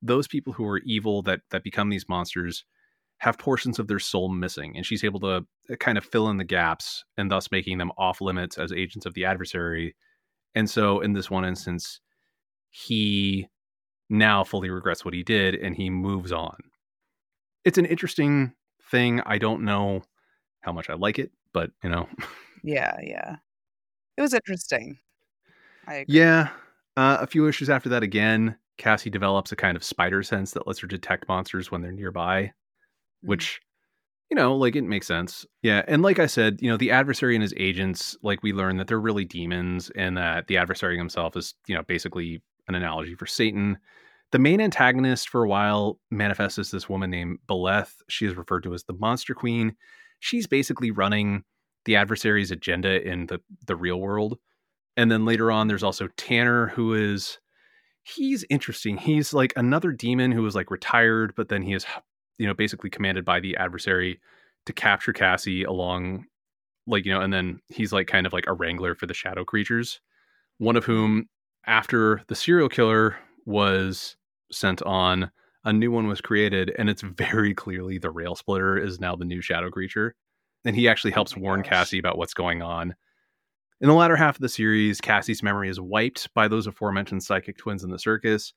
those 0.03 0.29
people 0.29 0.53
who 0.53 0.66
are 0.66 0.79
evil 0.79 1.22
that 1.22 1.40
that 1.51 1.64
become 1.64 1.88
these 1.88 2.09
monsters 2.09 2.64
have 3.19 3.39
portions 3.39 3.79
of 3.79 3.89
their 3.89 3.99
soul 3.99 4.29
missing 4.29 4.77
and 4.77 4.85
she's 4.85 5.05
able 5.05 5.21
to 5.21 5.45
uh, 5.71 5.77
kind 5.81 5.97
of 5.99 6.05
fill 6.05 6.29
in 6.29 6.37
the 6.37 6.45
gaps 6.45 7.05
and 7.17 7.31
thus 7.31 7.51
making 7.51 7.79
them 7.79 7.91
off 7.97 8.21
limits 8.21 8.59
as 8.59 8.73
agents 8.73 9.07
of 9.07 9.15
the 9.15 9.25
adversary 9.25 9.95
and 10.55 10.69
so 10.69 11.01
in 11.01 11.13
this 11.13 11.31
one 11.31 11.45
instance 11.45 12.01
he 12.71 13.47
now 14.11 14.45
fully 14.45 14.71
regrets 14.71 15.05
what 15.05 15.15
he 15.15 15.23
did 15.23 15.55
and 15.55 15.75
he 15.77 15.89
moves 15.91 16.31
on 16.33 16.57
it's 17.65 17.79
an 17.79 17.87
interesting 17.87 18.53
thing 18.91 19.21
i 19.27 19.39
don't 19.39 19.65
know 19.65 20.03
how 20.61 20.73
much 20.73 20.91
i 20.91 20.95
like 20.95 21.19
it 21.19 21.31
but 21.53 21.71
you 21.83 21.89
know 21.91 22.09
Yeah, 22.63 22.97
yeah. 23.01 23.37
It 24.17 24.23
was 24.23 24.35
interesting. 24.35 24.99
I 25.87 25.97
agree. 25.97 26.17
yeah 26.17 26.49
uh, 26.97 27.19
a 27.21 27.27
few 27.27 27.47
issues 27.47 27.71
after 27.71 27.89
that 27.91 28.03
again 28.03 28.57
cassie 28.77 29.11
develops 29.11 29.53
a 29.53 29.57
kind 29.57 29.77
of 29.77 29.85
spider 29.85 30.23
sense 30.23 30.51
that 30.53 30.67
lets 30.67 30.81
her 30.81 30.87
detect 30.89 31.29
monsters 31.29 31.71
when 31.71 31.81
they're 31.81 31.93
nearby. 31.93 32.53
Which 33.27 33.61
you 34.31 34.35
know 34.37 34.57
like 34.57 34.77
it 34.77 34.83
makes 34.85 35.07
sense. 35.07 35.47
Yeah 35.62 35.83
and 35.87 36.03
like 36.03 36.19
i 36.19 36.27
said 36.27 36.59
you 36.61 36.71
know 36.71 36.77
the 36.77 36.91
adversary 36.91 37.35
and 37.35 37.43
his 37.43 37.55
agents 37.57 38.17
like 38.23 38.43
we 38.43 38.53
learn 38.53 38.77
that 38.79 38.87
they're 38.89 39.01
really 39.01 39.25
demons 39.25 39.91
and 39.95 40.17
that 40.17 40.47
the 40.47 40.57
adversary 40.57 40.97
himself 40.97 41.37
is 41.37 41.55
you 41.67 41.75
know 41.75 41.83
basically 41.83 42.43
an 42.69 42.75
analogy 42.75 43.15
for 43.15 43.27
satan. 43.27 43.79
The 44.33 44.41
main 44.41 44.61
antagonist 44.61 45.29
for 45.29 45.45
a 45.45 45.49
while 45.49 46.01
manifests 46.11 46.59
as 46.59 46.73
this 46.73 46.89
woman 46.89 47.11
named 47.11 47.39
beleth. 47.47 48.03
She 48.09 48.27
is 48.27 48.35
referred 48.35 48.65
to 48.65 48.75
as 48.75 48.83
the 48.83 48.93
monster 48.93 49.35
queen. 49.35 49.77
She's 50.19 50.49
basically 50.49 50.91
running 50.91 51.45
the 51.85 51.95
adversary's 51.97 52.51
agenda 52.51 53.01
in 53.09 53.27
the 53.27 53.41
the 53.67 53.77
real 53.77 54.01
world. 54.01 54.39
And 54.97 55.11
then 55.11 55.25
later 55.25 55.53
on 55.53 55.69
there's 55.69 55.85
also 55.85 56.09
tanner 56.17 56.69
who 56.69 56.95
is 56.95 57.39
he's 58.03 58.45
interesting. 58.51 58.97
He's 58.97 59.33
like 59.33 59.53
another 59.57 59.93
demon 59.93 60.33
who 60.33 60.43
was 60.43 60.55
like 60.57 60.71
retired 60.71 61.35
but 61.37 61.49
then 61.49 61.62
he 61.62 61.73
is 61.73 61.87
you 62.38 62.46
know 62.46 62.55
basically 62.55 62.90
commanded 62.90 63.25
by 63.25 63.40
the 63.40 63.57
adversary 63.57 64.20
to 64.66 64.72
capture 64.72 65.12
cassie 65.12 65.64
along 65.64 66.25
like 66.87 67.05
you 67.05 67.12
know 67.12 67.20
and 67.20 67.33
then 67.33 67.61
he's 67.68 67.92
like 67.92 68.07
kind 68.07 68.27
of 68.27 68.33
like 68.33 68.46
a 68.46 68.53
wrangler 68.53 68.94
for 68.94 69.07
the 69.07 69.14
shadow 69.14 69.44
creatures 69.44 70.01
one 70.59 70.77
of 70.77 70.85
whom 70.85 71.29
after 71.66 72.22
the 72.29 72.35
serial 72.35 72.68
killer 72.68 73.16
was 73.44 74.16
sent 74.53 74.83
on 74.83 75.31
a 75.64 75.72
new 75.72 75.90
one 75.90 76.07
was 76.07 76.20
created 76.20 76.72
and 76.79 76.88
it's 76.88 77.03
very 77.03 77.55
clearly 77.55 77.99
the 77.99 78.11
rail 78.11 78.35
splitter 78.37 78.77
is 78.79 79.01
now 79.01 79.16
the 79.16 79.25
new 79.25 79.40
shadow 79.40 79.70
creature 79.70 80.14
and 80.64 80.77
he 80.77 80.88
actually 80.88 81.12
Oh 81.12 81.14
helps 81.14 81.37
my 81.37 81.42
warn 81.42 81.62
gosh. 81.62 81.70
cassie 81.70 81.99
about 81.99 82.18
what's 82.18 82.35
going 82.35 82.62
on 82.62 82.94
in 83.81 83.88
the 83.88 83.94
latter 83.94 84.16
half 84.16 84.37
of 84.37 84.40
the 84.40 84.49
series 84.49 85.01
cassie's 85.01 85.42
memory 85.42 85.68
is 85.68 85.81
wiped 85.81 86.33
by 86.35 86.49
those 86.49 86.66
aforementioned 86.66 87.22
psychic 87.22 87.57
twins 87.59 87.85
in 87.85 87.90
the 87.90 87.99
circus 87.99 88.53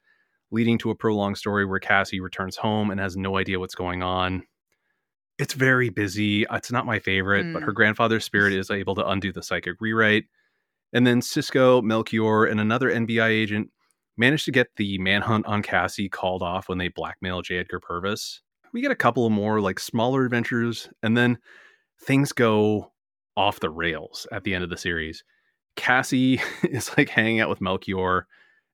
leading 0.52 0.78
to 0.80 0.90
a 0.90 0.96
prolonged 0.96 1.38
story 1.38 1.66
where 1.66 1.80
cassie 1.80 2.20
returns 2.20 2.58
home 2.58 2.90
and 2.92 3.00
has 3.00 3.16
no 3.16 3.38
idea 3.38 3.60
what's 3.60 3.76
going 3.76 4.02
on. 4.04 4.44
It's 5.38 5.54
very 5.54 5.90
busy. 5.90 6.46
It's 6.52 6.72
not 6.72 6.86
my 6.86 7.00
favorite 7.00 7.54
but 7.54 7.62
Mm. 7.62 7.66
her 7.66 7.72
grandfather's 7.72 8.26
spirit 8.26 8.54
is 8.54 8.70
able 8.72 8.96
to 8.96 9.08
undo 9.08 9.32
the 9.32 9.44
psychic 9.44 9.76
rewrite. 9.80 10.26
And 10.92 11.06
then 11.06 11.22
cisco 11.22 11.82
melchior 11.82 12.46
and 12.46 12.60
another 12.60 12.90
nbi 12.92 13.30
agent 13.30 13.70
managed 14.18 14.46
to 14.46 14.52
get 14.52 14.76
the 14.76 14.98
manhunt 14.98 15.46
on 15.46 15.62
cassie 15.62 16.10
called 16.10 16.42
off 16.44 16.68
when 16.68 16.78
they 16.78 16.88
blackmail 16.90 17.42
j. 17.42 17.58
Edgar 17.60 17.80
purvis. 17.80 18.42
We 18.74 18.82
get 18.82 18.92
a 18.92 18.96
couple 18.96 19.26
of 19.26 19.32
more 19.32 19.62
like 19.62 19.80
smaller 19.80 20.26
adventures 20.26 20.90
and 21.04 21.16
then 21.16 21.38
things 22.02 22.32
go 22.34 22.92
off 23.38 23.60
the 23.62 23.70
rails 23.70 24.28
at 24.32 24.44
the 24.44 24.54
end 24.54 24.64
of 24.64 24.70
the 24.70 24.78
series. 24.78 25.24
Cassie 25.76 26.42
is 26.64 26.92
like 26.98 27.10
hanging 27.10 27.40
out 27.40 27.50
with 27.50 27.62
melchior 27.62 28.26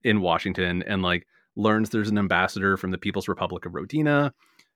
in 0.04 0.22
washington 0.22 0.84
and 0.84 1.02
like 1.04 1.28
learns 1.56 1.90
there's 1.90 2.10
an 2.10 2.18
ambassador 2.18 2.78
from 2.78 2.92
the 2.92 2.98
people's 2.98 3.28
republic 3.28 3.66
of 3.66 3.74
rodina 3.74 4.32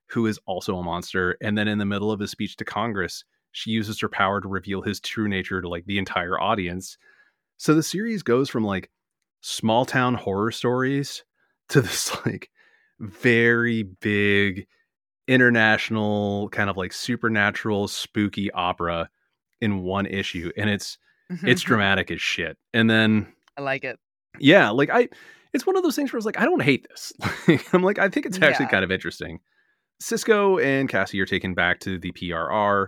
who 0.08 0.26
is 0.26 0.40
also 0.46 0.78
a 0.78 0.84
monster 0.84 1.38
and 1.42 1.58
then 1.58 1.68
in 1.68 1.78
the 1.78 1.86
middle 1.86 2.12
of 2.12 2.20
his 2.20 2.32
speech 2.32 2.56
to 2.56 2.66
congress 2.66 3.24
she 3.52 3.72
uses 3.72 4.00
her 4.00 4.10
power 4.10 4.40
to 4.42 4.48
reveal 4.48 4.82
his 4.82 5.00
true 5.00 5.28
nature 5.28 5.62
to 5.62 5.70
like 5.70 5.86
the 5.86 5.98
entire 5.98 6.40
audience 6.40 6.98
so 7.58 7.74
the 7.74 7.84
series 7.84 8.24
goes 8.24 8.50
from 8.50 8.64
like 8.64 8.90
small 9.42 9.86
town 9.86 10.14
horror 10.14 10.52
stories 10.52 11.24
to 11.70 11.82
this 11.82 12.16
like 12.26 12.50
very 13.00 13.84
big 13.84 14.68
international 15.28 16.50
kind 16.50 16.70
of 16.70 16.78
like 16.78 16.92
supernatural 16.92 17.88
spooky 17.88 18.52
opera 18.52 19.10
in 19.62 19.84
one 19.84 20.06
issue 20.06 20.52
and 20.58 20.70
it's 20.70 20.98
it's 21.30 21.62
mm-hmm. 21.62 21.68
dramatic 21.68 22.12
as 22.12 22.22
shit. 22.22 22.58
And 22.74 22.90
then 22.90 23.32
I 23.58 23.62
like 23.62 23.84
it. 23.84 24.00
Yeah, 24.40 24.70
like 24.72 24.90
I 24.90 25.10
it's 25.54 25.66
one 25.66 25.76
of 25.78 25.84
those 25.84 25.96
things 25.96 26.12
where 26.12 26.18
it's 26.18 26.26
like 26.26 26.40
I 26.40 26.46
don't 26.46 26.62
hate 26.62 26.86
this. 26.90 27.14
I'm 27.74 27.84
like 27.84 28.00
I 28.00 28.10
think 28.10 28.26
it's 28.26 28.42
actually 28.42 28.66
Yeah. 28.66 28.72
kind 28.72 28.84
of 28.84 28.92
interesting. 28.92 29.40
Cisco 30.00 30.58
and 30.60 30.88
Cassie 30.88 31.20
are 31.20 31.26
taken 31.26 31.54
back 31.54 31.80
to 31.82 31.98
the 32.00 32.12
PRR 32.14 32.88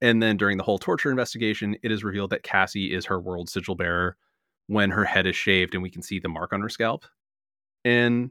and 0.00 0.22
then 0.22 0.36
during 0.36 0.56
the 0.58 0.64
whole 0.64 0.78
torture 0.78 1.10
investigation 1.10 1.76
it 1.82 1.90
is 1.90 2.04
revealed 2.04 2.30
that 2.30 2.42
Cassie 2.42 2.92
is 2.94 3.06
her 3.06 3.20
world 3.20 3.48
sigil 3.48 3.74
bearer 3.74 4.16
when 4.66 4.90
her 4.90 5.04
head 5.04 5.26
is 5.26 5.36
shaved 5.36 5.74
and 5.74 5.82
we 5.82 5.90
can 5.90 6.02
see 6.02 6.18
the 6.18 6.28
mark 6.28 6.52
on 6.52 6.60
her 6.60 6.68
scalp. 6.68 7.04
And 7.84 8.30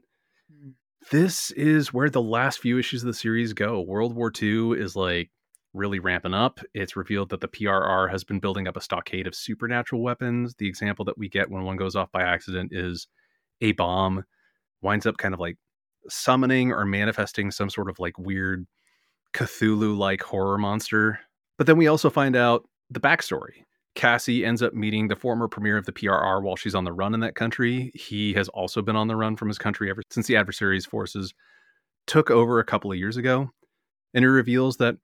Mm. 0.52 0.74
this 1.10 1.50
is 1.52 1.92
where 1.92 2.10
the 2.10 2.20
last 2.20 2.58
few 2.60 2.78
issues 2.78 3.02
of 3.02 3.06
the 3.06 3.14
series 3.14 3.54
go. 3.54 3.80
World 3.80 4.14
War 4.14 4.30
II 4.42 4.72
is 4.72 4.94
like 4.94 5.30
really 5.72 5.98
ramping 5.98 6.34
up. 6.34 6.60
It's 6.74 6.96
revealed 6.96 7.30
that 7.30 7.40
the 7.40 7.48
PRR 7.48 8.08
has 8.10 8.24
been 8.24 8.40
building 8.40 8.68
up 8.68 8.76
a 8.76 8.80
stockade 8.82 9.26
of 9.26 9.34
supernatural 9.34 10.02
weapons. 10.02 10.54
The 10.58 10.68
example 10.68 11.04
that 11.06 11.16
we 11.16 11.28
get 11.30 11.50
when 11.50 11.64
one 11.64 11.76
goes 11.76 11.96
off 11.96 12.12
by 12.12 12.22
accident 12.22 12.72
is 12.74 13.06
a 13.64 13.72
bomb 13.72 14.24
winds 14.82 15.06
up 15.06 15.16
kind 15.16 15.34
of 15.34 15.40
like 15.40 15.56
summoning 16.08 16.70
or 16.70 16.84
manifesting 16.84 17.50
some 17.50 17.70
sort 17.70 17.88
of 17.88 17.98
like 17.98 18.18
weird 18.18 18.66
Cthulhu 19.32 19.96
like 19.96 20.22
horror 20.22 20.58
monster. 20.58 21.18
But 21.56 21.66
then 21.66 21.78
we 21.78 21.86
also 21.86 22.10
find 22.10 22.36
out 22.36 22.68
the 22.90 23.00
backstory. 23.00 23.64
Cassie 23.94 24.44
ends 24.44 24.62
up 24.62 24.74
meeting 24.74 25.08
the 25.08 25.16
former 25.16 25.48
premier 25.48 25.76
of 25.76 25.86
the 25.86 25.92
PRR 25.92 26.42
while 26.42 26.56
she's 26.56 26.74
on 26.74 26.84
the 26.84 26.92
run 26.92 27.14
in 27.14 27.20
that 27.20 27.36
country. 27.36 27.92
He 27.94 28.34
has 28.34 28.48
also 28.48 28.82
been 28.82 28.96
on 28.96 29.08
the 29.08 29.16
run 29.16 29.36
from 29.36 29.48
his 29.48 29.58
country 29.58 29.88
ever 29.88 30.02
since 30.10 30.26
the 30.26 30.36
adversary's 30.36 30.84
forces 30.84 31.32
took 32.06 32.30
over 32.30 32.58
a 32.58 32.64
couple 32.64 32.92
of 32.92 32.98
years 32.98 33.16
ago. 33.16 33.50
And 34.12 34.24
it 34.24 34.30
reveals 34.30 34.76
that 34.78 34.96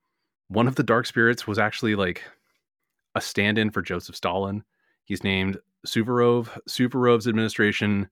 one 0.48 0.68
of 0.68 0.74
the 0.74 0.82
dark 0.82 1.06
spirits 1.06 1.46
was 1.46 1.58
actually 1.58 1.94
like 1.94 2.22
a 3.14 3.20
stand 3.20 3.58
in 3.58 3.70
for 3.70 3.80
Joseph 3.80 4.16
Stalin. 4.16 4.64
He's 5.04 5.24
named 5.24 5.56
Suvorov. 5.86 6.48
Suvorov's 6.68 7.28
administration 7.28 8.08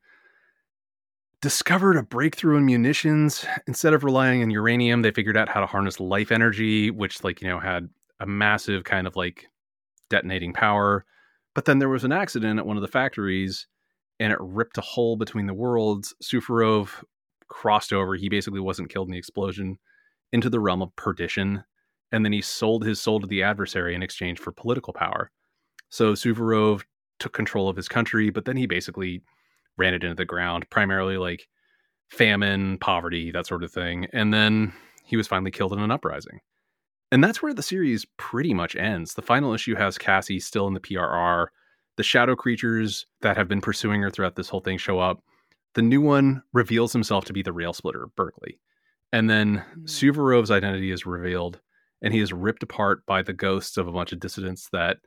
discovered 1.41 1.97
a 1.97 2.03
breakthrough 2.03 2.57
in 2.57 2.67
munitions. 2.67 3.45
Instead 3.67 3.95
of 3.95 4.05
relying 4.05 4.43
on 4.43 4.51
uranium, 4.51 5.03
they 5.03 5.11
figured 5.11 5.37
out 5.37 5.49
how 5.49 5.61
to 5.61 5.67
harness 5.67 6.01
life 6.01 6.33
energy, 6.33 6.91
which, 6.91 7.23
like, 7.23 7.41
you 7.41 7.49
know, 7.49 7.61
had 7.61 7.89
a 8.21 8.27
massive 8.27 8.85
kind 8.85 9.07
of 9.07 9.17
like 9.17 9.49
detonating 10.11 10.53
power. 10.53 11.05
But 11.55 11.65
then 11.65 11.79
there 11.79 11.89
was 11.89 12.05
an 12.05 12.13
accident 12.13 12.59
at 12.59 12.67
one 12.67 12.77
of 12.77 12.83
the 12.83 12.89
factories 12.89 13.67
and 14.21 14.33
it 14.33 14.39
ripped 14.41 14.79
a 14.79 14.83
hole 14.83 15.17
between 15.17 15.47
the 15.47 15.55
worlds. 15.55 16.15
Suvorov 16.23 16.91
crossed 17.49 17.93
over. 17.93 18.17
He 18.17 18.29
basically 18.29 18.61
wasn't 18.61 18.91
killed 18.91 19.09
in 19.09 19.13
the 19.13 19.19
explosion 19.19 19.79
into 20.33 20.51
the 20.51 20.61
realm 20.61 20.83
of 20.83 20.95
perdition. 20.97 21.65
And 22.11 22.25
then 22.25 22.33
he 22.33 22.43
sold 22.43 22.85
his 22.85 23.01
soul 23.01 23.21
to 23.21 23.27
the 23.27 23.43
adversary 23.43 23.95
in 23.95 24.03
exchange 24.03 24.39
for 24.39 24.51
political 24.53 24.93
power. 24.93 25.31
So 25.89 26.13
Suvorov 26.13 26.83
took 27.19 27.33
control 27.33 27.69
of 27.69 27.77
his 27.77 27.89
country, 27.89 28.31
but 28.31 28.45
then 28.45 28.57
he 28.57 28.67
basically 28.67 29.23
ran 29.79 29.95
it 29.95 30.03
into 30.05 30.15
the 30.15 30.25
ground, 30.25 30.69
primarily 30.71 31.17
like 31.17 31.47
famine, 32.11 32.79
poverty, 32.79 33.31
that 33.31 33.47
sort 33.47 33.63
of 33.63 33.71
thing. 33.73 34.07
And 34.13 34.33
then 34.33 34.73
he 35.05 35.17
was 35.17 35.29
finally 35.29 35.51
killed 35.51 35.73
in 35.73 35.79
an 35.81 35.91
uprising. 35.91 36.41
And 37.11 37.25
that's 37.25 37.43
where 37.43 37.55
the 37.55 37.63
series 37.63 38.07
pretty 38.19 38.53
much 38.53 38.77
ends. 38.77 39.15
The 39.15 39.23
final 39.23 39.55
issue 39.55 39.75
has 39.77 39.97
Cassie 39.97 40.41
still 40.41 40.67
in 40.67 40.75
the 40.75 40.81
PRR. 40.81 41.47
The 41.97 42.03
shadow 42.03 42.37
creatures 42.37 43.07
that 43.23 43.37
have 43.37 43.49
been 43.49 43.61
pursuing 43.63 44.03
her 44.03 44.11
throughout 44.11 44.37
this 44.37 44.49
whole 44.49 44.61
thing 44.61 44.79
show 44.79 44.99
up. 44.99 45.23
The 45.75 45.83
new 45.83 46.01
one 46.01 46.43
reveals 46.53 46.93
himself 46.93 47.25
to 47.27 47.33
be 47.33 47.43
the 47.43 47.53
rail 47.53 47.73
splitter, 47.73 48.09
Berkeley. 48.17 48.61
And 49.13 49.29
then 49.31 49.65
Hmm. 49.75 49.85
Suvorov's 49.85 50.51
identity 50.51 50.91
is 50.91 51.07
revealed, 51.07 51.61
and 52.03 52.13
he 52.13 52.21
is 52.21 52.33
ripped 52.33 52.63
apart 52.63 53.07
by 53.07 53.23
the 53.23 53.33
ghosts 53.33 53.77
of 53.77 53.89
a 53.89 53.93
bunch 53.93 54.13
of 54.13 54.21
dissidents 54.21 54.69
that, 54.71 54.99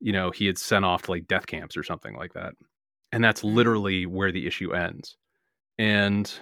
you 0.00 0.12
know, 0.12 0.30
he 0.30 0.46
had 0.46 0.58
sent 0.58 0.84
off 0.84 1.02
to 1.02 1.12
like 1.12 1.28
death 1.28 1.46
camps 1.46 1.76
or 1.76 1.82
something 1.84 2.16
like 2.16 2.32
that. 2.32 2.54
And 3.12 3.22
that's 3.24 3.42
literally 3.42 4.06
where 4.06 4.32
the 4.32 4.46
issue 4.46 4.72
ends. 4.72 5.16
And 5.78 6.32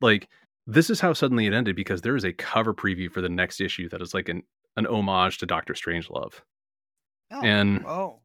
like, 0.00 0.28
this 0.66 0.90
is 0.90 1.00
how 1.00 1.12
suddenly 1.12 1.46
it 1.46 1.52
ended 1.52 1.76
because 1.76 2.00
there 2.00 2.16
is 2.16 2.24
a 2.24 2.32
cover 2.32 2.72
preview 2.72 3.10
for 3.10 3.20
the 3.20 3.28
next 3.28 3.60
issue 3.60 3.88
that 3.90 4.00
is 4.00 4.14
like 4.14 4.28
an, 4.28 4.42
an 4.76 4.86
homage 4.86 5.38
to 5.38 5.46
Doctor 5.46 5.74
Strangelove. 5.74 6.34
Oh, 7.32 7.40
And 7.42 7.84
oh, 7.86 8.20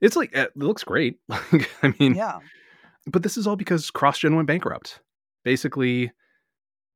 it's 0.00 0.16
like, 0.16 0.34
it 0.34 0.56
looks 0.56 0.84
great. 0.84 1.18
Like, 1.28 1.70
I 1.82 1.94
mean, 1.98 2.14
yeah. 2.14 2.38
but 3.06 3.22
this 3.22 3.36
is 3.36 3.46
all 3.46 3.56
because 3.56 3.90
CrossGen 3.90 4.34
went 4.34 4.48
bankrupt. 4.48 5.00
Basically, 5.44 6.12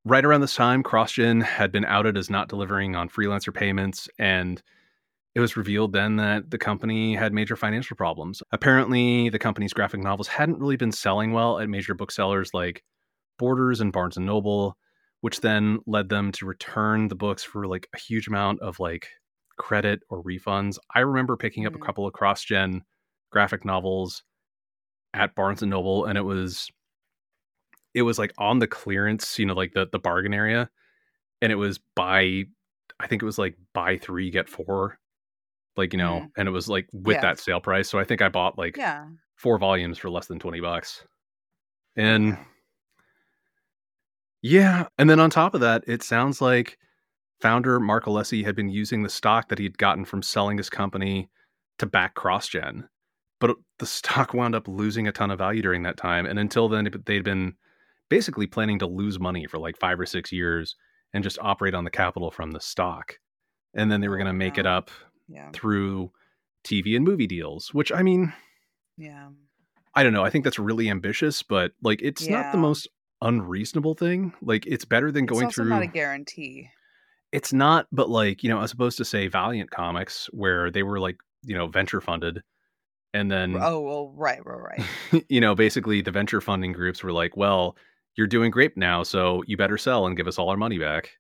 right 0.05 0.25
around 0.25 0.41
this 0.41 0.57
time, 0.57 0.83
CrossGen 0.83 1.43
had 1.43 1.71
been 1.71 1.85
outed 1.85 2.17
as 2.17 2.31
not 2.31 2.49
delivering 2.49 2.97
on 2.97 3.09
freelancer 3.09 3.55
payments, 3.55 4.09
and 4.19 4.63
it 5.35 5.41
was 5.41 5.57
revealed 5.57 5.93
then 5.93 6.17
that 6.17 6.51
the 6.51 6.59
company 6.59 7.15
had 7.15 7.33
major 7.33 7.57
financial 7.57 7.97
problems. 7.97 8.43
Apparently, 8.53 9.29
the 9.31 9.39
company's 9.39 9.73
graphic 9.73 10.01
novels 10.01 10.29
hadn't 10.29 10.59
really 10.59 10.77
been 10.77 10.93
selling 10.93 11.33
well 11.33 11.59
at 11.61 11.69
major 11.69 11.95
booksellers 11.95 12.53
like 12.55 12.83
Borders 13.39 13.81
and 13.81 13.93
Barnes 13.93 14.17
and 14.17 14.27
Noble, 14.27 14.77
which 15.23 15.41
then 15.41 15.81
led 15.87 16.09
them 16.09 16.33
to 16.33 16.47
return 16.47 17.09
the 17.09 17.17
books 17.17 17.43
for 17.45 17.67
like 17.67 17.89
a 17.95 17.99
huge 17.99 18.29
amount 18.29 18.61
of 18.61 18.81
like 18.81 19.09
credit 19.59 20.01
or 20.11 20.23
refunds. 20.25 20.79
I 20.95 21.01
remember 21.01 21.37
picking 21.37 21.67
up 21.67 21.75
a 21.75 21.79
Mm. 21.79 21.85
couple 21.87 22.07
of 22.07 22.15
CrossGen 22.15 22.83
graphic 23.31 23.65
novels 23.65 24.23
at 25.15 25.35
Barnes 25.35 25.63
and 25.63 25.71
Noble, 25.71 26.07
and 26.07 26.19
it 26.19 26.23
was 26.23 26.71
it 27.95 28.03
was 28.03 28.19
like 28.19 28.33
on 28.39 28.59
the 28.59 28.67
clearance, 28.67 29.39
you 29.39 29.47
know, 29.47 29.55
like 29.55 29.73
the 29.73 29.87
the 29.91 29.99
bargain 29.99 30.35
area, 30.35 30.71
and 31.43 31.53
it 31.53 31.57
was 31.57 31.81
buy, 31.97 32.45
I 33.01 33.09
think 33.09 33.23
it 33.23 33.27
was 33.27 33.39
like 33.39 33.57
buy 33.75 33.99
three 33.99 34.31
get 34.33 34.51
four, 34.51 35.00
like 35.77 35.93
you 35.93 35.99
know, 35.99 36.21
mm-hmm. 36.21 36.27
and 36.41 36.49
it 36.49 36.53
was 36.53 36.69
like 36.69 36.87
with 36.93 37.17
Yeah. 37.17 37.23
that 37.23 37.39
sale 37.41 37.61
price. 37.61 37.89
So 37.89 37.99
I 37.99 38.05
think 38.05 38.23
I 38.23 38.29
bought 38.29 38.59
like 38.59 38.77
Yeah. 38.77 39.07
four 39.37 39.59
volumes 39.59 39.99
for 39.99 40.11
less 40.11 40.27
than 40.27 40.39
twenty 40.39 40.61
bucks, 40.61 41.05
and 41.97 42.37
Yeah. 44.43 44.89
and 44.99 45.09
then 45.11 45.21
on 45.21 45.31
top 45.31 45.55
of 45.55 45.61
that, 45.61 45.85
it 45.87 46.03
sounds 46.03 46.41
like 46.41 46.79
founder 47.41 47.81
Mark 47.81 48.05
Alessi 48.05 48.45
had 48.45 48.55
been 48.57 48.69
using 48.69 49.03
the 49.03 49.09
stock 49.09 49.49
that 49.49 49.59
he'd 49.59 49.79
gotten 49.79 50.05
from 50.05 50.23
selling 50.23 50.57
his 50.59 50.71
company 50.71 51.31
to 51.79 51.87
back 51.87 52.15
CrossGen. 52.15 52.89
But 53.39 53.57
the 53.79 53.87
stock 53.87 54.35
wound 54.35 54.55
up 54.55 54.69
losing 54.69 55.09
a 55.09 55.13
ton 55.13 55.31
of 55.31 55.39
value 55.39 55.63
during 55.63 55.83
that 55.85 55.97
time. 55.97 56.27
And 56.27 56.39
until 56.39 56.69
then, 56.69 56.91
they'd 57.07 57.25
been 57.25 57.55
basically 58.11 58.47
planning 58.47 58.79
to 58.81 58.87
lose 58.87 59.19
money 59.19 59.47
for 59.47 59.59
like 59.59 59.79
five 59.79 59.99
or 59.99 60.05
six 60.07 60.31
years 60.33 60.77
and 61.15 61.25
just 61.25 61.39
operate 61.41 61.75
on 61.75 61.85
the 61.85 61.91
capital 61.91 62.31
from 62.31 62.51
the 62.51 62.61
stock. 62.61 63.19
And 63.75 63.91
then 63.91 64.01
they 64.01 64.09
were 64.09 64.17
Oh, 64.17 64.19
going 64.19 64.27
to 64.27 64.33
make 64.35 64.59
it 64.59 64.67
oh. 64.67 64.71
up 64.71 64.91
Yeah. 65.31 65.51
through 65.53 66.11
TV 66.65 66.97
and 66.97 67.05
movie 67.05 67.27
deals, 67.27 67.73
which 67.73 67.93
I 67.93 68.03
mean, 68.03 68.33
Yeah. 68.99 69.29
I 69.95 70.03
don't 70.03 70.13
know. 70.13 70.25
I 70.25 70.31
think 70.31 70.45
that's 70.45 70.59
really 70.59 70.89
ambitious, 70.91 71.43
but 71.43 71.73
like 71.83 72.01
it's 72.03 72.29
not 72.29 72.53
the 72.53 72.59
most 72.59 72.89
unreasonable 73.23 73.95
thing. 73.95 74.33
Like 74.43 74.67
it's 74.67 74.85
better 74.85 75.11
than 75.13 75.25
It's 75.25 75.33
going 75.33 75.51
through 75.51 75.69
not 75.71 75.83
a 75.83 75.87
guarantee. 75.87 76.69
it's 77.33 77.53
not 77.53 77.87
but 77.93 78.09
like 78.11 78.43
you 78.43 78.49
know 78.49 78.61
as 78.61 78.73
opposed 78.73 78.97
to 78.99 79.05
say 79.05 79.27
valiant 79.29 79.71
comics 79.71 80.27
where 80.33 80.71
they 80.71 80.83
were 80.83 80.99
like 81.01 81.17
you 81.45 81.55
know 81.57 81.67
venture 81.69 82.01
funded 82.01 82.43
and 83.15 83.31
then 83.31 83.57
Oh 83.61 83.81
well, 83.81 84.13
right, 84.17 84.41
right, 84.45 84.79
right. 85.13 85.25
you 85.29 85.41
know 85.41 85.55
basically 85.55 86.01
the 86.03 86.11
venture 86.13 86.41
funding 86.41 86.73
groups 86.73 87.03
were 87.03 87.13
like 87.13 87.37
well 87.37 87.77
you're 88.17 88.27
doing 88.27 88.51
great 88.51 88.77
now 88.77 89.03
so 89.03 89.43
you 89.47 89.57
better 89.57 89.79
sell 89.79 90.07
and 90.07 90.17
give 90.17 90.27
us 90.29 90.39
all 90.39 90.49
our 90.51 90.57
money 90.57 90.79
back 90.79 91.11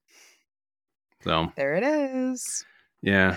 so 1.22 1.52
there 1.56 1.74
it 1.74 1.82
is. 1.84 2.64
yeah 3.02 3.36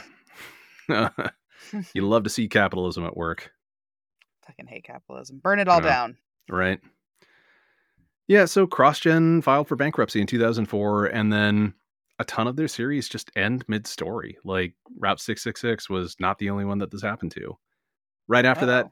you 1.93 2.01
love 2.01 2.23
to 2.23 2.29
see 2.29 2.47
capitalism 2.47 3.05
at 3.05 3.15
work. 3.17 3.51
Fucking 4.45 4.67
hate 4.67 4.83
capitalism. 4.83 5.39
Burn 5.41 5.59
it 5.59 5.67
all 5.67 5.81
Yeah. 5.81 5.89
down. 5.89 6.17
right. 6.49 6.79
Yeah 8.27 8.45
so 8.45 8.65
crossgen 8.65 9.43
filed 9.43 9.67
for 9.67 9.75
bankruptcy 9.75 10.21
in 10.21 10.27
2004 10.27 11.07
and 11.07 11.31
then 11.31 11.73
a 12.19 12.23
ton 12.25 12.47
of 12.47 12.55
their 12.55 12.67
series 12.67 13.09
just 13.09 13.31
end 13.35 13.65
mid-story. 13.67 14.37
Like 14.43 14.75
route 14.97 15.19
666 15.19 15.89
was 15.89 16.15
not 16.19 16.37
the 16.37 16.49
only 16.49 16.65
one 16.65 16.77
that 16.79 16.91
this 16.91 17.01
happened 17.01 17.31
to. 17.33 17.57
Right 18.27 18.45
after 18.45 18.65
that 18.67 18.85
oh. 18.85 18.91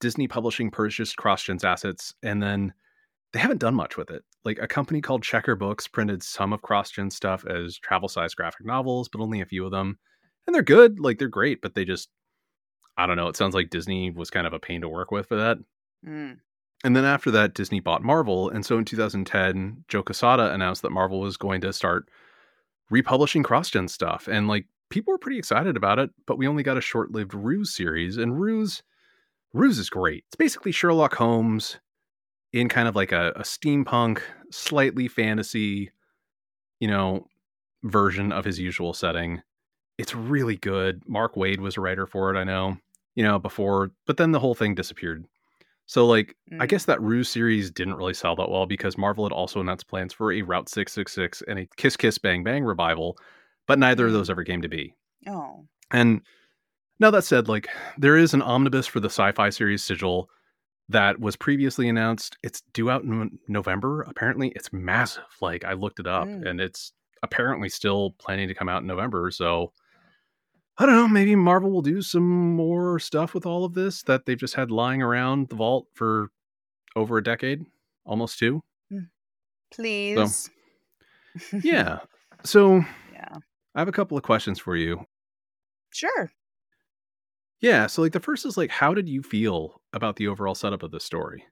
disney 0.00 0.26
publishing 0.28 0.70
purchased 0.70 1.16
crossgen's 1.16 1.64
assets 1.64 2.14
and 2.22 2.42
then 2.42 2.72
they 3.32 3.38
haven't 3.38 3.58
done 3.60 3.74
much 3.74 3.96
with 3.96 4.10
it. 4.10 4.24
Like 4.44 4.58
a 4.60 4.66
company 4.66 5.00
called 5.00 5.22
checker 5.22 5.54
books 5.54 5.86
printed 5.86 6.22
some 6.22 6.52
of 6.52 6.62
crossgen's 6.62 7.14
stuff 7.14 7.44
as 7.44 7.78
travel 7.78 8.08
size 8.08 8.34
graphic 8.34 8.66
novels 8.66 9.08
but 9.08 9.20
only 9.20 9.40
a 9.40 9.46
few 9.46 9.64
of 9.64 9.70
them 9.70 9.98
and 10.48 10.54
they're 10.54 10.62
good 10.62 10.98
like 10.98 11.18
they're 11.20 11.28
great 11.28 11.62
but 11.62 11.74
they 11.76 11.84
just 11.84 12.08
i 12.96 13.06
don't 13.06 13.16
know 13.16 13.28
it 13.28 13.36
sounds 13.36 13.54
like 13.54 13.70
disney 13.70 14.10
was 14.10 14.30
kind 14.30 14.48
of 14.48 14.52
a 14.52 14.58
pain 14.58 14.80
to 14.80 14.88
work 14.88 15.12
with 15.12 15.28
for 15.28 15.36
that 15.36 15.58
Mm. 16.06 16.38
and 16.84 16.94
then 16.94 17.04
after 17.04 17.32
that, 17.32 17.54
Disney 17.54 17.80
bought 17.80 18.04
Marvel. 18.04 18.48
And 18.50 18.64
so 18.64 18.78
in 18.78 18.84
2010, 18.84 19.82
Joe 19.88 20.04
Quesada 20.04 20.54
announced 20.54 20.82
that 20.82 20.92
Marvel 20.92 21.18
was 21.18 21.36
going 21.36 21.60
to 21.62 21.72
start 21.72 22.08
republishing 22.88 23.42
CrossGen 23.42 23.90
stuff. 23.90 24.28
And 24.30 24.46
like 24.46 24.66
people 24.88 25.12
were 25.12 25.18
pretty 25.18 25.38
excited 25.38 25.76
about 25.76 25.98
it, 25.98 26.10
but 26.24 26.38
we 26.38 26.46
only 26.46 26.62
got 26.62 26.76
a 26.76 26.80
short 26.80 27.10
lived 27.10 27.34
Ruse 27.34 27.74
series. 27.74 28.16
And 28.16 28.40
Ruse, 28.40 28.84
Ruse 29.52 29.80
is 29.80 29.90
great. 29.90 30.22
It's 30.28 30.36
basically 30.36 30.70
Sherlock 30.70 31.16
Holmes 31.16 31.80
in 32.52 32.68
kind 32.68 32.86
of 32.86 32.94
like 32.94 33.10
a, 33.10 33.32
a 33.34 33.42
steampunk, 33.42 34.20
slightly 34.52 35.08
fantasy 35.08 35.90
you 36.78 36.86
know, 36.86 37.26
version 37.82 38.30
of 38.30 38.44
his 38.44 38.60
usual 38.60 38.94
setting. 38.94 39.42
It's 39.98 40.14
really 40.14 40.56
good. 40.56 41.02
Mark 41.08 41.34
Waid 41.34 41.58
was 41.58 41.76
a 41.76 41.80
writer 41.80 42.06
for 42.06 42.34
it, 42.34 42.38
I 42.38 42.44
know, 42.44 42.76
you 43.14 43.22
know, 43.24 43.38
before, 43.38 43.90
but 44.06 44.16
then 44.16 44.30
the 44.32 44.38
whole 44.40 44.54
thing 44.54 44.74
disappeared. 44.74 45.24
So, 45.86 46.06
like, 46.06 46.36
I 46.60 46.66
Mm. 46.66 46.68
guess 46.68 46.84
that 46.84 47.00
Ruse 47.00 47.28
series 47.30 47.70
didn't 47.70 47.94
really 47.96 48.14
sell 48.14 48.36
that 48.36 48.50
well 48.50 48.66
because 48.66 48.98
Marvel 48.98 49.24
had 49.24 49.32
also 49.32 49.60
announced 49.60 49.88
plans 49.88 50.12
for 50.12 50.32
a 50.32 50.42
Route 50.42 50.68
666 50.68 51.42
and 51.48 51.58
a 51.60 51.68
Kiss 51.76 51.96
Kiss 51.96 52.18
Bang 52.18 52.44
Bang 52.44 52.62
revival, 52.62 53.18
but 53.66 53.78
neither 53.78 54.06
of 54.06 54.10
Mm. 54.12 54.14
those 54.14 54.30
ever 54.30 54.44
came 54.44 54.62
to 54.62 54.68
be. 54.68 54.94
Oh. 55.26 55.66
And 55.90 56.20
now 57.00 57.10
that 57.10 57.24
said, 57.24 57.48
like, 57.48 57.68
there 57.96 58.16
is 58.16 58.34
an 58.34 58.42
omnibus 58.42 58.86
for 58.86 59.00
the 59.00 59.08
sci 59.08 59.32
fi 59.32 59.48
series 59.50 59.82
Sigil 59.82 60.28
that 60.90 61.18
was 61.20 61.36
previously 61.36 61.88
announced. 61.88 62.36
It's 62.42 62.60
due 62.72 62.90
out 62.90 63.02
in 63.02 63.38
November. 63.48 64.02
Apparently, 64.02 64.50
it's 64.54 64.72
massive. 64.72 65.24
Like, 65.40 65.64
I 65.64 65.72
looked 65.72 66.00
it 66.00 66.06
up 66.06 66.28
Mm. 66.28 66.46
and 66.46 66.60
it's 66.60 66.92
apparently 67.22 67.68
still 67.70 68.12
planning 68.18 68.46
to 68.48 68.54
come 68.54 68.68
out 68.68 68.82
in 68.82 68.86
November. 68.86 69.30
So, 69.30 69.72
I 70.78 70.86
don't 70.86 70.94
know. 70.94 71.08
Maybe 71.08 71.34
Marvel 71.34 71.70
will 71.70 71.82
do 71.82 72.00
some 72.00 72.54
more 72.54 73.00
stuff 73.00 73.34
with 73.34 73.46
all 73.46 73.64
of 73.64 73.74
this 73.74 74.02
that 74.04 74.26
they've 74.26 74.38
just 74.38 74.54
had 74.54 74.70
lying 74.70 75.02
around 75.02 75.48
the 75.48 75.56
vault 75.56 75.86
for 75.94 76.30
over 76.94 77.18
a 77.18 77.22
decade, 77.22 77.64
almost 78.04 78.38
two. 78.38 78.62
Mm. 78.92 79.08
Please. 79.72 80.50
Yeah. 81.62 81.98
So, 82.44 82.84
yeah. 83.12 83.34
I 83.74 83.80
have 83.80 83.88
a 83.88 83.92
couple 83.92 84.16
of 84.16 84.22
questions 84.22 84.60
for 84.60 84.76
you. 84.76 85.04
Sure. 85.90 86.30
Yeah. 87.60 87.88
So, 87.88 88.00
like, 88.00 88.12
the 88.12 88.20
first 88.20 88.46
is 88.46 88.56
like, 88.56 88.70
how 88.70 88.94
did 88.94 89.08
you 89.08 89.24
feel 89.24 89.82
about 89.92 90.14
the 90.14 90.28
overall 90.28 90.54
setup 90.54 90.84
of 90.84 90.92
the 90.92 91.00
story? 91.00 91.44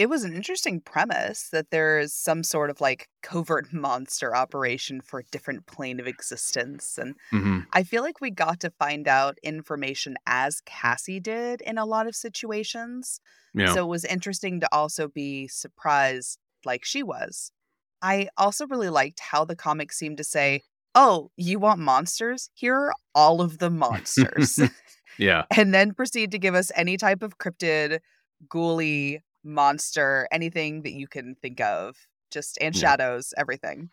It 0.00 0.08
was 0.08 0.24
an 0.24 0.32
interesting 0.34 0.80
premise 0.80 1.50
that 1.52 1.70
there's 1.70 2.14
some 2.14 2.42
sort 2.42 2.70
of 2.70 2.80
like 2.80 3.10
covert 3.22 3.70
monster 3.72 4.34
operation 4.34 5.02
for 5.02 5.20
a 5.20 5.24
different 5.24 5.66
plane 5.66 6.00
of 6.00 6.06
existence. 6.06 6.96
And 6.96 7.14
hmm 7.30 7.60
I 7.74 7.82
feel 7.82 8.02
like 8.02 8.22
we 8.22 8.30
got 8.30 8.60
to 8.60 8.70
find 8.70 9.06
out 9.06 9.36
information 9.42 10.16
as 10.26 10.62
Cassie 10.62 11.20
did 11.20 11.60
in 11.60 11.76
a 11.76 11.84
lot 11.84 12.06
of 12.06 12.16
situations. 12.16 13.20
Yeah. 13.52 13.74
So 13.74 13.84
it 13.84 13.88
was 13.88 14.06
interesting 14.06 14.60
to 14.60 14.68
also 14.72 15.06
be 15.06 15.46
surprised 15.48 16.38
like 16.64 16.82
she 16.82 17.02
was. 17.02 17.52
I 18.00 18.28
also 18.38 18.66
really 18.66 18.88
liked 18.88 19.20
how 19.20 19.44
the 19.44 19.54
comic 19.54 19.92
seemed 19.92 20.16
to 20.16 20.24
say, 20.24 20.62
Oh, 20.94 21.30
you 21.36 21.58
want 21.58 21.78
monsters? 21.78 22.48
Here 22.54 22.74
are 22.74 22.94
all 23.14 23.42
of 23.42 23.58
the 23.58 23.68
monsters. 23.70 24.58
yeah. 25.18 25.44
and 25.56 25.74
then 25.74 25.92
proceed 25.92 26.30
to 26.30 26.38
give 26.38 26.54
us 26.54 26.72
any 26.74 26.96
type 26.96 27.22
of 27.22 27.36
cryptid, 27.36 28.00
ghouly, 28.48 29.20
monster, 29.44 30.26
anything 30.30 30.82
that 30.82 30.92
you 30.92 31.06
can 31.08 31.34
think 31.40 31.60
of. 31.60 31.96
Just 32.30 32.58
and 32.60 32.74
Yeah. 32.74 32.80
shadows, 32.80 33.34
everything. 33.36 33.90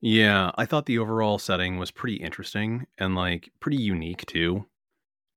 Yeah. 0.00 0.50
I 0.56 0.64
thought 0.66 0.86
the 0.86 0.98
overall 0.98 1.38
setting 1.38 1.78
was 1.78 1.90
pretty 1.90 2.16
interesting 2.16 2.86
and 2.98 3.14
like 3.14 3.50
pretty 3.60 3.76
unique 3.78 4.24
too. 4.26 4.66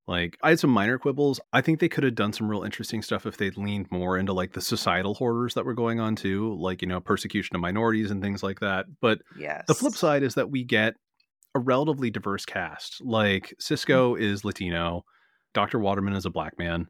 Like, 0.08 0.38
I 0.42 0.50
had 0.50 0.60
some 0.60 0.72
minor 0.72 0.98
quibbles. 0.98 1.40
I 1.54 1.62
think 1.62 1.80
they 1.80 1.88
could 1.90 2.04
have 2.04 2.16
done 2.16 2.34
some 2.34 2.50
real 2.50 2.64
interesting 2.64 3.04
stuff 3.04 3.28
if 3.28 3.38
they'd 3.38 3.58
leaned 3.58 3.92
more 3.92 4.18
into 4.18 4.34
like 4.34 4.54
the 4.54 4.62
societal 4.62 5.14
horrors 5.14 5.54
that 5.54 5.66
were 5.66 5.76
going 5.76 6.00
on 6.00 6.16
too, 6.16 6.56
like, 6.60 6.82
you 6.82 6.88
know, 6.88 7.00
persecution 7.00 7.56
of 7.56 7.62
minorities 7.62 8.10
and 8.10 8.20
things 8.20 8.42
like 8.42 8.60
that. 8.62 8.88
But 9.02 9.22
Yes. 9.38 9.66
the 9.68 9.76
flip 9.76 9.94
side 9.94 10.24
is 10.24 10.34
that 10.34 10.50
we 10.50 10.64
get 10.64 10.96
a 11.54 11.60
relatively 11.60 12.10
diverse 12.10 12.44
cast. 12.44 13.02
Like, 13.06 13.50
mm. 13.50 13.62
Cisco 13.62 14.16
is 14.16 14.44
Latino, 14.44 15.04
Dr. 15.54 15.78
Waterman 15.78 16.14
is 16.16 16.26
a 16.26 16.30
black 16.32 16.58
man. 16.58 16.88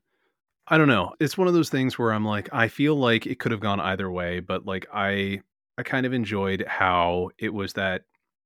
I 0.70 0.78
don't 0.78 0.88
know. 0.88 1.14
It's 1.20 1.38
one 1.38 1.48
of 1.48 1.54
those 1.54 1.70
things 1.70 1.98
where 1.98 2.12
I'm 2.12 2.26
like, 2.26 2.48
I 2.54 2.68
feel 2.68 2.96
like 2.96 3.26
it 3.26 3.40
could 3.40 3.52
have 3.52 3.60
gone 3.60 3.80
either 3.80 4.10
way, 4.10 4.40
but 4.40 4.66
like 4.66 4.86
I 4.94 5.42
I 5.78 5.84
kind 5.84 6.06
of 6.06 6.14
enjoyed 6.14 6.66
how 6.68 7.30
it 7.40 7.54
was 7.54 7.74
that 7.74 8.04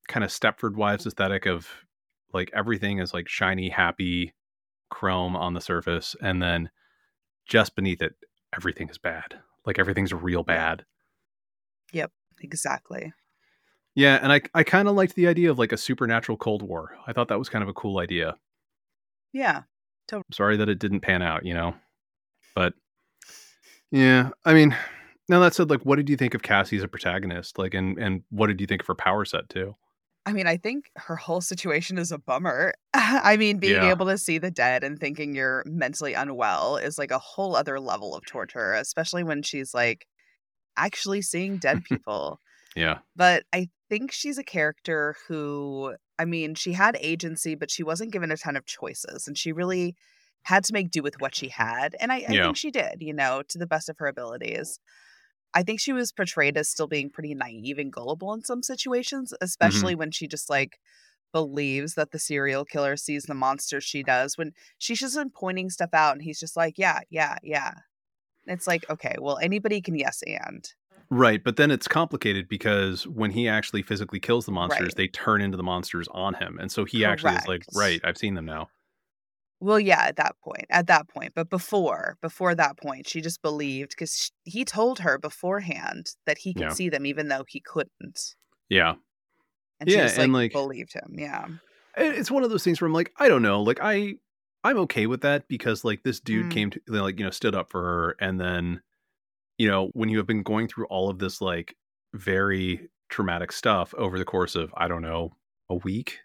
kind 0.08 0.24
of 0.24 0.30
Stepford 0.30 0.76
Wives 0.76 1.06
aesthetic 1.06 1.46
of 1.46 1.68
like 2.34 2.50
everything 2.54 3.00
is 3.00 3.14
like 3.14 3.28
shiny, 3.28 3.70
happy 3.70 4.34
chrome 4.90 5.36
on 5.36 5.54
the 5.54 5.62
surface, 5.62 6.16
and 6.22 6.42
then 6.42 6.70
just 7.46 7.76
beneath 7.76 8.02
it, 8.02 8.14
everything 8.56 8.90
is 8.90 8.98
bad. 8.98 9.40
Like 9.66 9.78
everything's 9.78 10.14
real 10.14 10.44
bad. 10.44 10.86
Yep, 11.92 12.12
Exactly. 12.42 13.14
Yeah, 13.96 14.20
and 14.22 14.32
I 14.32 14.42
I 14.54 14.64
kind 14.64 14.88
of 14.88 14.96
liked 14.96 15.16
the 15.16 15.28
idea 15.28 15.52
of 15.52 15.60
like 15.60 15.72
a 15.72 15.78
supernatural 15.78 16.38
Cold 16.38 16.62
War. 16.62 16.96
I 17.06 17.14
thought 17.14 17.28
that 17.28 17.40
was 17.40 17.50
kind 17.50 17.64
of 17.64 17.70
a 17.70 17.74
cool 17.74 18.00
idea. 18.00 18.38
Yeah. 19.32 19.64
sorry 20.32 20.58
that 20.58 20.70
it 20.70 20.80
didn't 20.80 21.02
pan 21.02 21.22
out, 21.22 21.46
you 21.46 21.54
know. 21.54 21.76
But 22.56 22.74
yeah, 23.92 24.32
I 24.46 24.54
mean, 24.54 24.76
now 25.30 25.40
that 25.42 25.54
said, 25.54 25.70
like, 25.70 25.82
what 25.86 25.98
did 25.98 26.10
you 26.10 26.18
think 26.18 26.34
of 26.34 26.42
Cassie 26.42 26.78
as 26.78 26.84
a 26.84 26.88
protagonist? 26.88 27.58
Like, 27.58 27.74
and 27.74 27.98
and 27.98 28.24
what 28.30 28.48
did 28.48 28.60
you 28.62 28.68
think 28.68 28.82
of 28.82 28.88
her 28.88 28.96
power 28.96 29.26
set 29.26 29.50
too? 29.50 29.76
I 30.26 30.32
mean, 30.32 30.48
I 30.48 30.56
think 30.58 30.90
her 30.96 31.18
whole 31.18 31.42
situation 31.42 31.98
is 31.98 32.12
a 32.12 32.18
bummer. 32.18 32.74
I 32.94 33.36
mean, 33.38 33.60
being 33.60 33.84
Yeah. 33.84 33.90
able 33.90 34.06
to 34.08 34.18
see 34.18 34.38
the 34.38 34.52
dead 34.52 34.84
and 34.84 34.98
thinking 35.00 35.36
you're 35.36 35.64
mentally 35.66 36.14
unwell 36.14 36.78
is 36.78 36.98
like 36.98 37.12
a 37.12 37.20
whole 37.20 37.56
other 37.56 37.80
level 37.80 38.16
of 38.16 38.26
torture, 38.26 38.74
especially 38.74 39.24
when 39.24 39.44
she's 39.44 39.74
like 39.74 40.08
actually 40.78 41.22
seeing 41.24 41.60
dead 41.60 41.84
people. 41.86 42.40
Yeah, 42.76 43.00
But 43.16 43.46
I 43.54 43.70
think 43.90 44.12
she's 44.12 44.38
a 44.38 44.44
character 44.44 45.16
who, 45.28 45.96
I 46.20 46.26
mean, 46.26 46.56
she 46.56 46.74
had 46.74 46.98
agency, 47.02 47.56
but 47.56 47.72
she 47.72 47.84
wasn't 47.84 48.12
given 48.14 48.32
a 48.32 48.38
ton 48.38 48.56
of 48.56 48.66
choices. 48.66 49.28
And 49.28 49.38
she 49.38 49.52
really 49.54 49.96
had 50.44 50.64
to 50.66 50.74
make 50.74 50.92
do 50.92 51.02
with 51.02 51.20
what 51.20 51.36
she 51.36 51.50
had. 51.50 51.96
And 52.00 52.12
I, 52.12 52.18
I 52.28 52.32
Yeah. 52.34 52.44
think 52.44 52.58
she 52.58 52.72
did, 52.72 52.98
you 53.02 53.14
know, 53.14 53.44
to 53.50 53.58
the 53.58 53.68
best 53.68 53.90
of 53.90 53.98
her 54.00 54.08
abilities. 54.08 54.80
I 55.54 55.64
think 55.64 55.80
she 55.80 55.94
was 55.94 56.12
portrayed 56.12 56.58
as 56.58 56.68
still 56.70 56.88
being 56.88 57.10
pretty 57.10 57.34
naive 57.36 57.78
and 57.78 57.92
gullible 57.94 58.34
in 58.34 58.44
some 58.44 58.64
situations, 58.64 59.32
mm-hmm. 59.32 59.44
especially 59.44 59.96
when 59.96 60.12
she 60.12 60.28
just 60.28 60.50
like 60.50 60.80
believes 61.32 61.96
that 61.96 62.12
the 62.12 62.20
serial 62.20 62.66
killer 62.66 62.96
sees 62.98 63.24
the 63.24 63.34
monsters 63.34 63.84
she 63.84 64.04
does. 64.04 64.38
When 64.38 64.52
she's 64.78 65.00
just 65.00 65.16
been 65.16 65.30
pointing 65.32 65.70
stuff 65.70 65.90
out 65.94 66.14
and 66.14 66.22
he's 66.22 66.40
just 66.40 66.56
like, 66.58 66.78
yeah, 66.78 67.00
yeah, 67.10 67.38
yeah. 67.44 67.74
It's 68.46 68.68
like, 68.68 68.90
okay, 68.90 69.16
well, 69.20 69.38
anybody 69.42 69.82
can 69.82 69.96
yes 69.96 70.22
and. 70.28 70.68
right. 71.10 71.42
But 71.44 71.56
then 71.56 71.72
it's 71.72 71.88
complicated 71.88 72.48
because 72.50 73.08
when 73.08 73.32
he 73.32 73.48
actually 73.48 73.82
physically 73.84 74.20
kills 74.20 74.46
the 74.46 74.52
monsters, 74.52 74.88
Right. 74.88 74.96
they 74.96 75.08
turn 75.08 75.42
into 75.42 75.56
the 75.58 75.64
monsters 75.64 76.08
on 76.12 76.34
him, 76.34 76.58
and 76.60 76.72
so 76.72 76.84
he 76.84 77.06
actually 77.06 77.36
is 77.36 77.48
like, 77.48 77.64
right, 77.74 78.02
I've 78.04 78.18
seen 78.18 78.34
them 78.34 78.46
now. 78.46 78.70
Well, 79.64 79.80
yeah, 79.80 80.02
at 80.04 80.18
that 80.18 80.36
point, 80.44 80.66
at 80.70 80.88
that 80.88 81.08
point, 81.08 81.32
but 81.36 81.50
before, 81.50 82.18
before 82.22 82.54
that 82.54 82.78
point, 82.78 83.08
she 83.08 83.22
just 83.22 83.42
believed 83.42 83.92
because 83.92 84.30
he 84.44 84.66
told 84.66 85.00
her 85.00 85.18
beforehand 85.18 86.08
that 86.26 86.38
he 86.38 86.54
could 86.54 86.64
Yeah. 86.64 86.74
see 86.74 86.90
them, 86.90 87.06
even 87.06 87.30
though 87.30 87.46
he 87.48 87.62
couldn't, 87.62 88.36
Yeah, 88.68 88.96
and 89.80 89.90
she 89.90 89.96
Yeah, 89.96 90.04
just 90.04 90.18
like, 90.18 90.26
and, 90.26 90.34
like- 90.34 90.52
believed 90.52 90.94
him. 90.94 91.16
Yeah, 91.18 91.48
it's 91.96 92.30
one 92.30 92.44
of 92.44 92.50
those 92.50 92.64
things 92.64 92.82
where 92.82 92.88
I'm 92.88 92.94
like, 92.94 93.14
I 93.18 93.30
don't 93.30 93.42
know, 93.42 93.62
like 93.62 93.80
I 93.82 94.16
I'm 94.66 94.78
okay 94.80 95.08
with 95.08 95.22
that 95.22 95.48
because 95.48 95.86
like 95.86 96.04
this 96.04 96.20
dude 96.20 96.48
Mm. 96.48 96.52
came 96.52 96.70
to 96.72 96.82
like 96.88 97.18
you 97.18 97.24
know 97.26 97.32
stood 97.32 97.56
up 97.56 97.70
for 97.70 97.82
her, 97.82 98.16
and 98.20 98.40
then 98.42 98.82
you 99.58 99.68
know 99.70 99.90
when 99.94 100.10
you 100.10 100.18
have 100.18 100.28
been 100.28 100.44
going 100.44 100.68
through 100.68 100.88
all 100.88 101.10
of 101.10 101.20
this 101.20 101.42
like 101.42 101.76
very 102.14 102.90
traumatic 103.10 103.52
stuff 103.52 103.94
over 103.96 104.18
the 104.20 104.26
course 104.26 104.56
of 104.56 104.74
I 104.76 104.88
don't 104.90 105.02
know 105.02 105.38
a 105.70 105.76
week, 105.76 106.20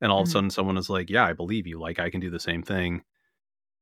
and 0.00 0.12
all 0.12 0.20
of 0.22 0.26
a 0.28 0.28
Mhm. 0.28 0.32
sudden 0.32 0.50
someone 0.50 0.76
is 0.76 0.90
like, 0.90 1.10
yeah, 1.10 1.24
I 1.26 1.32
believe 1.32 1.66
you, 1.66 1.78
like 1.80 1.98
I 1.98 2.10
can 2.10 2.20
do 2.20 2.30
the 2.30 2.40
same 2.40 2.62
thing. 2.62 3.02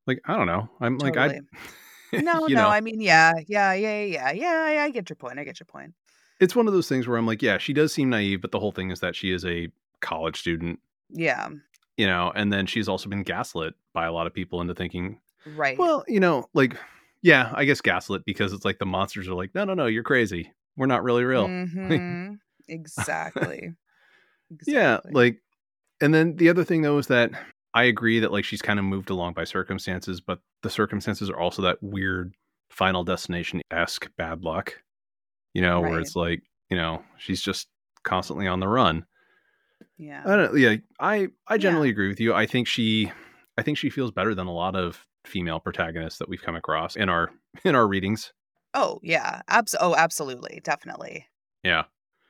Like 0.06 0.20
I 0.26 0.36
don't 0.36 0.46
know, 0.48 0.70
I'm 0.80 0.98
like 0.98 1.16
I. 1.16 1.34
No, 2.18 2.48
no, 2.48 2.48
know, 2.54 2.68
I 2.70 2.80
mean, 2.82 3.00
yeah, 3.00 3.32
yeah, 3.48 3.72
yeah, 3.74 4.02
yeah, 4.04 4.32
yeah, 4.32 4.70
yeah. 4.72 4.82
I 4.84 4.90
get 4.90 5.08
your 5.10 5.16
point. 5.16 5.38
I 5.38 5.44
get 5.44 5.60
your 5.60 5.66
point. 5.66 5.94
it's 6.40 6.56
one 6.56 6.66
of 6.66 6.72
those 6.72 6.88
things 6.88 7.06
where 7.06 7.16
I'm 7.16 7.26
like, 7.26 7.42
yeah, 7.42 7.58
she 7.58 7.72
does 7.72 7.92
seem 7.92 8.10
naive, 8.10 8.40
but 8.40 8.50
the 8.50 8.60
whole 8.60 8.72
thing 8.72 8.90
is 8.90 9.00
that 9.00 9.14
she 9.14 9.30
is 9.30 9.44
a 9.44 9.68
college 10.00 10.38
student, 10.38 10.80
Yeah, 11.10 11.50
you 11.96 12.06
know, 12.06 12.32
and 12.34 12.52
then 12.52 12.66
she's 12.66 12.88
also 12.88 13.08
been 13.08 13.22
gaslit 13.22 13.74
by 13.92 14.06
a 14.06 14.12
lot 14.12 14.26
of 14.26 14.34
people 14.34 14.60
into 14.60 14.74
thinking 14.74 15.20
right. 15.44 15.78
Well, 15.78 16.04
you 16.08 16.20
know, 16.20 16.46
like, 16.54 16.76
yeah, 17.22 17.52
I 17.54 17.64
guess 17.64 17.80
gaslit 17.80 18.24
because 18.24 18.52
it's 18.52 18.64
like 18.64 18.78
the 18.78 18.86
monsters 18.86 19.28
are 19.28 19.34
like, 19.34 19.54
no, 19.54 19.64
no, 19.64 19.74
no, 19.74 19.86
you're 19.86 20.02
crazy. 20.02 20.52
We're 20.76 20.86
not 20.86 21.02
really 21.04 21.24
real. 21.24 21.50
Mhm. 21.68 22.38
Exactly. 22.68 23.74
Yeah, 24.66 25.00
like, 25.10 25.41
and 26.02 26.12
then 26.12 26.36
the 26.36 26.48
other 26.50 26.64
thing 26.64 26.82
though 26.82 26.98
is 26.98 27.06
that 27.06 27.30
I 27.74 27.84
agree 27.84 28.18
that 28.20 28.32
like 28.32 28.44
she's 28.44 28.60
kind 28.60 28.78
of 28.78 28.84
moved 28.84 29.08
along 29.10 29.32
by 29.32 29.44
circumstances, 29.44 30.20
but 30.20 30.40
the 30.62 30.68
circumstances 30.70 31.30
are 31.30 31.38
also 31.38 31.62
that 31.62 31.78
weird 31.82 32.34
Final 32.70 33.04
Destination 33.04 33.62
esque 33.70 34.10
bad 34.18 34.42
luck, 34.42 34.82
you 35.54 35.62
know, 35.62 35.80
where 35.80 35.98
it's 35.98 36.14
like, 36.16 36.42
you 36.68 36.76
know, 36.76 37.02
she's 37.18 37.40
just 37.40 37.68
constantly 38.02 38.46
on 38.46 38.60
the 38.60 38.68
run. 38.68 39.04
yeah. 39.98 40.22
I 40.26 40.36
don't, 40.36 40.58
yeah, 40.58 40.76
I 41.00 41.28
I 41.48 41.54
Yeah. 41.54 41.56
generally 41.58 41.88
agree 41.88 42.08
with 42.08 42.20
you. 42.20 42.34
I 42.34 42.46
think 42.46 42.66
she, 42.66 43.10
I 43.56 43.62
think 43.62 43.78
she 43.78 43.88
feels 43.90 44.10
better 44.10 44.34
than 44.34 44.46
a 44.46 44.52
lot 44.52 44.74
of 44.76 45.06
female 45.24 45.60
protagonists 45.60 46.18
that 46.18 46.28
we've 46.28 46.42
come 46.42 46.56
across 46.56 46.96
in 46.96 47.08
our 47.08 47.30
in 47.64 47.74
our 47.74 47.86
readings. 47.86 48.32
Oh, 48.74 49.00
yeah. 49.02 49.42
Abs- 49.48 49.76
oh, 49.80 49.94
absolutely. 49.94 50.60
Definitely. 50.64 51.26
Yeah. 51.62 51.84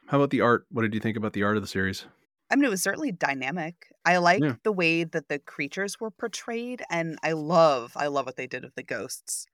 How 0.08 0.18
about 0.18 0.30
the 0.30 0.40
art? 0.40 0.66
What 0.70 0.82
did 0.82 0.92
you 0.94 1.00
think 1.00 1.16
about 1.16 1.32
the 1.32 1.44
art 1.44 1.56
of 1.56 1.62
the 1.62 1.68
series? 1.68 2.04
I 2.52 2.56
mean, 2.56 2.64
it 2.66 2.70
was 2.70 2.82
certainly 2.82 3.12
dynamic. 3.12 3.88
I 4.04 4.18
like 4.18 4.42
Yeah. 4.42 4.56
the 4.62 4.72
way 4.72 5.04
that 5.04 5.28
the 5.28 5.38
creatures 5.38 5.98
were 5.98 6.10
portrayed, 6.10 6.82
and 6.90 7.18
I 7.22 7.32
love, 7.32 7.92
I 7.96 8.08
love 8.08 8.26
what 8.26 8.36
they 8.36 8.46
did 8.46 8.62
with 8.64 8.74
the 8.74 8.82
ghosts. 8.82 9.46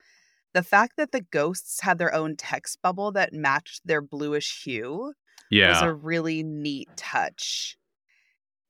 The 0.55 0.63
fact 0.63 0.97
that 0.97 1.13
the 1.13 1.21
ghosts 1.21 1.81
had 1.83 1.99
their 1.99 2.13
own 2.15 2.37
text 2.37 2.83
bubble 2.83 3.13
that 3.13 3.33
matched 3.33 3.87
their 3.87 4.01
bluish 4.01 4.65
hue 4.65 5.15
yeah. 5.51 5.71
was 5.71 5.83
a 5.83 5.93
really 5.93 6.43
neat 6.43 6.89
touch. 6.97 7.77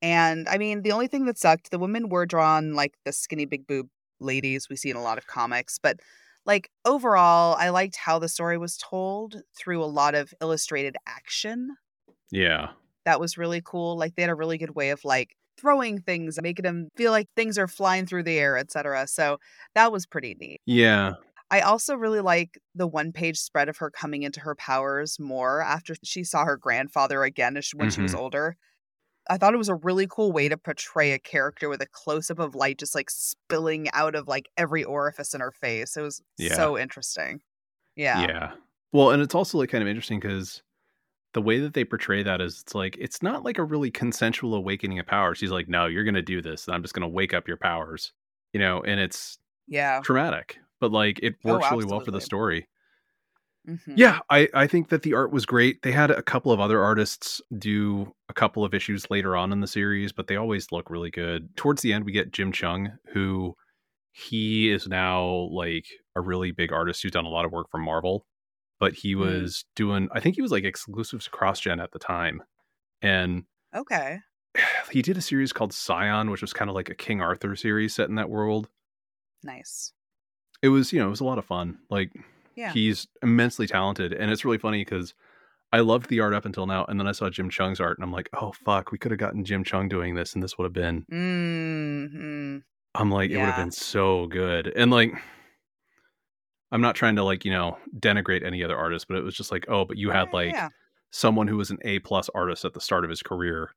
And 0.03 0.49
I 0.49 0.59
mean, 0.59 0.83
the 0.83 0.93
only 0.93 1.09
thing 1.09 1.25
that 1.27 1.39
sucked, 1.39 1.71
the 1.71 1.79
women 1.79 2.09
were 2.09 2.27
drawn 2.27 2.75
like 2.75 2.95
the 3.05 3.13
skinny 3.13 3.47
big 3.47 3.67
boob 3.67 3.89
ladies 4.21 4.69
we 4.69 4.77
see 4.77 4.91
in 4.91 4.97
a 4.97 5.03
lot 5.03 5.19
of 5.19 5.27
comics, 5.27 5.79
but 5.79 6.01
like 6.45 6.71
overall, 6.85 7.57
I 7.59 7.71
liked 7.71 7.97
how 7.97 8.19
the 8.19 8.29
story 8.29 8.59
was 8.59 8.77
told 8.77 9.43
through 9.57 9.83
a 9.83 9.87
lot 9.87 10.15
of 10.15 10.33
illustrated 10.41 10.97
action. 11.07 11.77
Yeah. 12.31 12.71
That 13.09 13.21
was 13.21 13.39
really 13.39 13.63
cool. 13.65 13.97
Like 13.97 14.17
they 14.17 14.23
had 14.23 14.31
a 14.31 14.35
really 14.35 14.59
good 14.59 14.75
way 14.75 14.91
of 14.91 15.03
like 15.03 15.35
throwing 15.59 15.99
things, 15.99 16.37
and 16.37 16.43
making 16.43 16.65
them 16.65 16.89
feel 16.95 17.11
like 17.11 17.27
things 17.35 17.57
are 17.57 17.67
flying 17.67 18.05
through 18.05 18.25
the 18.25 18.39
air, 18.39 18.59
etc. 18.59 19.07
So 19.07 19.39
that 19.75 19.91
was 19.91 20.05
pretty 20.05 20.37
neat. 20.39 20.61
Yeah. 20.67 21.15
I 21.51 21.61
also 21.61 21.95
really 21.95 22.21
like 22.21 22.59
the 22.75 22.87
one 22.87 23.13
page 23.13 23.39
spread 23.39 23.71
of 23.71 23.79
her 23.79 23.91
coming 23.91 24.25
into 24.25 24.41
her 24.41 24.55
powers 24.55 25.19
more 25.19 25.63
after 25.63 25.95
she 26.05 26.23
saw 26.23 26.45
her 26.45 26.59
grandfather 26.59 27.23
again 27.23 27.55
when 27.55 27.89
she 27.91 28.03
was 28.03 28.13
mm-hmm. 28.13 28.21
older. 28.21 28.57
I 29.31 29.39
thought 29.39 29.55
it 29.55 29.57
was 29.59 29.71
a 29.71 29.75
really 29.77 30.07
cool 30.07 30.31
way 30.31 30.51
to 30.51 30.59
portray 30.59 31.13
a 31.13 31.19
character 31.19 31.71
with 31.71 31.81
a 31.81 31.87
close 31.91 32.31
up 32.31 32.39
of 32.39 32.55
light 32.55 32.79
just 32.79 32.95
like 32.95 33.09
spilling 33.09 33.89
out 33.95 34.17
of 34.17 34.29
like 34.29 34.51
every 34.59 34.85
orifice 34.85 35.33
in 35.33 35.41
her 35.41 35.53
face. 35.53 35.97
It 35.97 36.03
was 36.03 36.21
Yeah. 36.37 36.57
so 36.57 36.77
interesting. 36.77 37.41
Yeah. 37.97 38.21
Yeah. 38.21 38.53
Well, 38.93 39.13
and 39.13 39.23
it's 39.23 39.35
also 39.35 39.57
like 39.57 39.71
kind 39.71 39.81
of 39.81 39.89
interesting 39.89 40.21
because 40.21 40.63
the 41.39 41.43
way 41.43 41.61
that 41.61 41.75
they 41.75 41.85
portray 41.85 42.23
that 42.23 42.41
is 42.41 42.63
it's 42.63 42.75
like 42.75 42.97
it's 42.99 43.23
not 43.23 43.45
like 43.45 43.59
a 43.59 43.65
really 43.65 43.91
consensual 43.91 44.55
awakening 44.55 44.99
of 44.99 45.07
powers. 45.07 45.41
He's 45.41 45.51
like, 45.53 45.69
no, 45.69 45.87
you're 45.87 46.05
gonna 46.05 46.23
do 46.23 46.43
this, 46.43 46.67
and 46.67 46.75
I'm 46.75 46.83
just 46.83 46.95
gonna 46.95 47.09
wake 47.09 47.35
up 47.35 47.49
your 47.49 47.57
powers. 47.59 48.13
You 48.53 48.61
know, 48.61 48.83
and 48.83 49.01
it's 49.01 49.39
Yeah. 49.67 50.05
traumatic, 50.05 50.59
but 50.81 50.93
like 50.93 51.21
it 51.23 51.37
Oh, 51.47 51.59
works 51.59 51.71
really 51.71 51.87
well 51.87 52.01
for 52.01 52.13
the 52.13 52.21
story. 52.21 52.69
Mhm. 53.65 53.97
Yeah, 53.97 54.21
I, 54.31 54.49
I 54.55 54.67
think 54.69 54.89
that 54.91 55.03
the 55.03 55.15
art 55.15 55.33
was 55.33 55.45
great. 55.45 55.83
They 55.83 55.91
had 55.91 56.11
a 56.11 56.23
couple 56.23 56.53
of 56.53 56.61
other 56.61 56.83
artists 56.83 57.41
do 57.59 58.13
a 58.29 58.35
couple 58.35 58.65
of 58.65 58.73
issues 58.73 59.11
later 59.11 59.37
on 59.37 59.51
in 59.53 59.61
the 59.61 59.67
series, 59.67 60.13
but 60.13 60.29
they 60.29 60.37
always 60.37 60.71
look 60.71 60.89
really 60.89 61.11
good. 61.11 61.55
Towards 61.57 61.83
the 61.83 61.93
end, 61.93 62.05
we 62.05 62.13
get 62.13 62.31
Jim 62.33 62.53
Cheung, 62.53 62.97
who 63.13 63.57
he 64.13 64.71
is 64.71 64.89
now 64.89 65.25
like 65.53 65.87
a 66.17 66.23
really 66.23 66.53
big 66.53 66.73
artist 66.73 67.03
who's 67.03 67.13
done 67.13 67.27
a 67.27 67.31
lot 67.31 67.47
of 67.47 67.53
work 67.53 67.69
for 67.71 67.79
Marvel, 67.79 68.27
but 68.81 68.95
he 68.95 69.15
Mm. 69.15 69.19
was 69.19 69.65
doing, 69.77 70.09
I 70.13 70.21
think 70.21 70.37
he 70.37 70.43
was 70.43 70.53
like 70.53 70.65
exclusive 70.65 71.23
to 71.25 71.31
CrossGen 71.31 71.83
at 71.83 71.93
the 71.93 71.99
time. 71.99 72.43
And 73.03 73.45
Okay. 73.75 74.19
he 74.91 75.03
did 75.03 75.17
a 75.17 75.23
series 75.23 75.53
called 75.53 75.73
Scion, 75.73 76.31
which 76.31 76.41
was 76.43 76.53
kind 76.53 76.69
of 76.71 76.75
like 76.75 76.89
a 76.91 76.95
King 76.95 77.21
Arthur 77.21 77.55
series 77.57 77.95
set 77.95 78.09
in 78.09 78.15
that 78.17 78.31
world. 78.31 78.69
Nice. 79.43 79.93
It 80.63 80.69
was, 80.69 80.93
you 80.93 80.99
know, 81.01 81.07
it 81.07 81.11
was 81.11 81.21
a 81.21 81.25
lot 81.25 81.39
of 81.39 81.45
fun. 81.45 81.79
Like, 81.91 82.11
Yeah. 82.57 82.73
he's 82.73 83.07
immensely 83.23 83.67
talented 83.69 84.13
and 84.13 84.31
it's 84.33 84.45
really 84.45 84.59
funny 84.59 84.81
because 84.85 85.15
i 85.73 85.79
loved 85.81 86.09
the 86.09 86.19
art 86.19 86.33
up 86.35 86.45
until 86.47 86.67
now 86.67 86.85
and 86.89 86.99
then 86.99 87.07
i 87.07 87.13
saw 87.13 87.29
jim 87.31 87.49
cheung's 87.51 87.79
art 87.79 87.99
and 87.99 88.03
i'm 88.03 88.11
like 88.11 88.29
oh 88.33 88.51
fuck 88.53 88.91
we 88.91 88.97
could 88.99 89.11
have 89.13 89.21
gotten 89.21 89.45
jim 89.45 89.63
cheung 89.63 89.87
doing 89.89 90.15
this 90.17 90.33
and 90.35 90.43
this 90.43 90.57
would 90.59 90.65
have 90.65 90.73
been 90.73 91.05
Mm-hmm. 91.13 92.59
i'm 92.95 93.11
like 93.11 93.31
it 93.31 93.37
would 93.37 93.45
have 93.47 93.57
been 93.57 93.71
so 93.71 94.27
good 94.27 94.67
and 94.75 94.91
like 94.91 95.13
i'm 96.73 96.81
not 96.81 96.95
trying 96.95 97.17
to 97.17 97.25
like 97.25 97.45
you 97.45 97.51
know 97.51 97.77
denigrate 97.99 98.45
any 98.45 98.63
other 98.63 98.77
artist 98.77 99.07
but 99.09 99.17
it 99.17 99.25
was 99.25 99.35
just 99.35 99.51
like 99.53 99.65
oh 99.69 99.85
but 99.85 99.97
you 99.97 100.11
had 100.11 100.33
like 100.33 100.53
yeah. 100.53 100.69
someone 101.11 101.49
who 101.49 101.57
was 101.57 101.71
an 101.71 101.79
a 101.83 101.99
plus 102.01 102.29
artist 102.35 102.65
at 102.65 102.75
the 102.75 102.81
start 102.81 103.05
of 103.05 103.11
his 103.11 103.23
career 103.23 103.71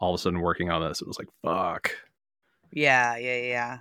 all 0.00 0.14
of 0.14 0.18
a 0.18 0.22
sudden 0.22 0.40
working 0.40 0.70
on 0.70 0.86
this 0.86 1.00
it 1.00 1.08
was 1.08 1.18
like 1.18 1.28
fuck 1.42 1.94
Yeah. 2.74 3.16
Yeah. 3.16 3.36
Yeah. 3.36 3.78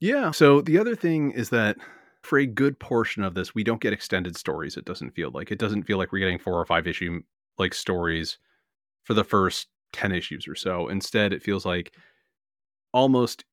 Yeah. 0.00 0.30
So 0.30 0.62
the 0.62 0.78
other 0.78 0.96
thing 0.96 1.30
is 1.32 1.50
that 1.50 1.76
for 2.22 2.38
a 2.38 2.46
good 2.46 2.78
portion 2.78 3.22
of 3.22 3.34
this, 3.34 3.54
we 3.54 3.64
don't 3.64 3.80
get 3.80 3.92
extended 3.92 4.36
stories. 4.36 4.76
It 4.76 4.84
doesn't 4.84 5.12
feel 5.12 5.30
like 5.32 5.50
it 5.50 5.58
doesn't 5.58 5.84
feel 5.84 5.98
like 5.98 6.10
we're 6.10 6.20
getting 6.20 6.38
four 6.38 6.58
or 6.58 6.66
five 6.66 6.86
issue 6.86 7.22
like 7.58 7.74
stories 7.74 8.38
for 9.04 9.14
the 9.14 9.24
first 9.24 9.68
10 9.92 10.12
issues 10.12 10.48
or 10.48 10.54
so. 10.54 10.88
Instead, 10.88 11.32
it 11.32 11.42
feels 11.42 11.66
like 11.66 11.92
almost 12.92 13.44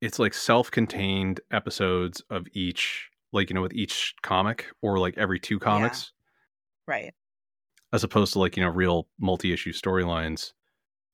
it's 0.00 0.18
like 0.20 0.34
self-contained 0.34 1.40
episodes 1.50 2.22
of 2.30 2.46
each 2.54 3.10
like 3.32 3.50
you 3.50 3.54
know 3.54 3.62
with 3.62 3.72
each 3.74 4.14
comic 4.22 4.66
or 4.82 4.98
like 4.98 5.16
every 5.18 5.38
two 5.40 5.58
comics 5.58 6.12
Right. 6.86 7.12
as 7.92 8.04
opposed 8.04 8.32
to 8.34 8.38
like 8.38 8.56
you 8.56 8.62
know 8.62 8.70
real 8.70 9.08
multi-issue 9.20 9.72
storylines 9.72 10.52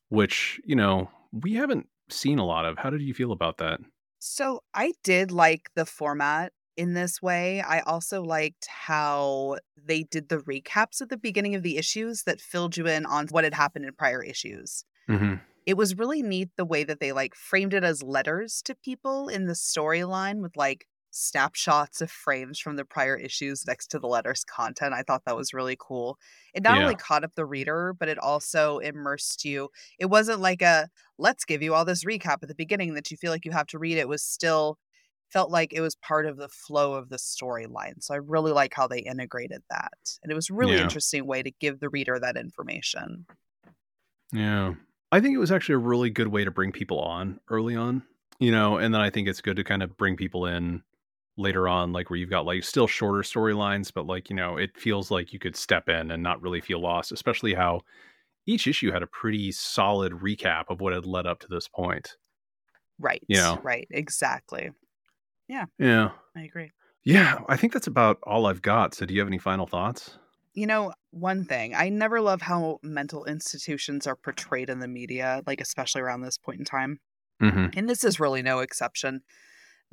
which 0.09 0.61
you 0.65 0.77
know 0.77 1.11
we 1.33 1.55
haven't 1.55 1.89
seen 2.11 2.39
a 2.39 2.45
lot 2.47 2.65
of 2.65 2.79
how 2.79 2.91
did 2.91 3.03
you 3.03 3.15
feel 3.15 3.33
about 3.33 3.59
that 3.59 3.81
So 4.21 4.61
I 4.75 4.93
did 5.03 5.31
like 5.33 5.71
the 5.75 5.87
format 5.87 6.53
in 6.77 6.95
this 6.95 7.23
way. 7.23 7.61
I 7.61 7.81
also 7.81 8.23
liked 8.23 8.67
how 8.69 9.59
they 9.77 10.03
did 10.05 10.29
the 10.29 10.39
recaps 10.39 11.01
at 11.01 11.09
the 11.09 11.17
beginning 11.17 11.55
of 11.55 11.63
the 11.63 11.77
issues 11.79 12.23
that 12.25 12.41
filled 12.41 12.77
you 12.77 12.87
in 12.87 13.07
on 13.07 13.29
what 13.29 13.45
had 13.45 13.55
happened 13.55 13.85
in 13.85 13.95
prior 13.95 14.23
issues. 14.23 14.85
mm-hmm. 15.09 15.35
It 15.67 15.77
was 15.77 15.97
really 15.97 16.23
neat 16.23 16.51
the 16.57 16.65
way 16.65 16.85
that 16.85 17.01
they 17.01 17.13
like 17.13 17.35
framed 17.35 17.75
it 17.75 17.85
as 17.85 18.03
letters 18.03 18.61
to 18.63 18.75
people 18.75 19.29
in 19.29 19.47
the 19.47 19.55
storyline 19.55 20.41
with 20.43 20.57
like 20.57 20.87
snapshots 21.15 22.01
of 22.01 22.11
frames 22.11 22.59
from 22.59 22.77
the 22.77 22.85
prior 22.85 23.17
issues 23.17 23.67
next 23.67 23.87
to 23.89 23.99
the 23.99 24.07
letters 24.09 24.45
content. 24.45 24.93
I 24.95 25.03
thought 25.03 25.25
that 25.27 25.37
was 25.37 25.55
really 25.55 25.77
cool. 25.79 26.19
It 26.55 26.63
not 26.63 26.77
Yeah. 26.77 26.83
only 26.83 26.97
caught 26.97 27.25
up 27.25 27.35
the 27.35 27.47
reader, 27.47 27.95
but 27.99 28.09
it 28.09 28.19
also 28.19 28.79
immersed 28.79 29.45
you. 29.45 29.71
It 29.99 30.07
wasn't 30.07 30.41
like 30.41 30.63
a 30.63 30.89
let's 31.19 31.45
give 31.45 31.63
you 31.63 31.75
all 31.75 31.85
this 31.85 32.05
recap 32.05 32.43
at 32.43 32.49
the 32.49 32.55
beginning 32.55 32.95
that 32.95 33.11
you 33.11 33.17
feel 33.17 33.31
like 33.31 33.45
you 33.45 33.53
have 33.53 33.69
to 33.69 33.79
read. 33.79 33.99
It 33.99 34.09
was 34.09 34.23
still 34.25 34.79
felt 35.31 35.51
like 35.51 35.73
it 35.73 35.81
was 35.81 35.95
part 35.97 36.27
of 36.27 36.37
the 36.37 36.49
flow 36.49 36.95
of 36.95 37.09
the 37.09 37.17
storyline. 37.17 38.03
So 38.03 38.15
I 38.15 38.19
really 38.19 38.53
like 38.53 38.75
how 38.75 38.87
they 38.87 39.01
integrated 39.01 39.63
that. 39.71 40.19
And 40.23 40.31
it 40.31 40.35
was 40.35 40.51
really 40.51 40.77
Yeah. 40.77 40.83
interesting 40.83 41.27
way 41.27 41.43
to 41.43 41.51
give 41.51 41.81
the 41.81 41.89
reader 41.89 42.19
that 42.21 42.37
information. 42.37 43.27
Yeah. 44.33 44.75
I 45.13 45.21
think 45.21 45.35
it 45.35 45.39
was 45.39 45.53
actually 45.53 45.77
a 45.77 45.79
really 45.79 46.11
good 46.11 46.29
way 46.29 46.45
to 46.45 46.51
bring 46.51 46.73
people 46.73 46.99
on 47.01 47.41
early 47.49 47.77
on, 47.77 48.03
you 48.41 48.51
know, 48.51 48.79
and 48.79 48.93
then 48.93 49.01
I 49.01 49.11
think 49.11 49.29
it's 49.29 49.41
good 49.41 49.57
to 49.57 49.65
kind 49.65 49.83
of 49.83 49.97
bring 49.97 50.17
people 50.17 50.47
in 50.47 50.83
later 51.37 51.69
on, 51.69 51.93
like 51.93 52.11
where 52.11 52.19
you've 52.19 52.31
got 52.31 52.47
like 52.47 52.63
still 52.65 52.87
shorter 52.87 53.23
storylines, 53.23 53.93
but 53.93 54.07
like, 54.07 54.31
you 54.31 54.37
know, 54.37 54.57
it 54.57 54.77
feels 54.77 55.11
like 55.11 55.33
you 55.33 55.39
could 55.39 55.57
step 55.57 55.89
in 55.89 56.11
and 56.11 56.23
not 56.23 56.41
really 56.41 56.61
feel 56.61 56.81
lost, 56.81 57.13
especially 57.13 57.55
how 57.55 57.81
each 58.47 58.67
issue 58.67 58.93
had 58.93 59.03
a 59.03 59.07
pretty 59.07 59.51
solid 59.51 60.13
recap 60.13 60.65
of 60.69 60.81
what 60.81 60.93
had 60.93 61.07
led 61.07 61.27
up 61.27 61.41
to 61.41 61.49
this 61.49 61.67
point. 61.67 62.17
Right. 62.99 63.23
Yeah. 63.29 63.57
Right. 63.63 63.89
Exactly. 63.91 64.71
Yeah. 65.49 65.65
Yeah. 65.79 66.11
I 66.37 66.43
agree. 66.43 66.71
Yeah. 67.05 67.41
I 67.49 67.57
think 67.57 67.73
that's 67.73 67.87
about 67.87 68.19
all 68.23 68.47
I've 68.47 68.63
got. 68.63 68.95
So 68.95 69.07
do 69.07 69.15
you 69.15 69.21
have 69.21 69.29
any 69.29 69.39
final 69.39 69.67
thoughts? 69.67 70.19
You 70.53 70.69
know, 70.69 70.93
one 71.11 71.45
thing, 71.45 71.75
I 71.75 71.89
never 71.89 72.21
love 72.21 72.41
how 72.41 72.79
mental 72.83 73.25
institutions 73.25 74.07
are 74.07 74.15
portrayed 74.15 74.71
in 74.71 74.79
the 74.79 74.87
media, 74.87 75.43
like 75.49 75.61
especially 75.61 76.03
around 76.03 76.21
this 76.21 76.39
point 76.39 76.61
in 76.61 76.65
time. 76.65 77.01
Mm-hmm. 77.43 77.77
And 77.77 77.89
this 77.89 78.05
is 78.05 78.21
really 78.21 78.43
no 78.43 78.61
exception. 78.61 79.23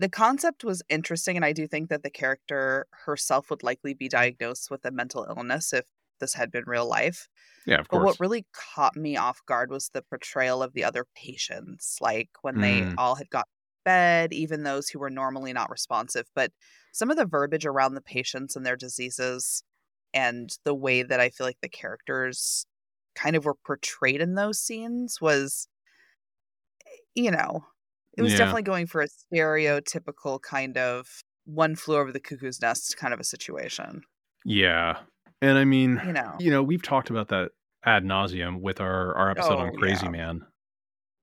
The 0.01 0.09
concept 0.09 0.63
was 0.63 0.81
interesting, 0.89 1.35
and 1.35 1.45
I 1.45 1.53
do 1.53 1.67
think 1.67 1.89
that 1.89 2.03
the 2.03 2.09
character 2.09 2.87
herself 2.91 3.49
would 3.49 3.63
likely 3.63 3.93
be 3.93 4.09
diagnosed 4.09 4.71
with 4.71 4.85
a 4.85 4.91
mental 4.91 5.25
illness 5.29 5.73
if 5.73 5.85
this 6.19 6.33
had 6.33 6.51
been 6.51 6.65
real 6.67 6.87
life. 6.87 7.29
Yeah, 7.65 7.79
of 7.79 7.87
course. 7.87 7.91
But 7.91 7.99
what 8.01 8.19
really 8.19 8.47
caught 8.53 8.95
me 8.97 9.17
off 9.17 9.45
guard 9.45 9.71
was 9.71 9.89
the 9.89 10.03
portrayal 10.03 10.63
of 10.63 10.73
the 10.73 10.83
other 10.85 11.05
patients, 11.15 11.97
like 12.01 12.29
when 12.41 12.59
they 12.61 12.85
Mm. 12.85 12.97
all 12.97 13.15
had 13.15 13.29
got 13.31 13.49
fed, 13.85 14.33
even 14.33 14.63
those 14.63 14.89
who 14.89 14.99
were 14.99 15.09
normally 15.11 15.53
not 15.53 15.71
responsive. 15.71 16.27
But 16.35 16.53
some 16.93 17.11
of 17.11 17.17
the 17.17 17.25
verbiage 17.27 17.65
around 17.65 17.95
the 17.95 18.01
patients 18.01 18.55
and 18.55 18.65
their 18.65 18.77
diseases 18.77 19.63
and 20.13 20.51
the 20.65 20.75
way 20.75 21.03
that 21.03 21.19
I 21.21 21.29
feel 21.31 21.47
like 21.47 21.61
the 21.61 21.69
characters 21.69 22.65
kind 23.15 23.35
of 23.35 23.45
were 23.45 23.55
portrayed 23.55 24.21
in 24.21 24.35
those 24.35 24.59
scenes 24.61 25.21
was, 25.21 25.67
you 27.15 27.31
know, 27.31 27.65
it 28.17 28.21
was 28.21 28.31
Yeah. 28.33 28.39
definitely 28.39 28.63
going 28.63 28.87
for 28.87 29.01
a 29.01 29.07
stereotypical 29.07 30.41
kind 30.41 30.77
of 30.77 31.07
one 31.45 31.75
flew 31.75 31.97
over 31.97 32.11
the 32.11 32.19
cuckoo's 32.19 32.61
nest 32.61 32.95
kind 32.97 33.13
of 33.13 33.19
a 33.19 33.23
situation, 33.23 34.01
yeah. 34.45 34.97
And 35.41 35.57
I 35.57 35.65
mean, 35.65 35.99
you 36.05 36.13
know? 36.13 36.35
you 36.39 36.51
know, 36.51 36.61
we've 36.61 36.83
talked 36.83 37.09
about 37.09 37.29
that 37.29 37.49
ad 37.83 38.03
nauseum 38.03 38.61
with 38.61 38.79
our, 38.79 39.15
our 39.15 39.31
episode 39.31 39.55
oh, 39.55 39.57
on 39.59 39.69
Oh, 39.69 39.77
Crazy 39.77 40.05
yeah. 40.05 40.11
Man. 40.11 40.41